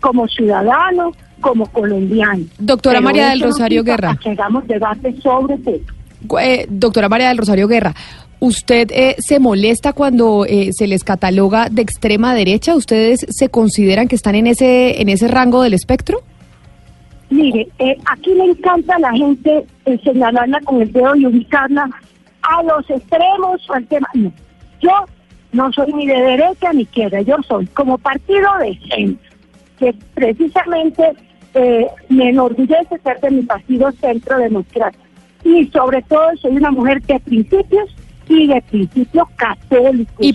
como 0.00 0.28
ciudadano, 0.28 1.12
como 1.40 1.66
colombiano. 1.66 2.44
Doctora 2.58 3.00
María 3.00 3.30
del 3.30 3.40
Rosario 3.40 3.82
Guerra. 3.82 4.16
Que 4.22 4.30
hagamos 4.30 4.66
debate 4.68 5.14
sobre 5.20 5.54
esto. 5.54 5.92
Eh, 6.40 6.66
doctora 6.68 7.08
María 7.08 7.28
del 7.28 7.38
Rosario 7.38 7.68
Guerra, 7.68 7.94
¿Usted 8.42 8.90
eh, 8.90 9.14
se 9.20 9.38
molesta 9.38 9.92
cuando 9.92 10.44
eh, 10.44 10.72
se 10.72 10.88
les 10.88 11.04
cataloga 11.04 11.68
de 11.70 11.80
extrema 11.80 12.34
derecha? 12.34 12.74
¿Ustedes 12.74 13.24
se 13.28 13.48
consideran 13.50 14.08
que 14.08 14.16
están 14.16 14.34
en 14.34 14.48
ese 14.48 15.00
en 15.00 15.08
ese 15.10 15.28
rango 15.28 15.62
del 15.62 15.74
espectro? 15.74 16.22
Mire, 17.30 17.68
eh, 17.78 17.96
aquí 18.04 18.34
le 18.34 18.46
encanta 18.46 18.98
la 18.98 19.12
gente 19.12 19.64
señalarla 20.02 20.58
con 20.64 20.82
el 20.82 20.90
dedo 20.90 21.14
y 21.14 21.26
ubicarla 21.26 21.88
a 22.42 22.62
los 22.64 22.90
extremos 22.90 23.70
o 23.70 23.74
al 23.74 23.86
tema. 23.86 24.08
Yo 24.80 24.90
no 25.52 25.72
soy 25.72 25.92
ni 25.92 26.08
de 26.08 26.20
derecha 26.20 26.72
ni 26.72 26.82
izquierda, 26.82 27.20
yo 27.20 27.36
soy 27.46 27.68
como 27.68 27.96
partido 27.96 28.50
de 28.58 28.76
centro, 28.88 29.30
que 29.78 29.94
precisamente 30.14 31.12
me 32.08 32.30
enorgullece 32.30 32.98
ser 33.04 33.20
de 33.20 33.30
mi 33.30 33.42
partido 33.42 33.92
Centro 33.92 34.38
Democrático. 34.38 35.11
Y 35.44 35.66
sobre 35.66 36.02
todo 36.02 36.36
soy 36.40 36.52
una 36.52 36.70
mujer 36.70 37.02
de 37.02 37.18
principios 37.20 37.94
y 38.28 38.46
de 38.46 38.62
principio 38.62 39.28
católico. 39.36 40.12
Y, 40.18 40.34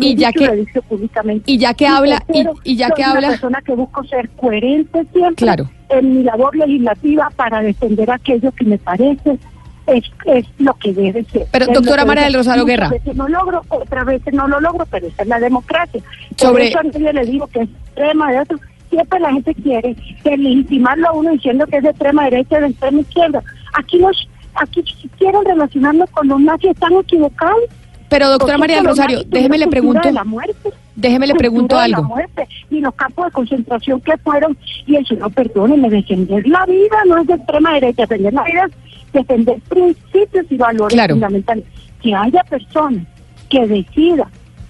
y, 0.00 0.14
ya 0.16 0.32
que 0.32 0.66
públicamente. 0.88 1.50
y 1.50 1.58
ya 1.58 1.74
que 1.74 1.86
habla 1.86 2.22
y, 2.64 2.76
ya 2.76 2.90
que 2.90 3.02
habla 3.02 3.20
una 3.20 3.28
persona 3.30 3.62
que 3.62 3.72
busco 3.72 4.04
ser 4.04 4.28
coherente 4.30 5.06
siempre 5.12 5.34
claro. 5.34 5.70
en 5.88 6.16
mi 6.16 6.22
labor 6.22 6.54
legislativa 6.56 7.30
para 7.36 7.62
defender 7.62 8.10
aquello 8.10 8.52
que 8.52 8.64
me 8.64 8.78
parece 8.78 9.38
es, 9.86 10.04
es 10.26 10.46
lo 10.58 10.74
que 10.74 10.92
debe 10.92 11.24
ser. 11.24 11.46
Pero 11.50 11.66
doctora 11.66 12.04
María 12.04 12.24
del 12.24 12.34
Rosario 12.34 12.64
Guerra. 12.64 12.86
A 12.86 12.90
veces 12.90 13.16
no 13.16 13.28
logro, 13.28 13.62
otras 13.68 14.06
veces 14.06 14.32
no 14.32 14.46
lo 14.46 14.60
logro, 14.60 14.86
pero 14.86 15.06
esa 15.06 15.22
es 15.22 15.28
la 15.28 15.40
democracia. 15.40 16.00
Sobre... 16.36 16.70
Por 16.70 16.86
eso 16.86 16.98
yo 16.98 17.12
le 17.12 17.24
digo 17.24 17.46
que 17.48 17.62
es 17.62 17.68
extrema 17.86 18.30
de 18.30 18.40
otro. 18.40 18.58
Siempre 18.90 19.20
la 19.20 19.32
gente 19.32 19.54
quiere 19.54 19.96
legitimarlo 20.24 21.08
a 21.08 21.12
uno 21.12 21.30
diciendo 21.30 21.66
que 21.66 21.76
es 21.76 21.82
de 21.82 21.90
extrema 21.90 22.24
derecha, 22.24 22.60
de 22.60 22.68
extrema 22.68 23.00
izquierda. 23.00 23.42
Aquí 23.74 23.98
los 23.98 24.28
aquí 24.54 24.82
si 25.00 25.08
quieren 25.10 25.44
relacionarnos 25.44 26.10
con 26.10 26.28
los 26.28 26.40
nazis 26.40 26.70
están 26.70 26.92
equivocados. 26.94 27.64
Pero 28.08 28.28
doctora 28.28 28.58
María 28.58 28.76
del 28.76 28.86
Rosario, 28.86 29.22
déjeme 29.24 29.58
le 29.58 29.68
pregunto. 29.68 30.10
la 30.10 30.24
muerte, 30.24 30.72
déjeme 30.96 31.28
le 31.28 31.34
pregunto 31.34 31.78
algo. 31.78 32.02
La 32.02 32.08
muerte, 32.08 32.48
y 32.68 32.80
los 32.80 32.92
campos 32.94 33.26
de 33.26 33.30
concentración 33.30 34.00
que 34.00 34.16
fueron, 34.18 34.58
y 34.86 34.96
eso 34.96 35.14
no 35.14 35.30
perdónenme, 35.30 35.88
defender 35.88 36.46
la 36.46 36.66
vida 36.66 36.96
no 37.06 37.18
es 37.18 37.26
de 37.28 37.34
extrema 37.34 37.74
derecha, 37.74 38.02
defender 38.02 38.32
la 38.32 38.42
vida 38.42 38.66
es 38.66 39.12
defender 39.12 39.60
principios 39.68 40.46
y 40.50 40.56
valores 40.56 41.00
fundamentales. 41.08 41.64
Que 42.02 42.14
haya 42.14 42.42
personas 42.44 43.06
que 43.48 43.66
decidan 43.66 44.28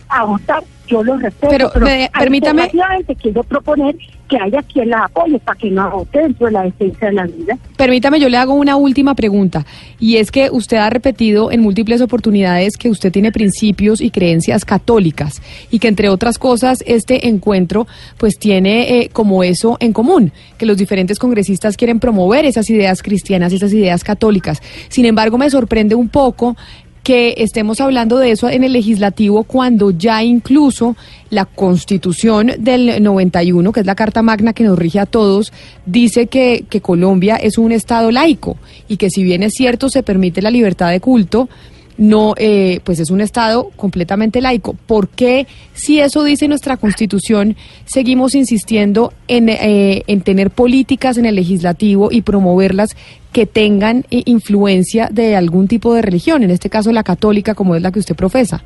agotar 0.08 0.62
yo 0.90 1.02
lo 1.04 1.16
respeto, 1.16 1.48
Pero, 1.50 1.70
me- 1.80 2.10
permítame- 2.18 2.62
alternativamente 2.64 3.14
quiero 3.16 3.42
proponer 3.44 3.96
que 4.28 4.36
haya 4.36 4.62
quien 4.62 4.90
la 4.90 5.04
apoye 5.04 5.38
para 5.40 5.58
que 5.58 5.70
no 5.70 5.82
agote 5.82 6.20
dentro 6.20 6.46
de 6.46 6.52
la 6.52 6.62
defensa 6.62 7.06
de 7.06 7.12
la 7.12 7.24
vida. 7.26 7.58
Permítame, 7.76 8.20
yo 8.20 8.28
le 8.28 8.36
hago 8.36 8.54
una 8.54 8.76
última 8.76 9.14
pregunta. 9.16 9.66
Y 9.98 10.16
es 10.18 10.30
que 10.30 10.50
usted 10.52 10.76
ha 10.76 10.88
repetido 10.88 11.50
en 11.50 11.60
múltiples 11.62 12.00
oportunidades 12.00 12.76
que 12.76 12.90
usted 12.90 13.10
tiene 13.10 13.32
principios 13.32 14.00
y 14.00 14.10
creencias 14.10 14.64
católicas 14.64 15.42
y 15.70 15.80
que 15.80 15.88
entre 15.88 16.08
otras 16.08 16.38
cosas 16.38 16.84
este 16.86 17.26
encuentro 17.28 17.88
pues 18.18 18.38
tiene 18.38 19.00
eh, 19.00 19.10
como 19.12 19.42
eso 19.42 19.76
en 19.80 19.92
común, 19.92 20.32
que 20.58 20.66
los 20.66 20.76
diferentes 20.76 21.18
congresistas 21.18 21.76
quieren 21.76 21.98
promover 21.98 22.44
esas 22.44 22.70
ideas 22.70 23.02
cristianas, 23.02 23.52
esas 23.52 23.72
ideas 23.72 24.04
católicas. 24.04 24.62
Sin 24.88 25.06
embargo, 25.06 25.38
me 25.38 25.50
sorprende 25.50 25.96
un 25.96 26.08
poco 26.08 26.56
que 27.02 27.34
estemos 27.38 27.80
hablando 27.80 28.18
de 28.18 28.32
eso 28.32 28.48
en 28.48 28.64
el 28.64 28.72
legislativo 28.72 29.44
cuando 29.44 29.90
ya 29.90 30.22
incluso 30.22 30.96
la 31.30 31.44
constitución 31.44 32.52
del 32.58 33.02
91, 33.02 33.72
que 33.72 33.80
es 33.80 33.86
la 33.86 33.94
Carta 33.94 34.22
Magna 34.22 34.52
que 34.52 34.64
nos 34.64 34.78
rige 34.78 34.98
a 34.98 35.06
todos, 35.06 35.52
dice 35.86 36.26
que, 36.26 36.66
Colombia 36.82 37.36
es 37.36 37.58
un 37.58 37.72
Estado 37.72 38.10
laico 38.10 38.56
y 38.88 38.96
que 38.96 39.10
si 39.10 39.22
bien 39.22 39.42
es 39.42 39.54
cierto 39.54 39.88
se 39.88 40.02
permite 40.02 40.42
la 40.42 40.50
libertad 40.50 40.90
de 40.90 41.00
culto, 41.00 41.48
no, 41.98 42.34
eh, 42.38 42.80
pues 42.84 42.98
es 42.98 43.10
un 43.10 43.20
Estado 43.20 43.70
completamente 43.76 44.40
laico. 44.40 44.74
¿Por 44.86 45.08
qué, 45.08 45.46
si 45.74 46.00
eso 46.00 46.24
dice 46.24 46.48
nuestra 46.48 46.78
Constitución, 46.78 47.56
seguimos 47.84 48.34
insistiendo 48.34 49.12
en, 49.28 49.50
eh, 49.50 50.02
en 50.06 50.22
tener 50.22 50.50
políticas 50.50 51.18
en 51.18 51.26
el 51.26 51.34
legislativo 51.34 52.10
y 52.10 52.22
promoverlas 52.22 52.96
que 53.32 53.46
tengan 53.46 54.04
eh, 54.10 54.22
influencia 54.26 55.08
de 55.10 55.36
algún 55.36 55.68
tipo 55.68 55.94
de 55.94 56.02
religión, 56.02 56.42
en 56.42 56.50
este 56.50 56.70
caso 56.70 56.92
la 56.92 57.02
católica, 57.02 57.54
como 57.54 57.74
es 57.74 57.82
la 57.82 57.92
que 57.92 58.00
usted 58.00 58.16
profesa? 58.16 58.62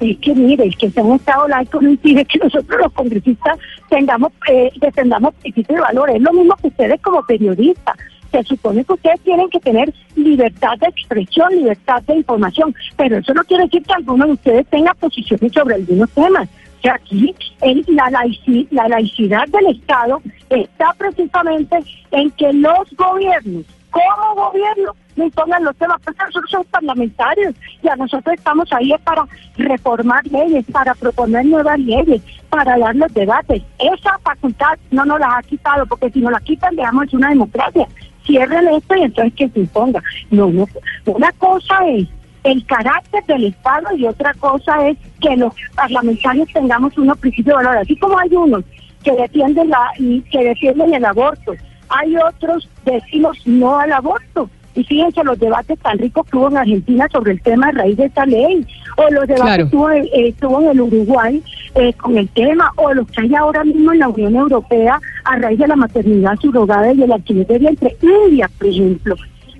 Es 0.00 0.18
que 0.18 0.34
mire, 0.34 0.64
el 0.64 0.76
que 0.76 0.90
sea 0.90 1.02
un 1.02 1.16
Estado 1.16 1.48
laico 1.48 1.80
no 1.80 1.90
impide 1.90 2.24
que 2.26 2.38
nosotros 2.38 2.80
los 2.82 2.92
congresistas 2.92 3.58
tengamos, 3.88 4.32
eh, 4.50 4.70
defendamos 4.78 5.34
principios 5.36 5.78
y 5.78 5.82
valores. 5.82 6.16
Es 6.16 6.22
lo 6.22 6.32
mismo 6.32 6.54
que 6.56 6.68
ustedes 6.68 7.00
como 7.00 7.22
periodistas. 7.22 7.96
Se 8.30 8.42
supone 8.42 8.84
que 8.84 8.92
ustedes 8.92 9.20
tienen 9.20 9.48
que 9.48 9.60
tener 9.60 9.94
libertad 10.16 10.76
de 10.80 10.88
expresión, 10.88 11.48
libertad 11.54 12.02
de 12.02 12.16
información, 12.16 12.74
pero 12.96 13.18
eso 13.18 13.32
no 13.32 13.42
quiere 13.44 13.64
decir 13.64 13.82
que 13.84 13.94
alguno 13.94 14.26
de 14.26 14.32
ustedes 14.32 14.66
tenga 14.66 14.92
posiciones 14.94 15.52
sobre 15.52 15.76
algunos 15.76 16.10
temas. 16.10 16.48
Sea, 16.86 16.94
aquí 16.94 17.34
el- 17.62 17.84
la, 17.88 18.04
laici- 18.10 18.68
la 18.70 18.86
laicidad 18.86 19.44
del 19.48 19.66
Estado 19.76 20.22
está 20.50 20.92
precisamente 20.96 21.76
en 22.12 22.30
que 22.32 22.52
los 22.52 22.88
gobiernos, 22.96 23.64
como 23.90 24.34
gobierno, 24.36 24.92
no 25.16 25.24
impongan 25.24 25.64
los 25.64 25.74
temas, 25.76 26.00
porque 26.04 26.22
nosotros 26.22 26.48
somos 26.48 26.66
parlamentarios 26.68 27.54
y 27.82 27.88
a 27.88 27.96
nosotros 27.96 28.36
estamos 28.36 28.72
ahí 28.72 28.92
para 29.02 29.24
reformar 29.56 30.24
leyes, 30.28 30.64
para 30.70 30.94
proponer 30.94 31.44
nuevas 31.46 31.78
leyes, 31.80 32.22
para 32.50 32.78
dar 32.78 32.94
los 32.94 33.12
debates. 33.14 33.62
Esa 33.80 34.16
facultad 34.22 34.78
no 34.92 35.04
nos 35.06 35.18
la 35.18 35.38
ha 35.38 35.42
quitado, 35.42 35.86
porque 35.86 36.10
si 36.10 36.20
nos 36.20 36.30
la 36.30 36.40
quitan, 36.40 36.76
dejamos 36.76 37.12
una 37.14 37.30
democracia. 37.30 37.88
Cierren 38.24 38.68
esto 38.68 38.94
y 38.96 39.02
entonces 39.02 39.34
que 39.34 39.48
se 39.48 39.58
imponga. 39.60 40.02
No, 40.30 40.48
no. 40.50 40.66
Una 41.06 41.32
cosa 41.32 41.74
es 41.88 42.06
el 42.50 42.64
carácter 42.66 43.24
del 43.26 43.44
Estado 43.46 43.94
y 43.96 44.06
otra 44.06 44.32
cosa 44.34 44.88
es 44.88 44.96
que 45.20 45.36
los 45.36 45.52
parlamentarios 45.74 46.48
tengamos 46.52 46.96
unos 46.98 47.18
principios 47.18 47.58
de 47.58 47.64
valor, 47.64 47.78
así 47.82 47.96
como 47.96 48.18
hay 48.18 48.34
unos 48.34 48.64
que 49.02 49.12
defienden 49.12 49.70
la 49.70 49.90
y 49.98 50.20
que 50.22 50.44
defienden 50.44 50.94
el 50.94 51.04
aborto, 51.04 51.52
hay 51.88 52.16
otros 52.16 52.68
que 52.84 52.92
decimos 52.92 53.36
no 53.46 53.78
al 53.78 53.92
aborto. 53.92 54.50
Y 54.74 54.84
fíjense 54.84 55.24
los 55.24 55.38
debates 55.38 55.78
tan 55.78 55.96
ricos 55.98 56.26
que 56.30 56.36
hubo 56.36 56.48
en 56.50 56.58
Argentina 56.58 57.08
sobre 57.10 57.32
el 57.32 57.40
tema 57.40 57.68
a 57.68 57.72
raíz 57.72 57.96
de 57.96 58.04
esta 58.06 58.26
ley, 58.26 58.66
o 58.98 59.10
los 59.10 59.26
debates 59.26 59.54
Claro. 59.54 59.70
que 59.70 59.76
hubo, 59.76 59.90
en- 59.90 60.04
eh, 60.12 60.34
en 60.38 60.68
el 60.68 60.80
Uruguay 60.82 61.42
eh, 61.76 61.92
con 61.94 62.18
el 62.18 62.28
tema, 62.28 62.70
o 62.76 62.92
los 62.92 63.06
que 63.10 63.22
hay 63.22 63.34
ahora 63.34 63.64
mismo 63.64 63.92
en 63.92 64.00
la 64.00 64.08
Unión 64.08 64.36
Europea 64.36 65.00
a 65.24 65.36
raíz 65.36 65.58
de 65.58 65.66
la 65.68 65.76
maternidad 65.76 66.36
subrogada 66.42 66.92
y 66.92 67.02
el 67.02 67.10
alquiler 67.12 67.46
de 67.46 67.58
vientre. 67.58 67.96
India, 68.02 68.50
por 68.58 68.66
ejemplo, 68.68 69.16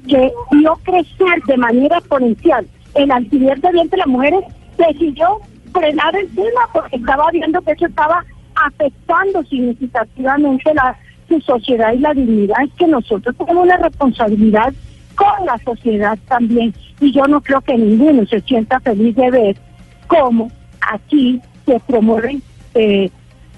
que 0.07 0.30
vio 0.53 0.74
crecer 0.84 1.43
de 1.47 1.57
manera 1.57 1.97
exponencial 1.99 2.66
el 2.97 3.11
alquiler 3.11 3.61
de 3.61 3.72
vientre 3.72 3.97
de 3.97 3.99
las 3.99 4.07
mujeres, 4.07 4.44
decidió 4.76 5.40
frenar 5.72 6.16
el 6.16 6.28
tema 6.34 6.68
porque 6.72 6.97
estaba 6.97 7.30
viendo 7.30 7.61
que 7.62 7.72
eso 7.72 7.86
estaba 7.86 8.24
afectando 8.55 9.42
significativamente 9.44 10.74
la, 10.74 10.97
su 11.28 11.40
sociedad 11.40 11.92
y 11.92 11.99
la 11.99 12.14
dignidad. 12.14 12.57
Es 12.64 12.72
que 12.74 12.86
nosotros 12.86 13.36
tenemos 13.36 13.64
una 13.64 13.76
responsabilidad 13.76 14.72
con 15.14 15.47
la 15.47 15.59
sociedad 15.64 16.18
también 16.28 16.74
y 17.01 17.12
yo 17.12 17.24
no 17.26 17.40
creo 17.40 17.61
que 17.61 17.76
ninguno 17.76 18.26
se 18.26 18.40
sienta 18.42 18.80
feliz 18.80 19.14
de 19.16 19.30
ver 19.30 19.57
cómo 20.07 20.51
aquí 20.80 21.40
se 21.64 21.80
promueven 21.80 22.42
eh, 22.74 23.11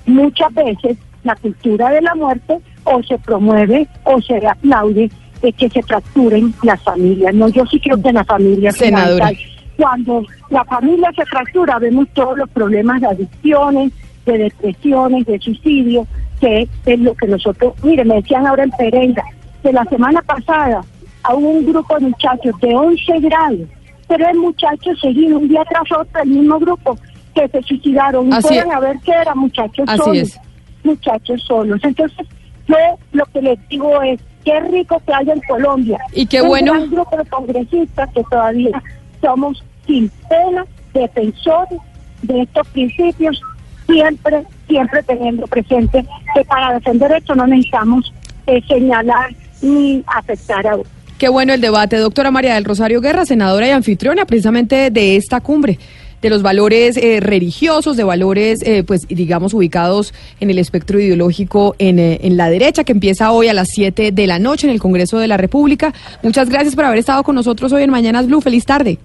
muchas 0.07 0.53
veces 0.55 0.97
la 1.25 1.37
cultura 1.37 1.91
de 1.91 2.01
la 2.01 2.15
muerte 2.15 2.59
o 2.85 3.03
se 3.03 3.19
promueve 3.19 3.87
o 4.05 4.21
se 4.21 4.47
aplaude 4.47 5.11
de 5.43 5.53
que 5.53 5.69
se 5.69 5.83
fracturen 5.83 6.55
las 6.63 6.83
familias. 6.83 7.35
No, 7.35 7.49
yo 7.49 7.65
sí 7.67 7.81
creo 7.81 8.01
que 8.01 8.13
la 8.13 8.25
familia 8.25 8.73
Senadora. 8.73 9.31
Cuando 9.77 10.25
la 10.51 10.65
familia 10.65 11.11
se 11.15 11.25
fractura, 11.27 11.79
vemos 11.79 12.09
todos 12.13 12.37
los 12.37 12.51
problemas 12.51 13.01
de 13.01 13.07
adicciones, 13.07 13.93
de 14.27 14.39
depresiones, 14.39 15.25
de 15.27 15.39
suicidio, 15.39 16.07
que 16.41 16.69
es 16.87 16.99
lo 16.99 17.15
que 17.15 17.27
nosotros, 17.29 17.75
mire, 17.83 18.05
me 18.05 18.17
decían 18.17 18.47
ahora 18.47 18.65
en 18.65 18.71
Pereira, 18.73 19.25
que 19.63 19.73
la 19.73 19.85
semana 19.85 20.21
pasada 20.23 20.81
a 21.23 21.35
un 21.35 21.65
grupo 21.67 21.95
de 21.95 22.07
muchachos 22.07 22.55
de 22.61 22.75
11 22.75 23.21
grados, 23.21 23.61
tres 24.09 24.37
muchachos 24.37 24.99
seguidos 25.01 25.43
un 25.43 25.49
día 25.49 25.65
tras 25.69 25.91
otro, 25.93 26.23
el 26.23 26.29
mismo 26.31 26.59
grupo, 26.59 26.99
que 27.35 27.49
se 27.49 27.63
suicidaron. 27.63 28.29
Y 28.29 28.33
Así 28.33 28.49
pueden 28.49 28.69
es. 28.69 28.75
a 28.75 28.81
ver 28.81 28.99
que 29.01 29.13
eran 29.13 29.39
muchachos 29.39 29.85
Así 29.87 29.99
solos. 29.99 30.17
es. 30.17 30.41
Muchachos 30.85 31.43
solos. 31.43 31.81
Entonces, 31.83 32.27
yo 32.67 32.77
lo 33.13 33.25
que 33.27 33.43
les 33.43 33.69
digo 33.69 34.03
es, 34.03 34.21
qué 34.45 34.61
rico 34.61 35.01
que 35.07 35.13
haya 35.13 35.33
en 35.33 35.41
Colombia. 35.49 35.99
Y 36.13 36.27
qué 36.27 36.43
un 36.43 36.49
bueno- 36.49 36.73
gran 36.75 36.91
grupo 36.91 37.17
de 37.17 37.25
congresistas 37.27 38.09
que 38.15 38.23
todavía 38.31 38.83
somos 39.21 39.63
sin 39.87 40.11
pena 40.29 40.65
defensores 40.95 41.79
de 42.23 42.43
estos 42.43 42.67
principios, 42.69 43.41
siempre, 43.87 44.45
siempre 44.67 45.03
teniendo 45.03 45.47
presente 45.47 46.05
que 46.35 46.45
para 46.45 46.75
defender 46.75 47.13
esto 47.13 47.35
no 47.35 47.47
necesitamos 47.47 48.13
eh, 48.47 48.61
señalar 48.67 49.31
ni 49.63 50.03
afectar 50.07 50.67
a 50.67 50.75
otros. 50.77 50.89
Qué 51.19 51.29
bueno 51.29 51.53
el 51.53 51.61
debate, 51.61 51.97
doctora 51.97 52.31
María 52.31 52.55
del 52.55 52.65
Rosario 52.65 53.01
Guerra, 53.01 53.25
senadora 53.25 53.67
y 53.67 53.71
anfitriona 53.71 54.25
precisamente 54.25 54.91
de 54.91 55.17
esta 55.17 55.41
cumbre 55.41 55.79
de 56.23 56.31
los 56.31 56.43
valores 56.43 56.97
eh, 56.97 57.21
religiosos, 57.21 57.97
de 57.97 58.05
valores, 58.05 58.61
eh, 58.63 58.85
pues 58.85 59.07
digamos, 59.09 59.55
ubicados 59.55 60.15
en 60.41 60.51
el 60.51 60.59
espectro 60.59 60.99
ideológico 60.99 61.75
en, 61.79 61.99
eh, 61.99 62.21
en 62.23 62.37
la 62.37 62.51
derecha, 62.51 62.85
que 62.85 62.93
empieza 62.93 63.33
hoy 63.33 63.49
a 63.49 63.55
las 63.55 63.69
7 63.71 64.13
de 64.13 64.27
la 64.27 64.39
noche 64.39 64.67
en 64.67 64.73
el 64.73 64.81
Congreso 64.81 65.19
de 65.19 65.29
la 65.29 65.37
República. 65.37 65.93
Muchas 66.23 66.49
gracias 66.49 66.75
por 66.75 66.85
haber 66.85 66.99
estado 66.99 67.23
con 67.23 67.35
nosotros 67.35 67.73
hoy 67.73 67.83
en 67.83 67.91
Mañanas 67.91 68.27
Blue. 68.27 68.41
Feliz 68.41 68.65
tarde. 68.65 68.99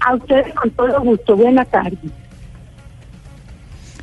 A 0.00 0.14
ustedes 0.14 0.52
con 0.54 0.70
todo 0.70 1.00
gusto. 1.02 1.36
Buenas 1.36 1.68
tardes. 1.68 1.98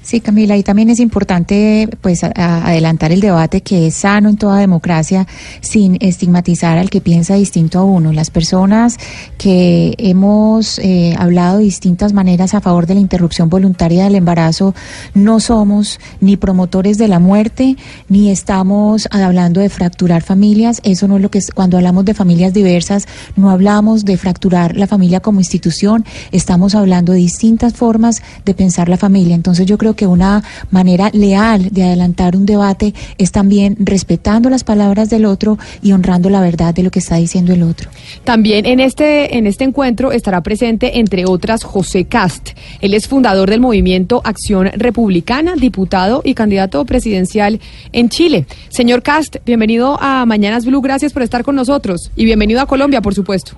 Sí, 0.10 0.22
Camila, 0.22 0.58
y 0.58 0.64
también 0.64 0.90
es 0.90 1.00
importante 1.00 1.88
pues 2.02 2.24
adelantar 2.24 3.12
el 3.12 3.22
debate 3.22 3.62
que 3.62 3.86
es 3.86 3.94
sano 3.94 4.30
en 4.30 4.38
toda 4.38 4.58
democracia 4.58 5.28
sin 5.62 6.00
estigmatizar 6.02 6.80
al 6.80 6.90
que 6.90 7.00
piensa 7.00 7.36
distinto 7.36 7.78
a 7.78 7.84
uno. 7.84 8.12
Las 8.12 8.32
personas 8.32 8.98
que 9.38 9.94
hemos 10.00 10.80
eh, 10.80 11.14
hablado 11.16 11.60
de 11.60 11.66
distintas 11.66 12.14
maneras 12.14 12.56
a 12.56 12.60
favor 12.60 12.88
de 12.88 12.96
la 12.96 13.02
interrupción 13.02 13.50
voluntaria 13.50 14.06
del 14.06 14.16
embarazo 14.16 14.74
no 15.14 15.40
somos 15.40 16.00
ni 16.22 16.38
promotores 16.38 16.98
de 16.98 17.08
la 17.08 17.20
muerte 17.20 17.78
ni 18.08 18.32
estamos 18.32 19.08
hablando 19.12 19.62
de 19.62 19.70
fracturar 19.70 20.24
familias. 20.24 20.82
Eso 20.84 21.08
no 21.08 21.18
es 21.18 21.22
lo 21.22 21.30
que 21.30 21.38
es 21.38 21.52
cuando 21.52 21.78
hablamos 21.78 22.04
de 22.06 22.16
familias 22.16 22.52
diversas, 22.52 23.08
no 23.36 23.52
hablamos 23.52 24.06
de 24.06 24.18
fracturar 24.18 24.76
la 24.76 24.88
familia 24.88 25.20
como 25.20 25.40
institución, 25.40 26.04
estamos 26.32 26.74
hablando 26.74 27.14
de 27.14 27.20
distintas 27.20 27.74
formas 27.74 28.24
de 28.44 28.56
pensar 28.56 28.90
la 28.90 28.98
familia. 28.98 29.36
Entonces 29.36 29.68
yo 29.68 29.78
creo 29.78 29.99
que 30.00 30.08
una 30.08 30.42
manera 30.72 31.10
leal 31.12 31.72
de 31.72 31.84
adelantar 31.84 32.38
un 32.38 32.46
debate 32.46 32.94
es 33.18 33.34
también 33.34 33.76
respetando 33.82 34.50
las 34.50 34.64
palabras 34.64 35.10
del 35.10 35.26
otro 35.26 35.58
y 35.82 35.92
honrando 35.92 36.30
la 36.30 36.40
verdad 36.40 36.74
de 36.74 36.84
lo 36.84 36.90
que 36.90 37.00
está 37.00 37.18
diciendo 37.18 37.52
el 37.52 37.64
otro. 37.64 37.90
También 38.24 38.66
en 38.66 38.80
este, 38.80 39.38
en 39.38 39.46
este 39.46 39.66
encuentro 39.66 40.14
estará 40.14 40.40
presente, 40.42 41.00
entre 41.00 41.26
otras, 41.26 41.66
José 41.66 42.06
Cast. 42.06 42.52
Él 42.80 42.94
es 42.94 43.10
fundador 43.10 43.50
del 43.50 43.60
movimiento 43.60 44.22
Acción 44.24 44.72
Republicana, 44.74 45.56
diputado 45.56 46.22
y 46.24 46.34
candidato 46.34 46.86
presidencial 46.86 47.60
en 47.92 48.08
Chile. 48.08 48.46
Señor 48.70 49.04
Cast, 49.04 49.36
bienvenido 49.46 49.98
a 50.00 50.26
Mañanas 50.26 50.66
Blue, 50.66 50.80
gracias 50.80 51.12
por 51.12 51.24
estar 51.24 51.44
con 51.44 51.58
nosotros 51.58 52.10
y 52.16 52.24
bienvenido 52.24 52.62
a 52.62 52.68
Colombia, 52.68 53.02
por 53.02 53.14
supuesto. 53.14 53.58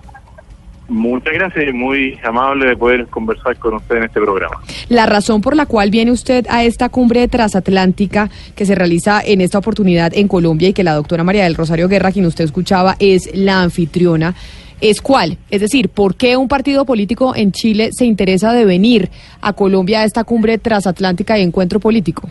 Muchas 0.92 1.34
gracias 1.34 1.70
y 1.70 1.72
muy 1.72 2.20
amable 2.22 2.68
de 2.68 2.76
poder 2.76 3.08
conversar 3.08 3.56
con 3.58 3.76
usted 3.76 3.96
en 3.96 4.04
este 4.04 4.20
programa. 4.20 4.58
La 4.90 5.06
razón 5.06 5.40
por 5.40 5.56
la 5.56 5.66
cual 5.66 5.90
viene 5.90 6.12
usted 6.12 6.46
a 6.50 6.66
esta 6.66 6.90
cumbre 6.90 7.30
transatlántica 7.30 8.30
que 8.58 8.66
se 8.66 8.76
realiza 8.76 9.22
en 9.24 9.40
esta 9.40 9.58
oportunidad 9.58 10.12
en 10.14 10.28
Colombia 10.28 10.68
y 10.68 10.74
que 10.74 10.84
la 10.84 10.94
doctora 10.94 11.24
María 11.24 11.46
del 11.46 11.56
Rosario 11.56 11.88
Guerra, 11.88 12.12
quien 12.12 12.26
usted 12.26 12.44
escuchaba, 12.44 12.98
es 13.00 13.34
la 13.34 13.62
anfitriona. 13.62 14.36
es 14.82 15.02
cuál. 15.02 15.38
Es 15.50 15.62
decir, 15.62 15.88
¿por 15.88 16.16
qué 16.16 16.36
un 16.36 16.50
partido 16.50 16.84
político 16.86 17.34
en 17.38 17.54
Chile 17.54 17.92
se 17.94 18.04
interesa 18.04 18.52
de 18.52 18.66
venir 18.66 19.10
a 19.40 19.54
Colombia 19.54 20.02
a 20.02 20.04
esta 20.04 20.26
cumbre 20.26 20.58
transatlántica 20.58 21.40
y 21.40 21.44
encuentro 21.44 21.80
político? 21.80 22.30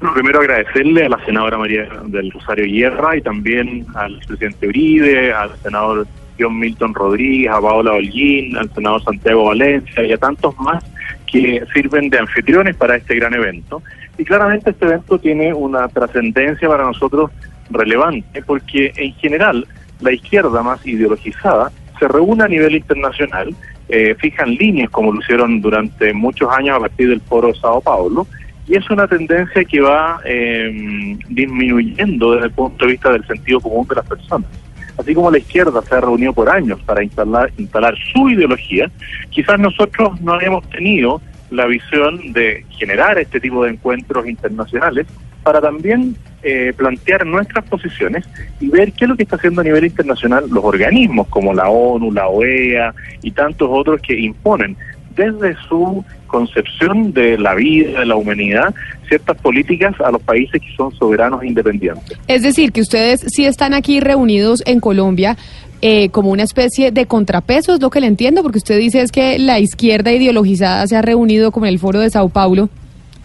Bueno, 0.00 0.14
primero 0.14 0.40
agradecerle 0.40 1.04
a 1.04 1.10
la 1.10 1.24
senadora 1.26 1.58
María 1.58 1.86
del 2.06 2.30
Rosario 2.30 2.64
Guerra 2.64 3.14
y 3.14 3.20
también 3.20 3.84
al 3.94 4.18
presidente 4.26 4.68
Uribe, 4.68 5.34
al 5.34 5.54
senador 5.62 6.06
John 6.42 6.58
Milton 6.58 6.94
Rodríguez, 6.94 7.50
a 7.50 7.60
Paola 7.60 7.92
Holguín, 7.92 8.56
al 8.56 8.70
senador 8.74 9.02
Santiago 9.04 9.44
Valencia 9.46 10.04
y 10.04 10.12
a 10.12 10.18
tantos 10.18 10.58
más 10.58 10.84
que 11.30 11.64
sirven 11.72 12.10
de 12.10 12.18
anfitriones 12.18 12.76
para 12.76 12.96
este 12.96 13.14
gran 13.16 13.34
evento. 13.34 13.82
Y 14.18 14.24
claramente 14.24 14.70
este 14.70 14.84
evento 14.84 15.18
tiene 15.18 15.54
una 15.54 15.88
trascendencia 15.88 16.68
para 16.68 16.84
nosotros 16.84 17.30
relevante 17.70 18.42
porque 18.42 18.92
en 18.96 19.14
general 19.14 19.66
la 20.00 20.12
izquierda 20.12 20.62
más 20.62 20.84
ideologizada 20.86 21.72
se 21.98 22.08
reúne 22.08 22.44
a 22.44 22.48
nivel 22.48 22.74
internacional, 22.74 23.54
eh, 23.88 24.14
fijan 24.18 24.54
líneas 24.54 24.90
como 24.90 25.12
lo 25.12 25.20
hicieron 25.20 25.60
durante 25.60 26.12
muchos 26.12 26.50
años 26.50 26.76
a 26.76 26.80
partir 26.80 27.08
del 27.08 27.20
foro 27.20 27.54
Sao 27.54 27.80
Paulo, 27.80 28.26
y 28.66 28.76
es 28.76 28.88
una 28.90 29.06
tendencia 29.06 29.64
que 29.64 29.80
va 29.80 30.20
eh, 30.24 31.16
disminuyendo 31.28 32.32
desde 32.32 32.46
el 32.46 32.52
punto 32.52 32.84
de 32.84 32.92
vista 32.92 33.12
del 33.12 33.26
sentido 33.26 33.60
común 33.60 33.86
de 33.88 33.96
las 33.96 34.06
personas. 34.06 34.50
Así 34.96 35.14
como 35.14 35.30
la 35.30 35.38
izquierda 35.38 35.80
se 35.82 35.94
ha 35.94 36.00
reunido 36.00 36.32
por 36.32 36.48
años 36.48 36.80
para 36.84 37.02
instalar, 37.02 37.50
instalar 37.56 37.94
su 38.12 38.28
ideología, 38.28 38.90
quizás 39.30 39.58
nosotros 39.58 40.20
no 40.20 40.34
hayamos 40.34 40.68
tenido 40.70 41.20
la 41.50 41.66
visión 41.66 42.32
de 42.32 42.64
generar 42.70 43.18
este 43.18 43.40
tipo 43.40 43.64
de 43.64 43.72
encuentros 43.72 44.26
internacionales 44.26 45.06
para 45.42 45.60
también 45.60 46.16
eh, 46.42 46.72
plantear 46.76 47.26
nuestras 47.26 47.64
posiciones 47.66 48.24
y 48.60 48.68
ver 48.68 48.92
qué 48.92 49.04
es 49.04 49.08
lo 49.08 49.16
que 49.16 49.24
está 49.24 49.36
haciendo 49.36 49.60
a 49.60 49.64
nivel 49.64 49.84
internacional 49.84 50.44
los 50.50 50.64
organismos 50.64 51.28
como 51.28 51.52
la 51.52 51.68
ONU, 51.68 52.12
la 52.12 52.28
OEA 52.28 52.94
y 53.22 53.30
tantos 53.32 53.68
otros 53.70 54.00
que 54.00 54.18
imponen 54.18 54.76
desde 55.14 55.56
su 55.68 56.04
concepción 56.32 57.12
de 57.12 57.38
la 57.38 57.54
vida, 57.54 58.00
de 58.00 58.06
la 58.06 58.16
humanidad, 58.16 58.74
ciertas 59.06 59.36
políticas 59.36 59.94
a 60.00 60.10
los 60.10 60.22
países 60.22 60.60
que 60.60 60.74
son 60.74 60.90
soberanos 60.94 61.42
e 61.42 61.48
independientes. 61.48 62.18
Es 62.26 62.42
decir, 62.42 62.72
que 62.72 62.80
ustedes 62.80 63.24
sí 63.28 63.44
están 63.44 63.74
aquí 63.74 64.00
reunidos 64.00 64.62
en 64.66 64.80
Colombia 64.80 65.36
eh, 65.82 66.08
como 66.08 66.30
una 66.30 66.44
especie 66.44 66.90
de 66.90 67.06
contrapeso, 67.06 67.74
es 67.74 67.82
lo 67.82 67.90
que 67.90 68.00
le 68.00 68.06
entiendo, 68.06 68.42
porque 68.42 68.58
usted 68.58 68.78
dice 68.78 69.02
es 69.02 69.12
que 69.12 69.38
la 69.38 69.60
izquierda 69.60 70.12
ideologizada 70.12 70.86
se 70.86 70.96
ha 70.96 71.02
reunido 71.02 71.52
como 71.52 71.66
en 71.66 71.72
el 71.72 71.78
foro 71.78 72.00
de 72.00 72.08
Sao 72.08 72.28
Paulo 72.28 72.68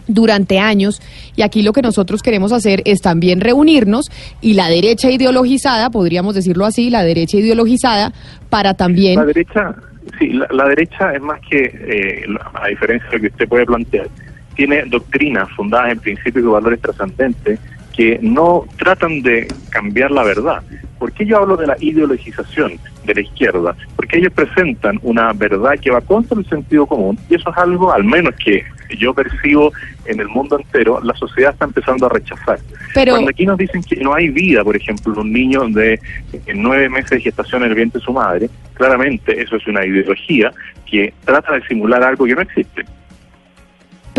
durante 0.08 0.58
años 0.58 1.00
y 1.36 1.42
aquí 1.42 1.62
lo 1.62 1.72
que 1.72 1.82
nosotros 1.82 2.22
queremos 2.22 2.50
hacer 2.52 2.82
es 2.84 3.00
también 3.00 3.40
reunirnos 3.40 4.10
y 4.40 4.54
la 4.54 4.68
derecha 4.68 5.10
ideologizada, 5.10 5.90
podríamos 5.90 6.34
decirlo 6.34 6.64
así, 6.64 6.90
la 6.90 7.04
derecha 7.04 7.36
ideologizada 7.36 8.12
para 8.50 8.74
también... 8.74 9.16
La 9.16 9.26
derecha, 9.26 9.74
sí, 10.18 10.32
la, 10.50 10.68
derecha 10.68 11.12
es 11.14 11.20
más 11.20 11.40
que, 11.48 11.70
eh, 11.74 12.24
a 12.54 12.68
diferencia 12.68 13.08
de 13.10 13.16
lo 13.16 13.20
que 13.22 13.26
usted 13.28 13.48
puede 13.48 13.66
plantear, 13.66 14.08
tiene 14.54 14.82
doctrinas 14.86 15.48
fundadas 15.52 15.92
en 15.92 16.00
principios 16.00 16.44
y 16.44 16.48
valores 16.48 16.80
trascendentes 16.80 17.60
que 17.94 18.18
no 18.22 18.64
tratan 18.78 19.22
de 19.22 19.48
cambiar 19.70 20.10
la 20.10 20.22
verdad. 20.22 20.62
¿Por 20.98 21.12
qué 21.12 21.26
yo 21.26 21.38
hablo 21.38 21.56
de 21.56 21.66
la 21.66 21.76
ideologización 21.80 22.72
de 23.04 23.14
la 23.14 23.20
izquierda? 23.20 23.76
Porque 23.96 24.18
ellos 24.18 24.32
presentan 24.32 24.98
una 25.02 25.32
verdad 25.32 25.78
que 25.80 25.90
va 25.90 26.00
contra 26.00 26.38
el 26.38 26.46
sentido 26.48 26.86
común 26.86 27.18
y 27.28 27.34
eso 27.34 27.50
es 27.50 27.56
algo, 27.56 27.92
al 27.92 28.04
menos 28.04 28.34
que 28.36 28.64
yo 28.96 29.14
percibo 29.14 29.72
en 30.06 30.20
el 30.20 30.28
mundo 30.28 30.58
entero, 30.58 31.00
la 31.02 31.14
sociedad 31.14 31.52
está 31.52 31.64
empezando 31.64 32.06
a 32.06 32.08
rechazar. 32.08 32.58
Pero... 32.94 33.12
Cuando 33.12 33.30
aquí 33.30 33.46
nos 33.46 33.58
dicen 33.58 33.82
que 33.82 33.96
no 33.96 34.14
hay 34.14 34.28
vida, 34.28 34.64
por 34.64 34.76
ejemplo, 34.76 35.20
un 35.20 35.32
niño 35.32 35.68
de 35.68 36.00
nueve 36.54 36.88
meses 36.88 37.10
de 37.10 37.20
gestación 37.20 37.62
en 37.62 37.70
el 37.70 37.74
vientre 37.74 38.00
de 38.00 38.04
su 38.04 38.12
madre, 38.12 38.50
claramente 38.74 39.40
eso 39.40 39.56
es 39.56 39.66
una 39.66 39.84
ideología 39.84 40.52
que 40.90 41.12
trata 41.24 41.54
de 41.54 41.66
simular 41.66 42.02
algo 42.02 42.24
que 42.24 42.34
no 42.34 42.42
existe. 42.42 42.84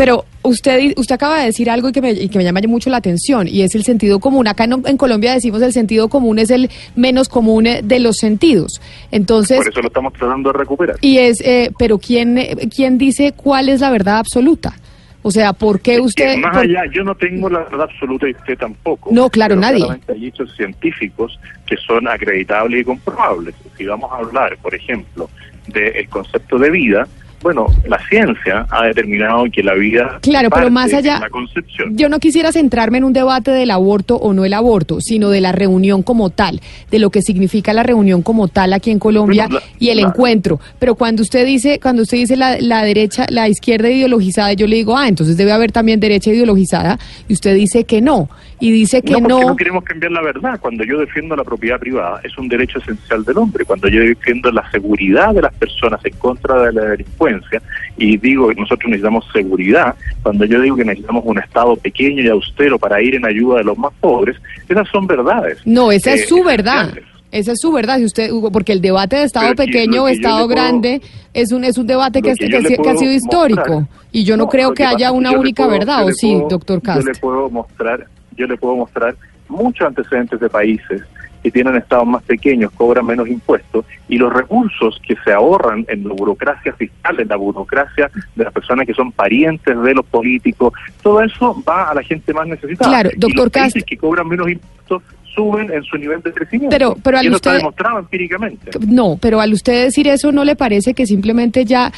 Pero 0.00 0.24
usted 0.40 0.94
usted 0.96 1.14
acaba 1.14 1.40
de 1.40 1.44
decir 1.44 1.68
algo 1.68 1.90
y 1.90 1.92
que, 1.92 2.00
me, 2.00 2.12
y 2.12 2.30
que 2.30 2.38
me 2.38 2.44
llama 2.44 2.60
mucho 2.66 2.88
la 2.88 2.96
atención 2.96 3.46
y 3.46 3.60
es 3.60 3.74
el 3.74 3.84
sentido 3.84 4.18
común. 4.18 4.48
Acá 4.48 4.64
en, 4.64 4.96
Colombia 4.96 5.34
decimos 5.34 5.60
el 5.60 5.74
sentido 5.74 6.08
común 6.08 6.38
es 6.38 6.48
el 6.48 6.70
menos 6.96 7.28
común 7.28 7.66
eh, 7.66 7.82
de 7.84 8.00
los 8.00 8.16
sentidos. 8.16 8.80
Entonces 9.10 9.58
por 9.58 9.68
eso 9.68 9.82
lo 9.82 9.88
estamos 9.88 10.14
tratando 10.14 10.52
de 10.52 10.58
recuperar. 10.58 10.96
Y 11.02 11.18
es, 11.18 11.42
eh, 11.42 11.70
pero 11.78 11.98
quién 11.98 12.38
quién 12.74 12.96
dice 12.96 13.32
cuál 13.36 13.68
es 13.68 13.82
la 13.82 13.90
verdad 13.90 14.16
absoluta. 14.16 14.72
O 15.20 15.30
sea, 15.30 15.52
¿por 15.52 15.82
qué 15.82 16.00
usted...? 16.00 16.38
más 16.38 16.56
allá, 16.56 16.84
yo 16.90 17.04
no 17.04 17.14
tengo 17.14 17.50
la 17.50 17.58
verdad 17.58 17.82
absoluta 17.82 18.26
y 18.26 18.30
usted 18.30 18.56
tampoco. 18.56 19.10
No, 19.12 19.28
claro, 19.28 19.54
nadie. 19.54 19.84
Hay 20.08 20.28
hechos 20.28 20.56
científicos 20.56 21.38
que 21.66 21.76
son 21.76 22.08
acreditables 22.08 22.80
y 22.80 22.84
comprobables. 22.84 23.54
Si 23.76 23.84
vamos 23.84 24.10
a 24.10 24.16
hablar, 24.16 24.56
por 24.62 24.74
ejemplo, 24.74 25.28
del 25.66 26.08
concepto 26.08 26.58
de 26.58 26.70
vida, 26.70 27.06
bueno, 27.42 27.66
la 27.86 27.98
ciencia 28.08 28.66
ha 28.70 28.86
determinado 28.86 29.44
que 29.52 29.62
la 29.62 29.74
vida 29.74 30.18
claro, 30.20 30.50
pero 30.50 30.70
más 30.70 30.92
allá, 30.92 31.18
la 31.20 31.30
concepción. 31.30 31.96
Yo 31.96 32.08
no 32.08 32.18
quisiera 32.18 32.52
centrarme 32.52 32.98
en 32.98 33.04
un 33.04 33.12
debate 33.12 33.50
del 33.50 33.70
aborto 33.70 34.16
o 34.16 34.32
no 34.34 34.44
el 34.44 34.52
aborto, 34.52 35.00
sino 35.00 35.30
de 35.30 35.40
la 35.40 35.52
reunión 35.52 36.02
como 36.02 36.30
tal, 36.30 36.60
de 36.90 36.98
lo 36.98 37.10
que 37.10 37.22
significa 37.22 37.72
la 37.72 37.82
reunión 37.82 38.22
como 38.22 38.48
tal 38.48 38.72
aquí 38.72 38.90
en 38.90 38.98
Colombia 38.98 39.48
y 39.78 39.88
el 39.88 40.00
encuentro. 40.00 40.60
Pero 40.78 40.94
cuando 40.94 41.22
usted 41.22 41.46
dice, 41.46 41.80
cuando 41.80 42.02
usted 42.02 42.18
dice 42.18 42.36
la, 42.36 42.58
la 42.60 42.84
derecha, 42.84 43.26
la 43.30 43.48
izquierda 43.48 43.90
ideologizada, 43.90 44.52
yo 44.52 44.66
le 44.66 44.76
digo, 44.76 44.96
ah, 44.96 45.08
entonces 45.08 45.36
debe 45.36 45.52
haber 45.52 45.72
también 45.72 46.00
derecha 46.00 46.30
ideologizada, 46.30 46.98
y 47.28 47.32
usted 47.32 47.54
dice 47.54 47.84
que 47.84 48.00
no, 48.00 48.28
y 48.60 48.70
dice 48.70 49.02
que 49.02 49.20
no. 49.20 49.40
no 49.40 49.56
queremos 49.56 49.82
cambiar 49.84 50.12
la 50.12 50.22
verdad. 50.22 50.60
Cuando 50.60 50.84
yo 50.84 50.98
defiendo 50.98 51.34
la 51.34 51.44
propiedad 51.44 51.78
privada, 51.78 52.20
es 52.22 52.36
un 52.38 52.48
derecho 52.48 52.78
esencial 52.78 53.24
del 53.24 53.38
hombre. 53.38 53.64
Cuando 53.64 53.88
yo 53.88 54.00
defiendo 54.00 54.52
la 54.52 54.70
seguridad 54.70 55.34
de 55.34 55.42
las 55.42 55.54
personas 55.54 56.04
en 56.04 56.14
contra 56.14 56.62
de 56.64 56.72
la 56.72 56.84
delincuencia, 56.84 57.62
y 57.96 58.16
digo 58.18 58.48
que 58.48 58.54
nosotros 58.54 58.88
necesitamos 58.90 59.24
seguridad, 59.32 59.94
cuando 60.22 60.44
yo 60.44 60.60
digo 60.60 60.76
que 60.76 60.84
necesitamos 60.84 61.24
un 61.26 61.38
Estado 61.38 61.74
pequeño 61.76 62.22
y 62.22 62.28
austero 62.28 62.78
para 62.78 63.00
ir 63.02 63.14
en 63.14 63.24
ayuda 63.24 63.58
de 63.58 63.64
los 63.64 63.78
más 63.78 63.92
pobres, 64.00 64.36
esas 64.68 64.88
son 64.88 65.06
verdades. 65.06 65.58
No, 65.64 65.90
esa 65.90 66.12
es 66.12 66.22
eh, 66.22 66.26
su 66.26 66.44
verdad. 66.44 66.92
Esa 67.32 67.52
es 67.52 67.60
su 67.60 67.70
verdad, 67.70 67.98
si 67.98 68.04
usted, 68.04 68.30
porque 68.52 68.72
el 68.72 68.80
debate 68.80 69.16
de 69.16 69.24
Estado 69.24 69.54
pequeño 69.54 70.04
o 70.04 70.08
Estado 70.08 70.48
grande 70.48 71.00
es 71.32 71.52
un 71.52 71.62
es 71.62 71.78
un 71.78 71.86
debate 71.86 72.22
que, 72.22 72.32
ha 72.32 72.34
sido 72.34 73.12
histórico 73.12 73.86
y 74.10 74.24
yo 74.24 74.36
no, 74.36 74.48
creo 74.48 74.74
que, 74.74 74.84
haya 74.84 75.12
una 75.12 75.30
única 75.30 75.66
verdad, 75.68 76.04
¿o 76.04 76.12
sí, 76.12 76.36
doctor 76.48 76.82
Castro? 76.82 77.04
Yo 77.04 77.12
le 77.12 77.18
puedo 77.20 77.50
mostrar, 77.50 78.06
yo 78.40 78.46
le 78.46 78.56
puedo 78.56 78.76
mostrar 78.76 79.14
muchos 79.48 79.86
antecedentes 79.86 80.40
de 80.40 80.48
países 80.48 81.02
que 81.42 81.50
tienen 81.50 81.76
estados 81.76 82.06
más 82.06 82.22
pequeños 82.22 82.70
cobran 82.72 83.06
menos 83.06 83.28
impuestos 83.28 83.84
y 84.08 84.18
los 84.18 84.32
recursos 84.32 85.00
que 85.06 85.16
se 85.24 85.32
ahorran 85.32 85.86
en 85.88 86.06
la 86.06 86.14
burocracia 86.14 86.72
fiscal, 86.74 87.18
en 87.18 87.28
la 87.28 87.36
burocracia 87.36 88.10
de 88.34 88.44
las 88.44 88.52
personas 88.52 88.86
que 88.86 88.94
son 88.94 89.10
parientes 89.12 89.80
de 89.80 89.94
los 89.94 90.04
políticos, 90.06 90.72
todo 91.02 91.22
eso 91.22 91.62
va 91.66 91.90
a 91.90 91.94
la 91.94 92.02
gente 92.02 92.32
más 92.34 92.46
necesitada. 92.46 92.90
Claro, 92.90 93.10
doctor 93.16 93.48
y 93.48 93.50
países 93.50 93.84
que 93.84 93.96
cobran 93.96 94.28
menos 94.28 94.50
impuestos 94.50 95.02
suben 95.34 95.72
en 95.72 95.82
su 95.84 95.96
nivel 95.96 96.20
de 96.22 96.32
crecimiento. 96.32 96.76
Pero, 96.76 96.96
pero 97.02 97.18
al 97.18 97.24
y 97.24 97.28
eso 97.28 97.36
usted, 97.36 97.50
está 97.50 97.58
demostrado 97.58 97.98
empíricamente. 98.00 98.70
No, 98.86 99.16
pero 99.20 99.40
al 99.40 99.52
usted 99.52 99.84
decir 99.84 100.08
eso, 100.08 100.32
¿no 100.32 100.44
le 100.44 100.56
parece 100.56 100.92
que 100.92 101.06
simplemente 101.06 101.64
ya 101.64 101.92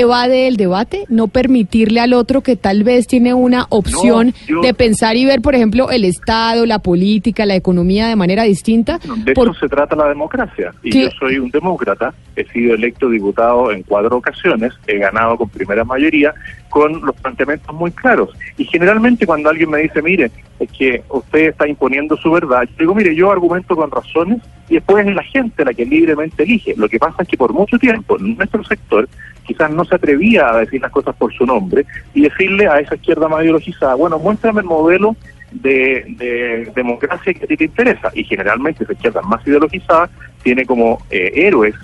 evade 0.00 0.48
el 0.48 0.56
debate, 0.56 1.04
no 1.08 1.28
permitirle 1.28 2.00
al 2.00 2.12
otro 2.12 2.42
que 2.42 2.56
tal 2.56 2.84
vez 2.84 3.06
tiene 3.06 3.34
una 3.34 3.66
opción 3.70 4.34
de 4.62 4.74
pensar 4.74 5.16
y 5.16 5.24
ver, 5.24 5.40
por 5.40 5.54
ejemplo, 5.54 5.90
el 5.90 6.04
Estado, 6.04 6.66
la 6.66 6.78
política, 6.78 7.46
la 7.46 7.54
economía 7.54 8.08
de 8.08 8.16
manera 8.16 8.44
distinta. 8.44 8.98
De 9.24 9.32
eso 9.32 9.54
se 9.54 9.68
trata 9.68 9.96
la 9.96 10.08
democracia. 10.08 10.74
Y 10.82 11.02
yo 11.02 11.10
soy 11.18 11.38
un 11.38 11.50
demócrata, 11.50 12.14
he 12.34 12.44
sido 12.46 12.74
electo 12.74 13.08
diputado 13.08 13.70
en 13.72 13.82
cuatro 13.82 14.16
ocasiones, 14.16 14.72
he 14.86 14.98
ganado 14.98 15.36
con 15.36 15.48
primera 15.48 15.84
mayoría, 15.84 16.34
con 16.68 17.04
los 17.04 17.14
planteamientos 17.16 17.74
muy 17.74 17.90
claros. 17.90 18.30
Y 18.56 18.64
generalmente 18.64 19.26
cuando 19.26 19.50
alguien 19.50 19.70
me 19.70 19.78
dice, 19.78 20.02
mire, 20.02 20.30
es 20.58 20.70
que 20.72 21.02
usted 21.08 21.48
está 21.48 21.68
imponiendo 21.68 22.16
su 22.16 22.30
verdad, 22.30 22.64
yo 22.64 22.74
digo, 22.78 22.94
mire, 22.94 23.14
yo 23.14 23.30
argumento 23.30 23.76
con 23.76 23.90
razones 23.90 24.42
y 24.68 24.74
después 24.74 25.06
es 25.06 25.14
la 25.14 25.22
gente 25.22 25.64
la 25.64 25.72
que 25.72 25.86
libremente 25.86 26.42
elige. 26.42 26.74
Lo 26.76 26.88
que 26.88 26.98
pasa 26.98 27.22
es 27.22 27.28
que 27.28 27.36
por 27.36 27.52
mucho 27.52 27.78
tiempo 27.78 28.18
nuestro 28.18 28.64
sector 28.64 29.08
quizás 29.44 29.70
no 29.70 29.84
se 29.84 29.94
atrevía 29.94 30.48
a 30.48 30.58
decir 30.58 30.80
las 30.80 30.90
cosas 30.90 31.14
por 31.16 31.32
su 31.32 31.46
nombre 31.46 31.86
y 32.14 32.22
decirle 32.22 32.66
a 32.66 32.78
esa 32.78 32.96
izquierda 32.96 33.28
más 33.28 33.42
ideologizada, 33.42 33.94
bueno, 33.94 34.18
muéstrame 34.18 34.60
el 34.60 34.66
modelo 34.66 35.16
de, 35.52 36.70
democracia 36.74 37.32
que 37.32 37.44
a 37.44 37.48
ti 37.48 37.56
te 37.56 37.64
interesa. 37.64 38.10
Y 38.14 38.24
generalmente 38.24 38.84
esa 38.84 38.92
izquierda 38.92 39.22
más 39.22 39.46
ideologizada 39.46 40.10
tiene 40.42 40.66
como 40.66 40.98
eh, 41.10 41.32
héroes, 41.34 41.74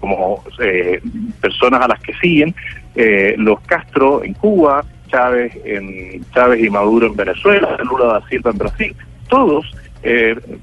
como 0.00 0.44
eh, 0.60 1.00
personas 1.40 1.80
a 1.82 1.88
las 1.88 2.00
que 2.00 2.12
siguen, 2.14 2.54
eh, 2.94 3.34
los 3.38 3.60
Castro 3.60 4.22
en 4.22 4.34
Cuba, 4.34 4.84
Chávez, 5.08 5.56
en, 5.64 6.24
Chávez 6.32 6.62
y 6.62 6.68
Maduro 6.68 7.06
en 7.06 7.16
Venezuela, 7.16 7.76
Lula 7.84 8.06
da 8.06 8.28
Silva 8.28 8.50
en 8.50 8.58
Brasil, 8.58 8.96
todos 9.28 9.66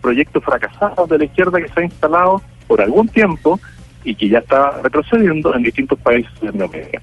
proyectos 0.02 0.44
fracasados 0.44 1.10
de 1.10 1.18
la 1.18 1.26
izquierda 1.26 1.62
que 1.62 1.68
se 1.68 1.80
ha 1.80 1.84
instalado 1.84 2.42
por 2.68 2.82
algún 2.82 3.08
tiempo 3.08 3.60
y 4.04 4.16
que 4.16 4.30
ya 4.30 4.40
está 4.40 4.82
retrocediendo 4.82 5.54
en 5.56 5.64
distintos 5.64 6.00
países 6.00 6.32
de 6.42 6.50
América. 6.50 7.02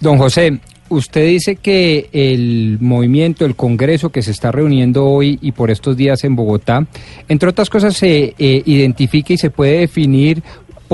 Don 0.00 0.18
José, 0.18 0.60
usted 0.88 1.26
dice 1.26 1.56
que 1.56 2.08
el 2.12 2.78
movimiento, 2.80 3.44
el 3.44 3.56
Congreso 3.56 4.10
que 4.10 4.22
se 4.22 4.30
está 4.30 4.52
reuniendo 4.52 5.06
hoy 5.06 5.38
y 5.40 5.52
por 5.52 5.70
estos 5.70 5.96
días 5.96 6.24
en 6.24 6.36
Bogotá, 6.36 6.86
entre 7.28 7.48
otras 7.48 7.70
cosas 7.70 7.96
se 7.96 8.34
eh, 8.38 8.62
identifica 8.66 9.32
y 9.32 9.38
se 9.38 9.50
puede 9.50 9.80
definir 9.80 10.42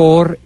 por 0.01 0.39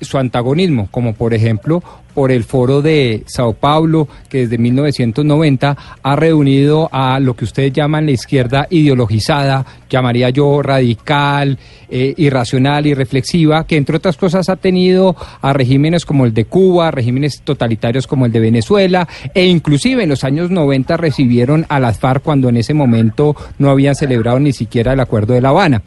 su 0.00 0.16
antagonismo, 0.16 0.88
como 0.90 1.12
por 1.12 1.34
ejemplo 1.34 1.82
por 2.14 2.32
el 2.32 2.42
foro 2.42 2.80
de 2.80 3.22
Sao 3.26 3.52
Paulo, 3.52 4.08
que 4.30 4.38
desde 4.38 4.56
1990 4.56 5.76
ha 6.02 6.16
reunido 6.16 6.88
a 6.90 7.20
lo 7.20 7.36
que 7.36 7.44
ustedes 7.44 7.74
llaman 7.74 8.06
la 8.06 8.12
izquierda 8.12 8.66
ideologizada, 8.70 9.66
llamaría 9.90 10.30
yo 10.30 10.62
radical, 10.62 11.58
eh, 11.90 12.14
irracional 12.16 12.86
y 12.86 12.94
reflexiva, 12.94 13.66
que 13.66 13.76
entre 13.76 13.96
otras 13.96 14.16
cosas 14.16 14.48
ha 14.48 14.56
tenido 14.56 15.14
a 15.42 15.52
regímenes 15.52 16.06
como 16.06 16.24
el 16.24 16.32
de 16.32 16.46
Cuba, 16.46 16.90
regímenes 16.90 17.42
totalitarios 17.42 18.06
como 18.06 18.24
el 18.24 18.32
de 18.32 18.40
Venezuela, 18.40 19.06
e 19.34 19.44
inclusive 19.44 20.04
en 20.04 20.08
los 20.08 20.24
años 20.24 20.50
90 20.50 20.96
recibieron 20.96 21.66
a 21.68 21.78
las 21.78 21.98
FARC 21.98 22.22
cuando 22.22 22.48
en 22.48 22.56
ese 22.56 22.72
momento 22.72 23.36
no 23.58 23.68
habían 23.68 23.96
celebrado 23.96 24.40
ni 24.40 24.54
siquiera 24.54 24.94
el 24.94 25.00
Acuerdo 25.00 25.34
de 25.34 25.42
La 25.42 25.50
Habana. 25.50 25.82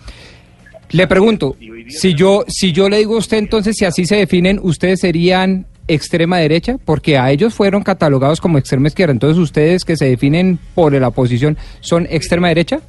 Le 0.91 1.07
pregunto, 1.07 1.55
si 1.89 2.13
yo, 2.13 2.45
si 2.47 2.71
yo 2.71 2.89
le 2.89 2.97
digo 2.97 3.15
a 3.15 3.19
usted 3.19 3.37
entonces, 3.37 3.75
si 3.75 3.85
así 3.85 4.05
se 4.05 4.15
definen, 4.15 4.59
¿ustedes 4.61 5.01
serían 5.01 5.65
extrema 5.87 6.37
derecha? 6.37 6.77
Porque 6.83 7.17
a 7.17 7.31
ellos 7.31 7.53
fueron 7.53 7.83
catalogados 7.83 8.39
como 8.39 8.57
extrema 8.57 8.87
izquierda. 8.87 9.11
Entonces, 9.11 9.37
¿ustedes 9.37 9.83
que 9.83 9.97
se 9.97 10.05
definen 10.05 10.59
por 10.75 10.93
la 10.93 11.09
oposición 11.09 11.57
son 11.81 12.07
extrema 12.09 12.49
derecha? 12.49 12.79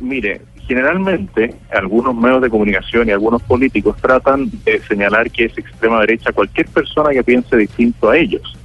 Mire, 0.00 0.40
generalmente 0.66 1.54
algunos 1.70 2.14
medios 2.14 2.42
de 2.42 2.50
comunicación 2.50 3.08
y 3.08 3.12
algunos 3.12 3.42
políticos 3.42 3.96
tratan 4.00 4.50
de 4.64 4.80
señalar 4.82 5.30
que 5.30 5.46
es 5.46 5.58
extrema 5.58 6.00
derecha 6.00 6.32
cualquier 6.32 6.66
persona 6.68 7.10
que 7.10 7.24
piense 7.24 7.56
distinto 7.56 8.10
a 8.10 8.18
ellos. 8.18 8.56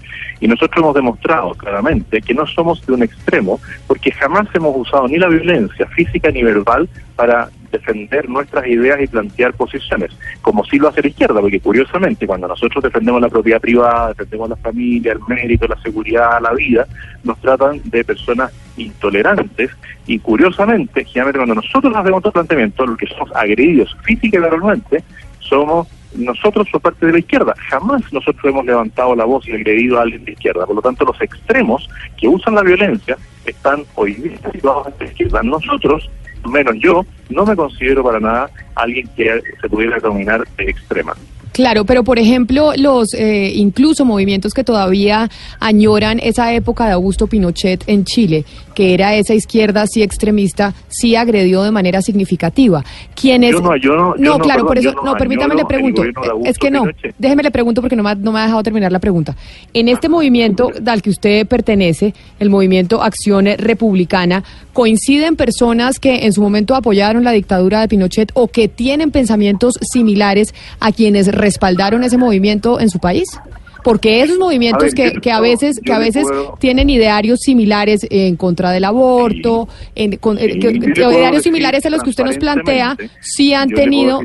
Y 0.41 0.47
nosotros 0.47 0.83
hemos 0.83 0.95
demostrado 0.95 1.53
claramente 1.53 2.21
que 2.21 2.33
no 2.33 2.45
somos 2.45 2.85
de 2.85 2.93
un 2.93 3.03
extremo 3.03 3.61
porque 3.87 4.11
jamás 4.11 4.47
hemos 4.53 4.75
usado 4.75 5.07
ni 5.07 5.17
la 5.17 5.29
violencia 5.29 5.87
física 5.87 6.31
ni 6.31 6.43
verbal 6.43 6.89
para 7.15 7.49
defender 7.71 8.27
nuestras 8.29 8.67
ideas 8.67 8.99
y 9.01 9.07
plantear 9.07 9.53
posiciones, 9.53 10.11
como 10.41 10.65
sí 10.65 10.77
lo 10.77 10.89
hace 10.89 11.01
la 11.01 11.07
izquierda, 11.07 11.39
porque 11.39 11.59
curiosamente 11.59 12.27
cuando 12.27 12.47
nosotros 12.47 12.83
defendemos 12.83 13.21
la 13.21 13.29
propiedad 13.29 13.61
privada, 13.61 14.09
defendemos 14.09 14.49
la 14.49 14.55
familia, 14.57 15.13
el 15.13 15.19
mérito, 15.27 15.67
la 15.67 15.81
seguridad, 15.81 16.41
la 16.41 16.53
vida, 16.53 16.85
nos 17.23 17.39
tratan 17.39 17.81
de 17.85 18.03
personas 18.03 18.51
intolerantes 18.77 19.71
y 20.05 20.19
curiosamente, 20.19 21.05
generalmente 21.05 21.39
cuando 21.39 21.55
nosotros 21.55 21.95
hacemos 21.95 22.19
otro 22.19 22.31
planteamiento, 22.31 22.85
los 22.85 22.97
que 22.97 23.07
somos 23.07 23.31
agredidos 23.35 23.95
física 24.03 24.37
y 24.37 24.41
verbalmente, 24.41 25.03
somos 25.39 25.87
nosotros 26.15 26.67
por 26.71 26.81
parte 26.81 27.05
de 27.05 27.13
la 27.13 27.19
izquierda. 27.19 27.53
Jamás 27.69 28.01
nosotros 28.11 28.43
hemos 28.45 28.65
levantado 28.65 29.15
la 29.15 29.25
voz 29.25 29.47
y 29.47 29.53
agredido 29.53 29.99
a 29.99 30.03
alguien 30.03 30.25
de 30.25 30.33
izquierda. 30.33 30.65
Por 30.65 30.75
lo 30.75 30.81
tanto, 30.81 31.05
los 31.05 31.19
extremos 31.21 31.89
que 32.17 32.27
usan 32.27 32.55
la 32.55 32.61
violencia 32.61 33.17
están 33.45 33.83
hoy 33.95 34.13
día 34.15 34.37
situados 34.51 34.87
en 34.87 34.93
la 34.99 35.05
izquierda. 35.05 35.43
Nosotros, 35.43 36.09
menos 36.49 36.75
yo, 36.79 37.05
no 37.29 37.45
me 37.45 37.55
considero 37.55 38.03
para 38.03 38.19
nada 38.19 38.49
alguien 38.75 39.07
que 39.15 39.41
se 39.59 39.69
pudiera 39.69 39.97
denominar 39.97 40.47
de 40.57 40.63
extrema. 40.65 41.15
Claro, 41.53 41.85
pero 41.85 42.03
por 42.03 42.17
ejemplo, 42.17 42.71
los 42.77 43.13
eh, 43.13 43.51
incluso 43.55 44.05
movimientos 44.05 44.53
que 44.53 44.63
todavía 44.63 45.29
añoran 45.59 46.19
esa 46.23 46.53
época 46.53 46.85
de 46.87 46.93
Augusto 46.93 47.27
Pinochet 47.27 47.83
en 47.87 48.05
Chile, 48.05 48.45
que 48.73 48.93
era 48.93 49.15
esa 49.15 49.33
izquierda 49.33 49.85
sí 49.85 50.01
extremista, 50.01 50.73
sí 50.87 51.15
agredió 51.15 51.63
de 51.63 51.71
manera 51.71 52.01
significativa. 52.01 52.83
¿Quiénes? 53.19 53.51
Yo 53.51 53.59
no, 53.61 53.75
yo 53.75 53.95
no- 53.95 54.15
yo 54.17 54.37
no, 54.37 54.39
claro, 54.39 54.65
por 54.65 54.77
eso, 54.77 54.93
no, 54.93 55.03
no 55.03 55.13
permítame 55.15 55.55
le 55.55 55.65
pregunto. 55.65 56.03
Eh, 56.03 56.11
Es 56.45 56.57
que 56.57 56.71
no, 56.71 56.83
Pinochet. 56.83 57.15
déjeme 57.19 57.43
le 57.43 57.51
pregunto 57.51 57.81
porque 57.81 57.95
no 57.95 58.03
me, 58.03 58.11
ha- 58.11 58.15
no 58.15 58.31
me 58.31 58.39
ha 58.39 58.43
dejado 58.43 58.63
terminar 58.63 58.91
la 58.91 58.99
pregunta. 58.99 59.35
En 59.73 59.87
este 59.89 60.07
movimiento 60.09 60.69
al 60.85 61.01
que 61.01 61.09
usted 61.09 61.45
pertenece, 61.47 62.13
el 62.39 62.49
movimiento 62.49 63.03
Acción 63.03 63.45
Republicana, 63.57 64.43
¿coinciden 64.73 65.35
personas 65.35 65.99
que 65.99 66.25
en 66.25 66.33
su 66.33 66.41
momento 66.41 66.75
apoyaron 66.75 67.23
la 67.23 67.31
dictadura 67.31 67.81
de 67.81 67.87
Pinochet 67.87 68.31
o 68.35 68.47
que 68.47 68.67
tienen 68.67 69.11
pensamientos 69.11 69.73
similares 69.81 70.53
a 70.79 70.91
quienes 70.91 71.27
respaldaron 71.41 72.03
ese 72.03 72.17
movimiento 72.17 72.79
en 72.79 72.89
su 72.89 72.99
país? 72.99 73.27
Porque 73.83 74.21
esos 74.21 74.37
movimientos 74.37 74.83
A 74.83 74.85
ver, 74.85 74.93
que, 74.93 75.15
yo 75.15 75.21
que 75.21 75.31
a 75.31 75.39
veces 75.39 75.79
que 75.83 75.91
a 75.91 75.97
veces 75.97 76.23
puedo- 76.23 76.55
tienen 76.59 76.87
idearios 76.91 77.39
similares 77.41 78.05
en 78.11 78.35
contra 78.35 78.69
del 78.71 78.83
aborto, 78.85 79.67
en, 79.95 80.17
con- 80.17 80.37
eh, 80.37 80.51
Sí, 80.53 80.59
que- 80.59 80.69
idearios 80.69 81.41
similares 81.41 81.83
a 81.87 81.89
los 81.89 82.03
que 82.03 82.11
usted 82.11 82.23
nos 82.23 82.37
plantea, 82.37 82.95
sí 83.21 83.55
han 83.55 83.69
tenido, 83.69 84.21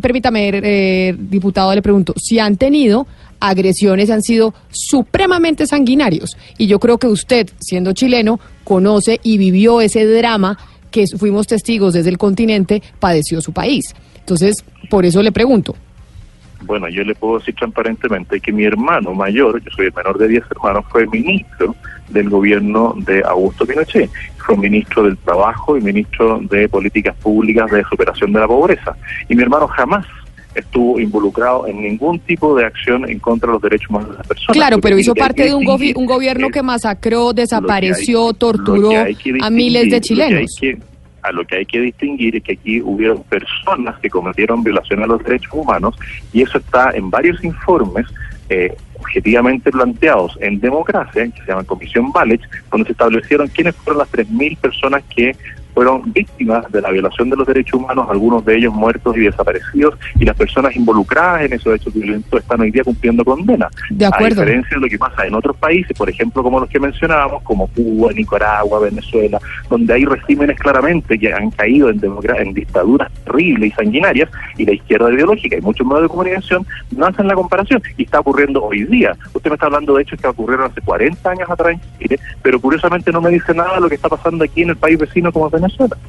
permítame, 0.00 0.50
eh, 0.52 1.14
diputado, 1.16 1.72
le 1.72 1.82
pregunto, 1.82 2.14
si 2.16 2.40
han 2.40 2.56
tenido 2.56 3.06
agresiones, 3.38 4.10
han 4.10 4.22
sido 4.22 4.54
supremamente 4.70 5.66
sanguinarios. 5.68 6.36
Y 6.58 6.66
yo 6.66 6.80
creo 6.80 6.98
que 6.98 7.06
usted, 7.06 7.48
siendo 7.60 7.92
chileno, 7.92 8.40
conoce 8.64 9.20
y 9.22 9.38
vivió 9.38 9.80
ese 9.80 10.04
drama 10.04 10.58
que 10.90 11.04
fuimos 11.06 11.46
testigos 11.46 11.92
desde 11.94 12.10
el 12.10 12.18
continente, 12.18 12.82
padeció 12.98 13.40
su 13.40 13.52
país. 13.52 13.94
Entonces, 14.18 14.64
por 14.90 15.04
eso 15.04 15.22
le 15.22 15.30
pregunto. 15.32 15.76
Bueno, 16.62 16.88
yo 16.88 17.02
le 17.04 17.14
puedo 17.14 17.38
decir 17.38 17.54
transparentemente 17.54 18.40
que 18.40 18.52
mi 18.52 18.64
hermano 18.64 19.12
mayor, 19.14 19.62
yo 19.62 19.70
soy 19.70 19.86
el 19.86 19.92
menor 19.94 20.18
de 20.18 20.28
10 20.28 20.44
hermanos, 20.50 20.84
fue 20.90 21.06
ministro 21.06 21.74
del 22.08 22.28
gobierno 22.30 22.94
de 22.98 23.22
Augusto 23.24 23.66
Pinochet. 23.66 24.10
Fue 24.38 24.56
ministro 24.56 25.02
del 25.04 25.16
Trabajo 25.18 25.76
y 25.76 25.80
ministro 25.80 26.38
de 26.50 26.68
Políticas 26.68 27.14
Públicas 27.16 27.70
de 27.70 27.82
Superación 27.90 28.32
de 28.32 28.40
la 28.40 28.46
Pobreza. 28.48 28.96
Y 29.28 29.34
mi 29.34 29.42
hermano 29.42 29.66
jamás 29.68 30.06
estuvo 30.54 30.98
involucrado 30.98 31.66
en 31.66 31.82
ningún 31.82 32.18
tipo 32.20 32.56
de 32.56 32.64
acción 32.64 33.08
en 33.08 33.18
contra 33.18 33.48
de 33.48 33.52
los 33.54 33.62
derechos 33.62 33.90
humanos 33.90 34.10
de 34.12 34.16
las 34.18 34.26
personas. 34.26 34.56
Claro, 34.56 34.78
pero 34.80 34.98
hizo 34.98 35.14
parte 35.14 35.44
de 35.44 35.54
un, 35.54 35.66
un 35.96 36.06
gobierno 36.06 36.48
que 36.48 36.62
masacró, 36.62 37.28
lo 37.28 37.34
que 37.34 37.40
hay- 37.40 37.44
desapareció, 37.44 38.32
torturó 38.32 38.88
que 38.88 38.96
hay 38.96 39.14
que 39.14 39.36
a 39.42 39.50
miles 39.50 39.90
de 39.90 40.00
chilenos. 40.00 40.58
A 41.26 41.32
lo 41.32 41.44
que 41.44 41.56
hay 41.56 41.66
que 41.66 41.80
distinguir 41.80 42.36
es 42.36 42.42
que 42.42 42.52
aquí 42.52 42.80
hubieron 42.80 43.22
personas 43.24 43.98
que 44.00 44.08
cometieron 44.08 44.62
violaciones 44.62 45.04
a 45.04 45.08
los 45.08 45.22
derechos 45.24 45.52
humanos 45.52 45.96
y 46.32 46.42
eso 46.42 46.58
está 46.58 46.90
en 46.94 47.10
varios 47.10 47.42
informes 47.42 48.06
eh, 48.48 48.74
objetivamente 48.98 49.70
planteados 49.70 50.38
en 50.40 50.60
democracia, 50.60 51.28
que 51.28 51.40
se 51.42 51.46
llama 51.48 51.64
Comisión 51.64 52.12
Valech, 52.12 52.40
donde 52.70 52.86
se 52.86 52.92
establecieron 52.92 53.48
quiénes 53.48 53.74
fueron 53.76 53.98
las 53.98 54.12
3.000 54.12 54.56
personas 54.58 55.02
que 55.14 55.36
fueron 55.76 56.10
víctimas 56.10 56.64
de 56.72 56.80
la 56.80 56.90
violación 56.90 57.28
de 57.28 57.36
los 57.36 57.46
derechos 57.46 57.78
humanos, 57.78 58.06
algunos 58.08 58.42
de 58.46 58.56
ellos 58.56 58.72
muertos 58.72 59.14
y 59.14 59.20
desaparecidos, 59.20 59.94
y 60.18 60.24
las 60.24 60.34
personas 60.34 60.74
involucradas 60.74 61.42
en 61.42 61.52
esos 61.52 61.74
hechos 61.74 61.92
violentos 61.92 62.40
están 62.40 62.62
hoy 62.62 62.70
día 62.70 62.82
cumpliendo 62.82 63.22
condena. 63.22 63.68
De 63.90 64.06
acuerdo. 64.06 64.40
A 64.40 64.44
diferencia 64.46 64.74
de 64.74 64.80
lo 64.80 64.88
que 64.88 64.98
pasa 64.98 65.26
en 65.26 65.34
otros 65.34 65.54
países, 65.58 65.94
por 65.94 66.08
ejemplo, 66.08 66.42
como 66.42 66.60
los 66.60 66.70
que 66.70 66.80
mencionábamos, 66.80 67.42
como 67.42 67.66
Cuba, 67.66 68.10
Nicaragua, 68.14 68.80
Venezuela, 68.80 69.38
donde 69.68 69.92
hay 69.92 70.06
regímenes 70.06 70.58
claramente 70.58 71.18
que 71.18 71.30
han 71.30 71.50
caído 71.50 71.90
en, 71.90 72.00
en 72.02 72.54
dictaduras 72.54 73.12
terribles 73.24 73.70
y 73.70 73.74
sanguinarias, 73.74 74.30
y 74.56 74.64
la 74.64 74.72
izquierda 74.72 75.12
ideológica 75.12 75.58
y 75.58 75.60
muchos 75.60 75.86
medios 75.86 76.04
de 76.04 76.08
comunicación 76.08 76.66
no 76.96 77.04
hacen 77.04 77.28
la 77.28 77.34
comparación, 77.34 77.82
y 77.98 78.04
está 78.04 78.20
ocurriendo 78.20 78.64
hoy 78.64 78.84
día. 78.84 79.14
Usted 79.34 79.50
me 79.50 79.56
está 79.56 79.66
hablando 79.66 79.94
de 79.94 80.04
hechos 80.04 80.18
que 80.18 80.26
ocurrieron 80.26 80.70
hace 80.70 80.80
40 80.80 81.30
años 81.30 81.50
atrás 81.50 81.74
en 81.74 81.98
Chile, 81.98 82.18
pero 82.40 82.58
curiosamente 82.58 83.12
no 83.12 83.20
me 83.20 83.28
dice 83.28 83.52
nada 83.52 83.74
de 83.74 83.82
lo 83.82 83.90
que 83.90 83.96
está 83.96 84.08
pasando 84.08 84.42
aquí 84.42 84.62
en 84.62 84.70
el 84.70 84.76
país 84.76 84.98
vecino 84.98 85.30
como 85.30 85.50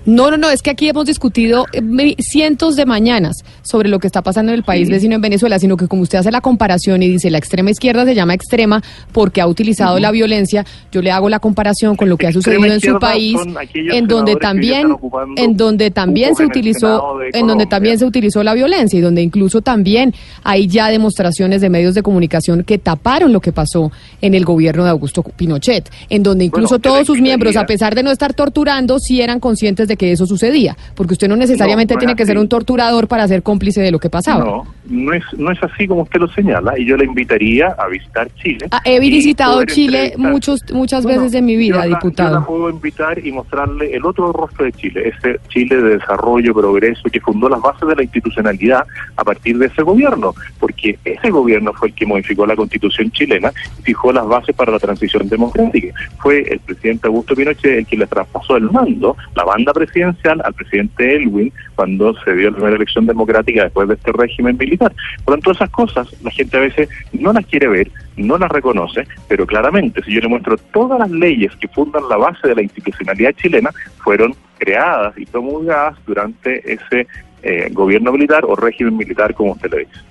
No, 0.06 0.32
no, 0.32 0.38
no, 0.38 0.50
es 0.50 0.62
que 0.62 0.70
aquí 0.70 0.88
hemos 0.90 1.06
discutido 1.06 1.66
eh, 1.74 2.16
cientos 2.20 2.76
de 2.76 2.86
mañanas 2.86 3.44
sobre 3.62 3.90
lo 3.90 4.00
que 4.00 4.08
está 4.08 4.22
pasando 4.22 4.52
en 4.52 4.58
el 4.58 4.64
país 4.64 4.90
vecino 4.90 5.16
en 5.16 5.22
Venezuela, 5.22 5.60
sino 5.60 5.78
que 5.78 5.88
como 5.88 6.02
usted 6.02 6.20
hace 6.20 6.32
la 6.32 6.42
comparación 6.42 7.04
y 7.04 7.10
dice 7.10 7.30
la 7.30 7.38
extrema 7.38 7.72
izquierda 7.72 8.06
se 8.06 8.16
llama 8.16 8.34
extrema 8.34 8.82
porque 9.12 9.42
ha 9.42 9.48
utilizado 9.48 10.00
la 10.00 10.12
violencia, 10.12 10.66
yo 10.92 11.02
le 11.02 11.12
hago 11.12 11.30
la 11.30 11.40
comparación 11.40 11.96
con 11.96 12.10
lo 12.10 12.18
que 12.18 12.28
ha 12.28 12.32
sucedido 12.32 12.66
en 12.66 12.80
su 12.80 13.00
país, 13.00 13.38
en 13.74 14.08
donde 14.08 14.36
también, 14.36 14.96
en 15.36 15.58
donde 15.58 15.92
también 15.92 16.36
se 16.36 16.46
utilizó, 16.46 17.20
en 17.34 17.48
donde 17.48 17.66
también 17.66 18.00
se 18.00 18.06
utilizó 18.06 18.44
la 18.44 18.54
violencia 18.54 18.98
y 18.98 19.02
donde 19.02 19.22
incluso 19.22 19.62
también 19.62 20.14
hay 20.44 20.68
ya 20.68 20.90
demostraciones 20.90 21.62
de 21.62 21.70
medios 21.70 21.96
de 21.96 22.04
comunicación 22.04 22.64
que 22.64 22.78
taparon 22.78 23.34
lo 23.34 23.42
que 23.42 23.52
pasó 23.52 23.92
en 24.22 24.34
el 24.34 24.46
gobierno 24.46 24.84
de 24.84 24.90
Augusto 24.90 25.24
Pinochet, 25.24 25.90
en 26.10 26.24
donde 26.24 26.46
incluso 26.46 26.80
Bueno, 26.80 26.82
todos 26.82 27.08
sus 27.08 27.20
miembros, 27.20 27.56
a 27.56 27.66
pesar 27.66 27.96
de 27.96 28.04
no 28.04 28.12
estar 28.12 28.34
torturando, 28.34 29.00
sí 29.00 29.22
eran 29.22 29.40
conscientes 29.48 29.88
de 29.88 29.96
que 29.96 30.12
eso 30.12 30.26
sucedía, 30.26 30.76
porque 30.94 31.14
usted 31.14 31.30
no 31.30 31.38
necesariamente 31.38 31.94
No, 31.94 31.96
no 31.96 32.00
es 32.00 32.06
tiene 32.06 32.16
que 32.18 32.26
ser 32.26 32.38
un 32.38 32.50
torturador 32.50 33.08
para 33.08 33.26
ser 33.30 33.44
cómplice 33.44 33.80
de 33.80 33.92
lo 33.92 34.00
que 34.00 34.10
pasaba. 34.10 34.44
No, 34.44 34.68
no 34.90 35.14
es, 35.14 35.24
no 35.38 35.52
es 35.52 35.62
así 35.64 35.88
como 35.88 36.02
usted 36.04 36.20
lo 36.20 36.28
señala, 36.30 36.78
y 36.78 36.86
yo 36.86 36.98
le 36.98 37.06
invitaría 37.06 37.68
a 37.78 37.88
visitar 37.88 38.30
Chile. 38.36 38.68
Ah, 38.72 38.82
he 38.86 39.00
visitado 39.00 39.64
Chile 39.66 40.14
muchos, 40.18 40.64
muchas 40.74 41.04
Bueno, 41.04 41.22
veces 41.22 41.36
en 41.40 41.46
mi 41.46 41.56
vida, 41.56 41.76
yo 41.86 41.90
la- 41.92 41.98
diputado. 41.98 42.34
Yo 42.36 42.40
la 42.42 42.46
puedo 42.46 42.70
invitar 42.70 43.26
y 43.26 43.32
mostrarle 43.32 43.94
el 43.96 44.06
otro 44.06 44.32
rostro 44.34 44.66
de 44.66 44.72
Chile, 44.74 45.14
ese 45.18 45.40
Chile 45.50 45.76
de 45.78 45.98
desarrollo, 45.98 46.54
progreso, 46.54 47.04
que 47.12 47.20
fundó 47.20 47.50
las 47.50 47.62
bases 47.62 47.88
de 47.88 47.96
la 47.96 48.04
institucionalidad 48.04 48.84
a 49.16 49.24
partir 49.24 49.58
de 49.58 49.68
ese 49.68 49.82
gobierno, 49.84 50.34
porque 50.60 50.98
ese 51.06 51.30
gobierno 51.30 51.74
fue 51.74 51.90
el 51.90 51.94
que 51.94 52.06
modificó 52.06 52.46
la 52.46 52.56
constitución 52.56 53.12
chilena 53.12 53.52
y 53.80 53.84
fijó 53.84 54.12
las 54.12 54.28
bases 54.28 54.56
para 54.56 54.72
la 54.72 54.80
transición 54.80 55.28
democrática. 55.30 55.94
Fue 56.20 56.40
el 56.50 56.60
presidente 56.60 57.08
Augusto 57.08 57.36
Pinochet 57.36 57.78
el 57.80 57.86
que 57.86 57.98
le 57.98 58.08
traspasó 58.08 58.58
el 58.58 58.70
mando, 58.72 59.16
la 59.36 59.44
banda 59.44 59.74
presidencial, 59.74 60.42
al 60.44 60.54
presidente 60.54 61.16
Elwin 61.16 61.52
cuando 61.78 62.14
se 62.26 62.34
dio 62.34 62.50
la 62.50 62.56
primera 62.56 62.76
elección 62.76 63.06
democrática 63.06 63.64
después 63.64 63.88
de 63.88 63.94
este 63.94 64.12
régimen 64.12 64.58
militar. 64.58 64.92
Por 65.24 65.36
lo 65.36 65.38
tanto, 65.38 65.52
esas 65.52 65.70
cosas 65.70 66.08
la 66.24 66.32
gente 66.32 66.58
a 66.58 66.62
veces 66.62 66.90
no 67.14 67.32
las 67.32 67.46
quiere 67.46 67.68
ver, 67.68 67.92
no 68.18 68.38
las 68.38 68.50
reconoce, 68.50 69.08
pero 69.28 69.46
claramente 69.46 70.02
si 70.04 70.12
yo 70.12 70.22
le 70.22 70.28
muestro 70.28 70.58
todas 70.74 71.00
las 71.00 71.12
leyes 71.12 71.56
que 71.58 71.68
fundan 71.68 72.10
la 72.10 72.18
base 72.18 72.48
de 72.48 72.56
la 72.56 72.64
institucionalidad 72.64 73.32
chilena, 73.34 73.70
fueron 74.00 74.34
creadas 74.58 75.16
y 75.20 75.26
promulgadas 75.28 75.96
durante 76.08 76.74
ese 76.74 77.06
eh, 77.44 77.70
gobierno 77.72 78.12
militar 78.12 78.44
o 78.44 78.56
régimen 78.56 78.98
militar, 78.98 79.36
como 79.36 79.52
usted 79.52 79.72
le 79.72 79.80
dice. 79.82 80.02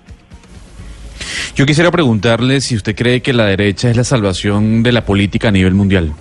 Yo 1.56 1.66
quisiera 1.66 1.90
preguntarle 1.90 2.60
si 2.60 2.76
usted 2.76 2.94
cree 2.94 3.22
que 3.22 3.32
la 3.32 3.46
derecha 3.46 3.90
es 3.90 3.96
la 3.96 4.04
salvación 4.04 4.84
de 4.84 4.92
la 4.92 5.04
política 5.04 5.48
a 5.48 5.50
nivel 5.50 5.74
mundial. 5.74 6.12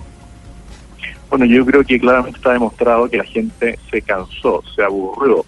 Bueno, 1.36 1.52
yo 1.52 1.66
creo 1.66 1.84
que 1.84 2.00
claramente 2.00 2.38
está 2.38 2.54
demostrado 2.54 3.10
que 3.10 3.18
la 3.18 3.24
gente 3.24 3.78
se 3.90 4.00
cansó, 4.00 4.62
se 4.74 4.82
aburrió 4.82 5.44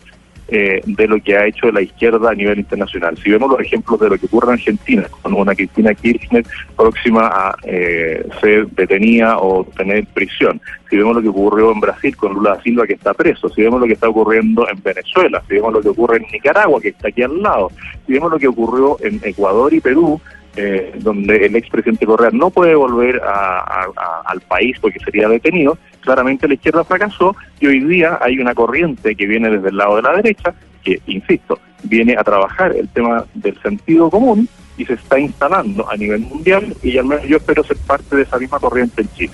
eh, 0.49 0.82
de 0.84 1.09
lo 1.09 1.18
que 1.18 1.34
ha 1.34 1.47
hecho 1.47 1.72
la 1.72 1.80
izquierda 1.80 2.30
a 2.30 2.34
nivel 2.34 2.59
internacional. 2.59 3.16
Si 3.16 3.30
vemos 3.30 3.51
los 3.51 3.61
ejemplos 3.61 3.99
de 3.99 4.11
lo 4.11 4.18
que 4.18 4.26
ocurre 4.26 4.49
en 4.49 4.53
Argentina, 4.59 5.07
con 5.22 5.32
una 5.32 5.55
Cristina 5.55 5.95
Kirchner 5.95 6.45
próxima 6.76 7.28
a 7.28 7.57
eh, 7.64 8.22
ser 8.39 8.66
detenida 8.68 9.39
o 9.39 9.64
tener 9.64 10.05
prisión, 10.09 10.61
si 10.91 10.99
vemos 10.99 11.16
lo 11.16 11.22
que 11.22 11.28
ocurrió 11.28 11.72
en 11.72 11.80
Brasil 11.80 12.14
con 12.18 12.34
Lula 12.34 12.57
da 12.57 12.62
Silva 12.62 12.86
que 12.86 12.93
está 12.93 13.14
preso, 13.14 13.49
si 13.49 13.62
vemos 13.62 13.80
lo 13.80 13.86
que 13.86 13.95
está 13.95 14.11
ocurriendo 14.11 14.68
en 14.68 14.82
Venezuela, 14.82 15.43
si 15.49 15.55
vemos 15.55 15.72
lo 15.72 15.80
que 15.80 15.89
ocurre 15.89 16.18
en 16.18 16.26
Nicaragua 16.30 16.82
que 16.82 16.89
está 16.89 17.09
aquí 17.09 17.22
al 17.22 17.43
lado, 17.43 17.72
si 18.07 18.12
vemos 18.12 18.30
lo 18.30 18.39
que 18.39 18.49
ocurrió 18.49 18.99
en 19.01 19.22
Ecuador 19.24 19.72
y 19.72 19.80
Perú, 19.80 20.20
eh, 20.61 20.93
donde 20.97 21.47
el 21.47 21.55
expresidente 21.55 22.05
Correa 22.05 22.31
no 22.33 22.51
puede 22.51 22.75
volver 22.75 23.23
al 23.23 24.41
país 24.41 24.77
porque 24.81 24.99
sería 24.99 25.29
detenido, 25.29 25.79
claramente 26.01 26.49
la 26.49 26.55
izquierda 26.55 26.83
fracasó 26.83 27.37
y 27.61 27.69
hoy 27.69 27.79
día 27.85 28.19
hay 28.21 28.41
una 28.41 28.57
corriente 28.57 29.15
que 29.15 29.27
viene 29.27 29.51
desde 29.51 29.69
el 29.69 29.77
lado 29.77 29.95
de 29.95 30.03
la 30.03 30.17
derecha 30.17 30.53
que, 30.83 31.01
insisto, 31.07 31.61
viene 31.85 32.17
a 32.19 32.25
trabajar 32.25 32.75
el 32.75 32.89
tema 32.89 33.25
del 33.35 33.57
sentido 33.63 34.11
común 34.11 34.49
y 34.77 34.85
se 34.85 34.95
está 34.95 35.17
instalando 35.17 35.89
a 35.89 35.97
nivel 35.97 36.23
mundial 36.23 36.75
y 36.83 36.99
al 36.99 37.05
menos 37.05 37.25
yo 37.29 37.37
espero 37.37 37.63
ser 37.63 37.77
parte 37.87 38.17
de 38.17 38.23
esa 38.23 38.37
misma 38.39 38.59
corriente 38.59 39.03
en 39.03 39.09
Chile. 39.15 39.33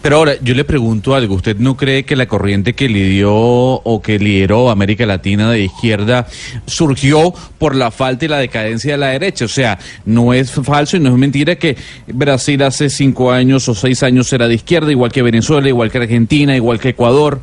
Pero 0.00 0.16
ahora, 0.16 0.34
yo 0.42 0.54
le 0.54 0.64
pregunto 0.64 1.14
algo. 1.14 1.34
¿Usted 1.34 1.56
no 1.58 1.76
cree 1.76 2.04
que 2.04 2.16
la 2.16 2.26
corriente 2.26 2.74
que 2.74 2.88
lidió 2.88 3.32
o 3.32 4.02
que 4.02 4.18
lideró 4.18 4.70
América 4.70 5.06
Latina 5.06 5.50
de 5.50 5.64
izquierda 5.64 6.26
surgió 6.66 7.32
por 7.58 7.74
la 7.74 7.90
falta 7.90 8.24
y 8.24 8.28
la 8.28 8.38
decadencia 8.38 8.92
de 8.92 8.98
la 8.98 9.08
derecha? 9.08 9.44
O 9.44 9.48
sea, 9.48 9.78
no 10.04 10.32
es 10.32 10.50
falso 10.50 10.96
y 10.96 11.00
no 11.00 11.10
es 11.10 11.16
mentira 11.16 11.56
que 11.56 11.76
Brasil 12.06 12.62
hace 12.62 12.90
cinco 12.90 13.30
años 13.32 13.68
o 13.68 13.74
seis 13.74 14.02
años 14.02 14.32
era 14.32 14.48
de 14.48 14.54
izquierda, 14.54 14.90
igual 14.90 15.12
que 15.12 15.22
Venezuela, 15.22 15.68
igual 15.68 15.90
que 15.90 15.98
Argentina, 15.98 16.56
igual 16.56 16.78
que 16.78 16.90
Ecuador, 16.90 17.40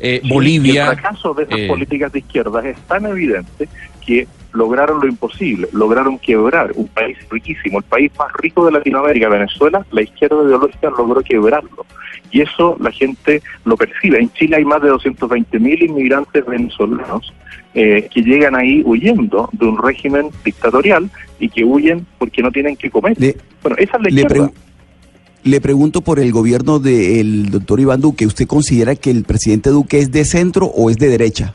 eh, 0.00 0.20
Bolivia. 0.24 0.90
el 0.90 0.98
fracaso 0.98 1.34
de 1.34 1.44
esas 1.44 1.58
eh, 1.58 1.68
políticas 1.68 2.12
de 2.12 2.20
izquierda 2.20 2.66
es 2.66 2.78
tan 2.82 3.04
evidente 3.06 3.68
que 4.04 4.26
lograron 4.52 5.00
lo 5.00 5.08
imposible, 5.08 5.68
lograron 5.72 6.18
quebrar 6.18 6.72
un 6.74 6.88
país 6.88 7.16
riquísimo, 7.30 7.78
el 7.78 7.84
país 7.84 8.10
más 8.18 8.32
rico 8.34 8.64
de 8.64 8.72
Latinoamérica, 8.72 9.28
Venezuela, 9.28 9.84
la 9.90 10.02
izquierda 10.02 10.42
ideológica 10.44 10.90
logró 10.90 11.22
quebrarlo. 11.22 11.86
Y 12.30 12.42
eso 12.42 12.76
la 12.80 12.92
gente 12.92 13.42
lo 13.64 13.76
percibe. 13.76 14.18
En 14.18 14.32
Chile 14.32 14.56
hay 14.56 14.64
más 14.64 14.82
de 14.82 14.88
220 14.88 15.58
mil 15.58 15.82
inmigrantes 15.82 16.44
venezolanos 16.46 17.32
eh, 17.74 18.08
que 18.12 18.22
llegan 18.22 18.56
ahí 18.56 18.82
huyendo 18.84 19.48
de 19.52 19.66
un 19.66 19.78
régimen 19.78 20.30
dictatorial 20.44 21.10
y 21.38 21.48
que 21.48 21.64
huyen 21.64 22.06
porque 22.18 22.42
no 22.42 22.50
tienen 22.50 22.76
que 22.76 22.90
comer. 22.90 23.16
bueno, 23.62 23.76
esa 23.78 23.96
es 23.96 24.02
la 24.02 24.08
izquierda. 24.08 24.52
Le 25.42 25.60
pregunto 25.60 26.02
por 26.02 26.20
el 26.20 26.32
gobierno 26.32 26.78
del 26.80 27.50
doctor 27.50 27.80
Iván 27.80 28.02
Duque. 28.02 28.26
¿Usted 28.26 28.46
considera 28.46 28.94
que 28.94 29.10
el 29.10 29.24
presidente 29.24 29.70
Duque 29.70 29.98
es 29.98 30.12
de 30.12 30.26
centro 30.26 30.66
o 30.66 30.90
es 30.90 30.98
de 30.98 31.08
derecha? 31.08 31.54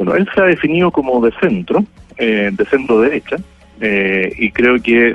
Bueno, 0.00 0.14
él 0.14 0.26
se 0.34 0.40
ha 0.40 0.44
definido 0.44 0.90
como 0.90 1.20
de 1.20 1.30
centro, 1.42 1.84
eh, 2.16 2.48
de 2.50 2.64
centro 2.64 3.02
derecha, 3.02 3.36
eh, 3.82 4.32
y 4.38 4.50
creo 4.50 4.80
que 4.80 5.10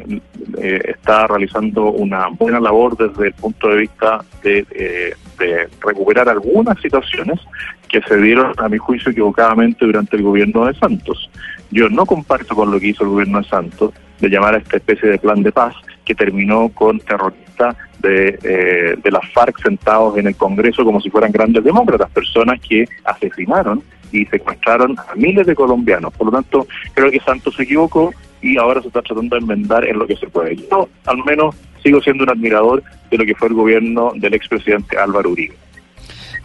eh, 0.62 0.80
está 0.86 1.26
realizando 1.26 1.86
una 1.86 2.28
buena 2.28 2.60
labor 2.60 2.96
desde 2.96 3.30
el 3.30 3.34
punto 3.34 3.70
de 3.70 3.78
vista 3.78 4.24
de, 4.44 5.16
recuperar 5.82 6.30
algunas 6.30 6.80
situaciones 6.82 7.40
que 7.90 8.00
se 8.04 8.16
dieron, 8.18 8.54
a 8.58 8.70
mi 8.70 8.78
juicio, 8.78 9.12
equivocadamente 9.12 9.88
durante 9.88 10.18
el 10.18 10.22
gobierno 10.22 10.68
de 10.68 10.76
Santos. 10.76 11.32
Yo 11.72 11.90
no 11.90 12.06
comparto 12.06 12.54
con 12.54 12.70
lo 12.70 12.80
que 12.80 12.90
hizo 12.90 13.06
el 13.06 13.10
gobierno 13.10 13.42
de 13.42 13.48
Santos 13.48 13.92
de 14.20 14.30
llamar 14.30 14.54
a 14.54 14.58
esta 14.60 14.78
especie 14.78 15.10
de 15.10 15.18
plan 15.18 15.42
de 15.42 15.52
paz 15.52 15.74
que 16.06 16.14
terminó 16.14 16.70
con 16.70 17.00
terroristas 17.00 17.76
de, 18.00 18.98
de 19.02 19.12
las 19.12 19.28
FARC 19.34 19.60
sentados 19.64 20.16
en 20.20 20.28
el 20.28 20.36
Congreso 20.36 20.86
como 20.86 21.02
si 21.02 21.10
fueran 21.10 21.32
grandes 21.32 21.64
demócratas, 21.64 22.12
personas 22.12 22.60
que 22.62 22.88
asesinaron 23.04 23.82
y 24.16 24.26
secuestraron 24.26 24.98
a 24.98 25.16
miles 25.16 25.46
de 25.46 25.56
colombianos. 25.56 26.14
Por 26.14 26.28
lo 26.28 26.32
tanto, 26.32 26.68
creo 26.94 27.12
que 27.12 27.20
Santos 27.20 27.56
se 27.56 27.64
equivocó 27.64 28.14
y 28.42 28.58
ahora 28.58 28.82
se 28.82 28.88
está 28.88 29.02
tratando 29.02 29.36
de 29.36 29.42
enmendar 29.42 29.86
en 29.86 30.00
lo 30.00 30.08
que 30.08 30.16
se 30.16 30.28
puede. 30.28 30.56
Yo, 30.56 30.88
al 31.06 31.24
menos, 31.26 31.56
sigo 31.84 32.02
siendo 32.02 32.24
un 32.24 32.30
admirador 32.30 32.84
de 33.10 33.18
lo 33.18 33.26
que 33.26 33.36
fue 33.36 33.48
el 33.48 33.54
gobierno 33.54 34.12
del 34.16 34.34
expresidente 34.34 34.98
Álvaro 34.98 35.32
Uribe. 35.32 35.56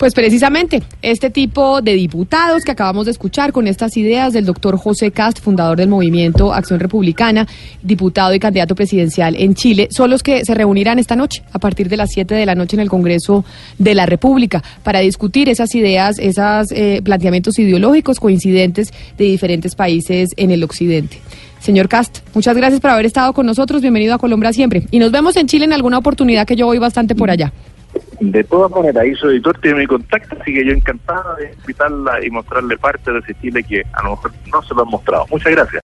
Pues 0.00 0.14
precisamente 0.14 0.82
este 1.02 1.28
tipo 1.28 1.82
de 1.82 1.92
diputados 1.92 2.64
que 2.64 2.70
acabamos 2.70 3.04
de 3.04 3.10
escuchar 3.10 3.52
con 3.52 3.66
estas 3.66 3.98
ideas 3.98 4.32
del 4.32 4.46
doctor 4.46 4.78
José 4.78 5.10
Cast, 5.10 5.40
fundador 5.40 5.76
del 5.76 5.90
movimiento 5.90 6.54
Acción 6.54 6.80
Republicana, 6.80 7.46
diputado 7.82 8.32
y 8.32 8.38
candidato 8.38 8.74
presidencial 8.74 9.36
en 9.36 9.54
Chile, 9.54 9.88
son 9.90 10.08
los 10.08 10.22
que 10.22 10.42
se 10.46 10.54
reunirán 10.54 10.98
esta 10.98 11.16
noche 11.16 11.42
a 11.52 11.58
partir 11.58 11.90
de 11.90 11.98
las 11.98 12.12
7 12.12 12.34
de 12.34 12.46
la 12.46 12.54
noche 12.54 12.76
en 12.76 12.80
el 12.80 12.88
Congreso 12.88 13.44
de 13.76 13.94
la 13.94 14.06
República 14.06 14.64
para 14.82 15.00
discutir 15.00 15.50
esas 15.50 15.74
ideas, 15.74 16.18
esos 16.18 16.72
eh, 16.72 17.02
planteamientos 17.04 17.58
ideológicos 17.58 18.20
coincidentes 18.20 18.94
de 19.18 19.24
diferentes 19.26 19.74
países 19.74 20.30
en 20.38 20.50
el 20.50 20.64
occidente. 20.64 21.18
Señor 21.60 21.90
Cast, 21.90 22.20
muchas 22.34 22.56
gracias 22.56 22.80
por 22.80 22.90
haber 22.90 23.04
estado 23.04 23.34
con 23.34 23.44
nosotros. 23.44 23.82
Bienvenido 23.82 24.14
a 24.14 24.18
Colombia 24.18 24.50
siempre. 24.54 24.86
Y 24.90 24.98
nos 24.98 25.12
vemos 25.12 25.36
en 25.36 25.46
Chile 25.46 25.66
en 25.66 25.74
alguna 25.74 25.98
oportunidad 25.98 26.46
que 26.46 26.56
yo 26.56 26.64
voy 26.64 26.78
bastante 26.78 27.14
por 27.14 27.30
allá. 27.30 27.52
De 28.20 28.44
todas 28.44 28.70
maneras, 28.70 29.02
ahí 29.02 29.14
su 29.14 29.30
editor 29.30 29.58
tiene 29.58 29.80
mi 29.80 29.86
contacto, 29.86 30.36
así 30.40 30.52
que 30.52 30.64
yo 30.64 30.72
encantado 30.72 31.36
de 31.36 31.54
invitarla 31.58 32.24
y 32.24 32.30
mostrarle 32.30 32.76
parte 32.76 33.10
de 33.10 33.18
ese 33.20 33.34
Chile 33.40 33.64
que 33.64 33.82
a 33.92 34.02
lo 34.02 34.10
mejor 34.10 34.32
no 34.52 34.62
se 34.62 34.74
lo 34.74 34.82
han 34.82 34.88
mostrado. 34.88 35.26
Muchas 35.30 35.52
gracias. 35.52 35.78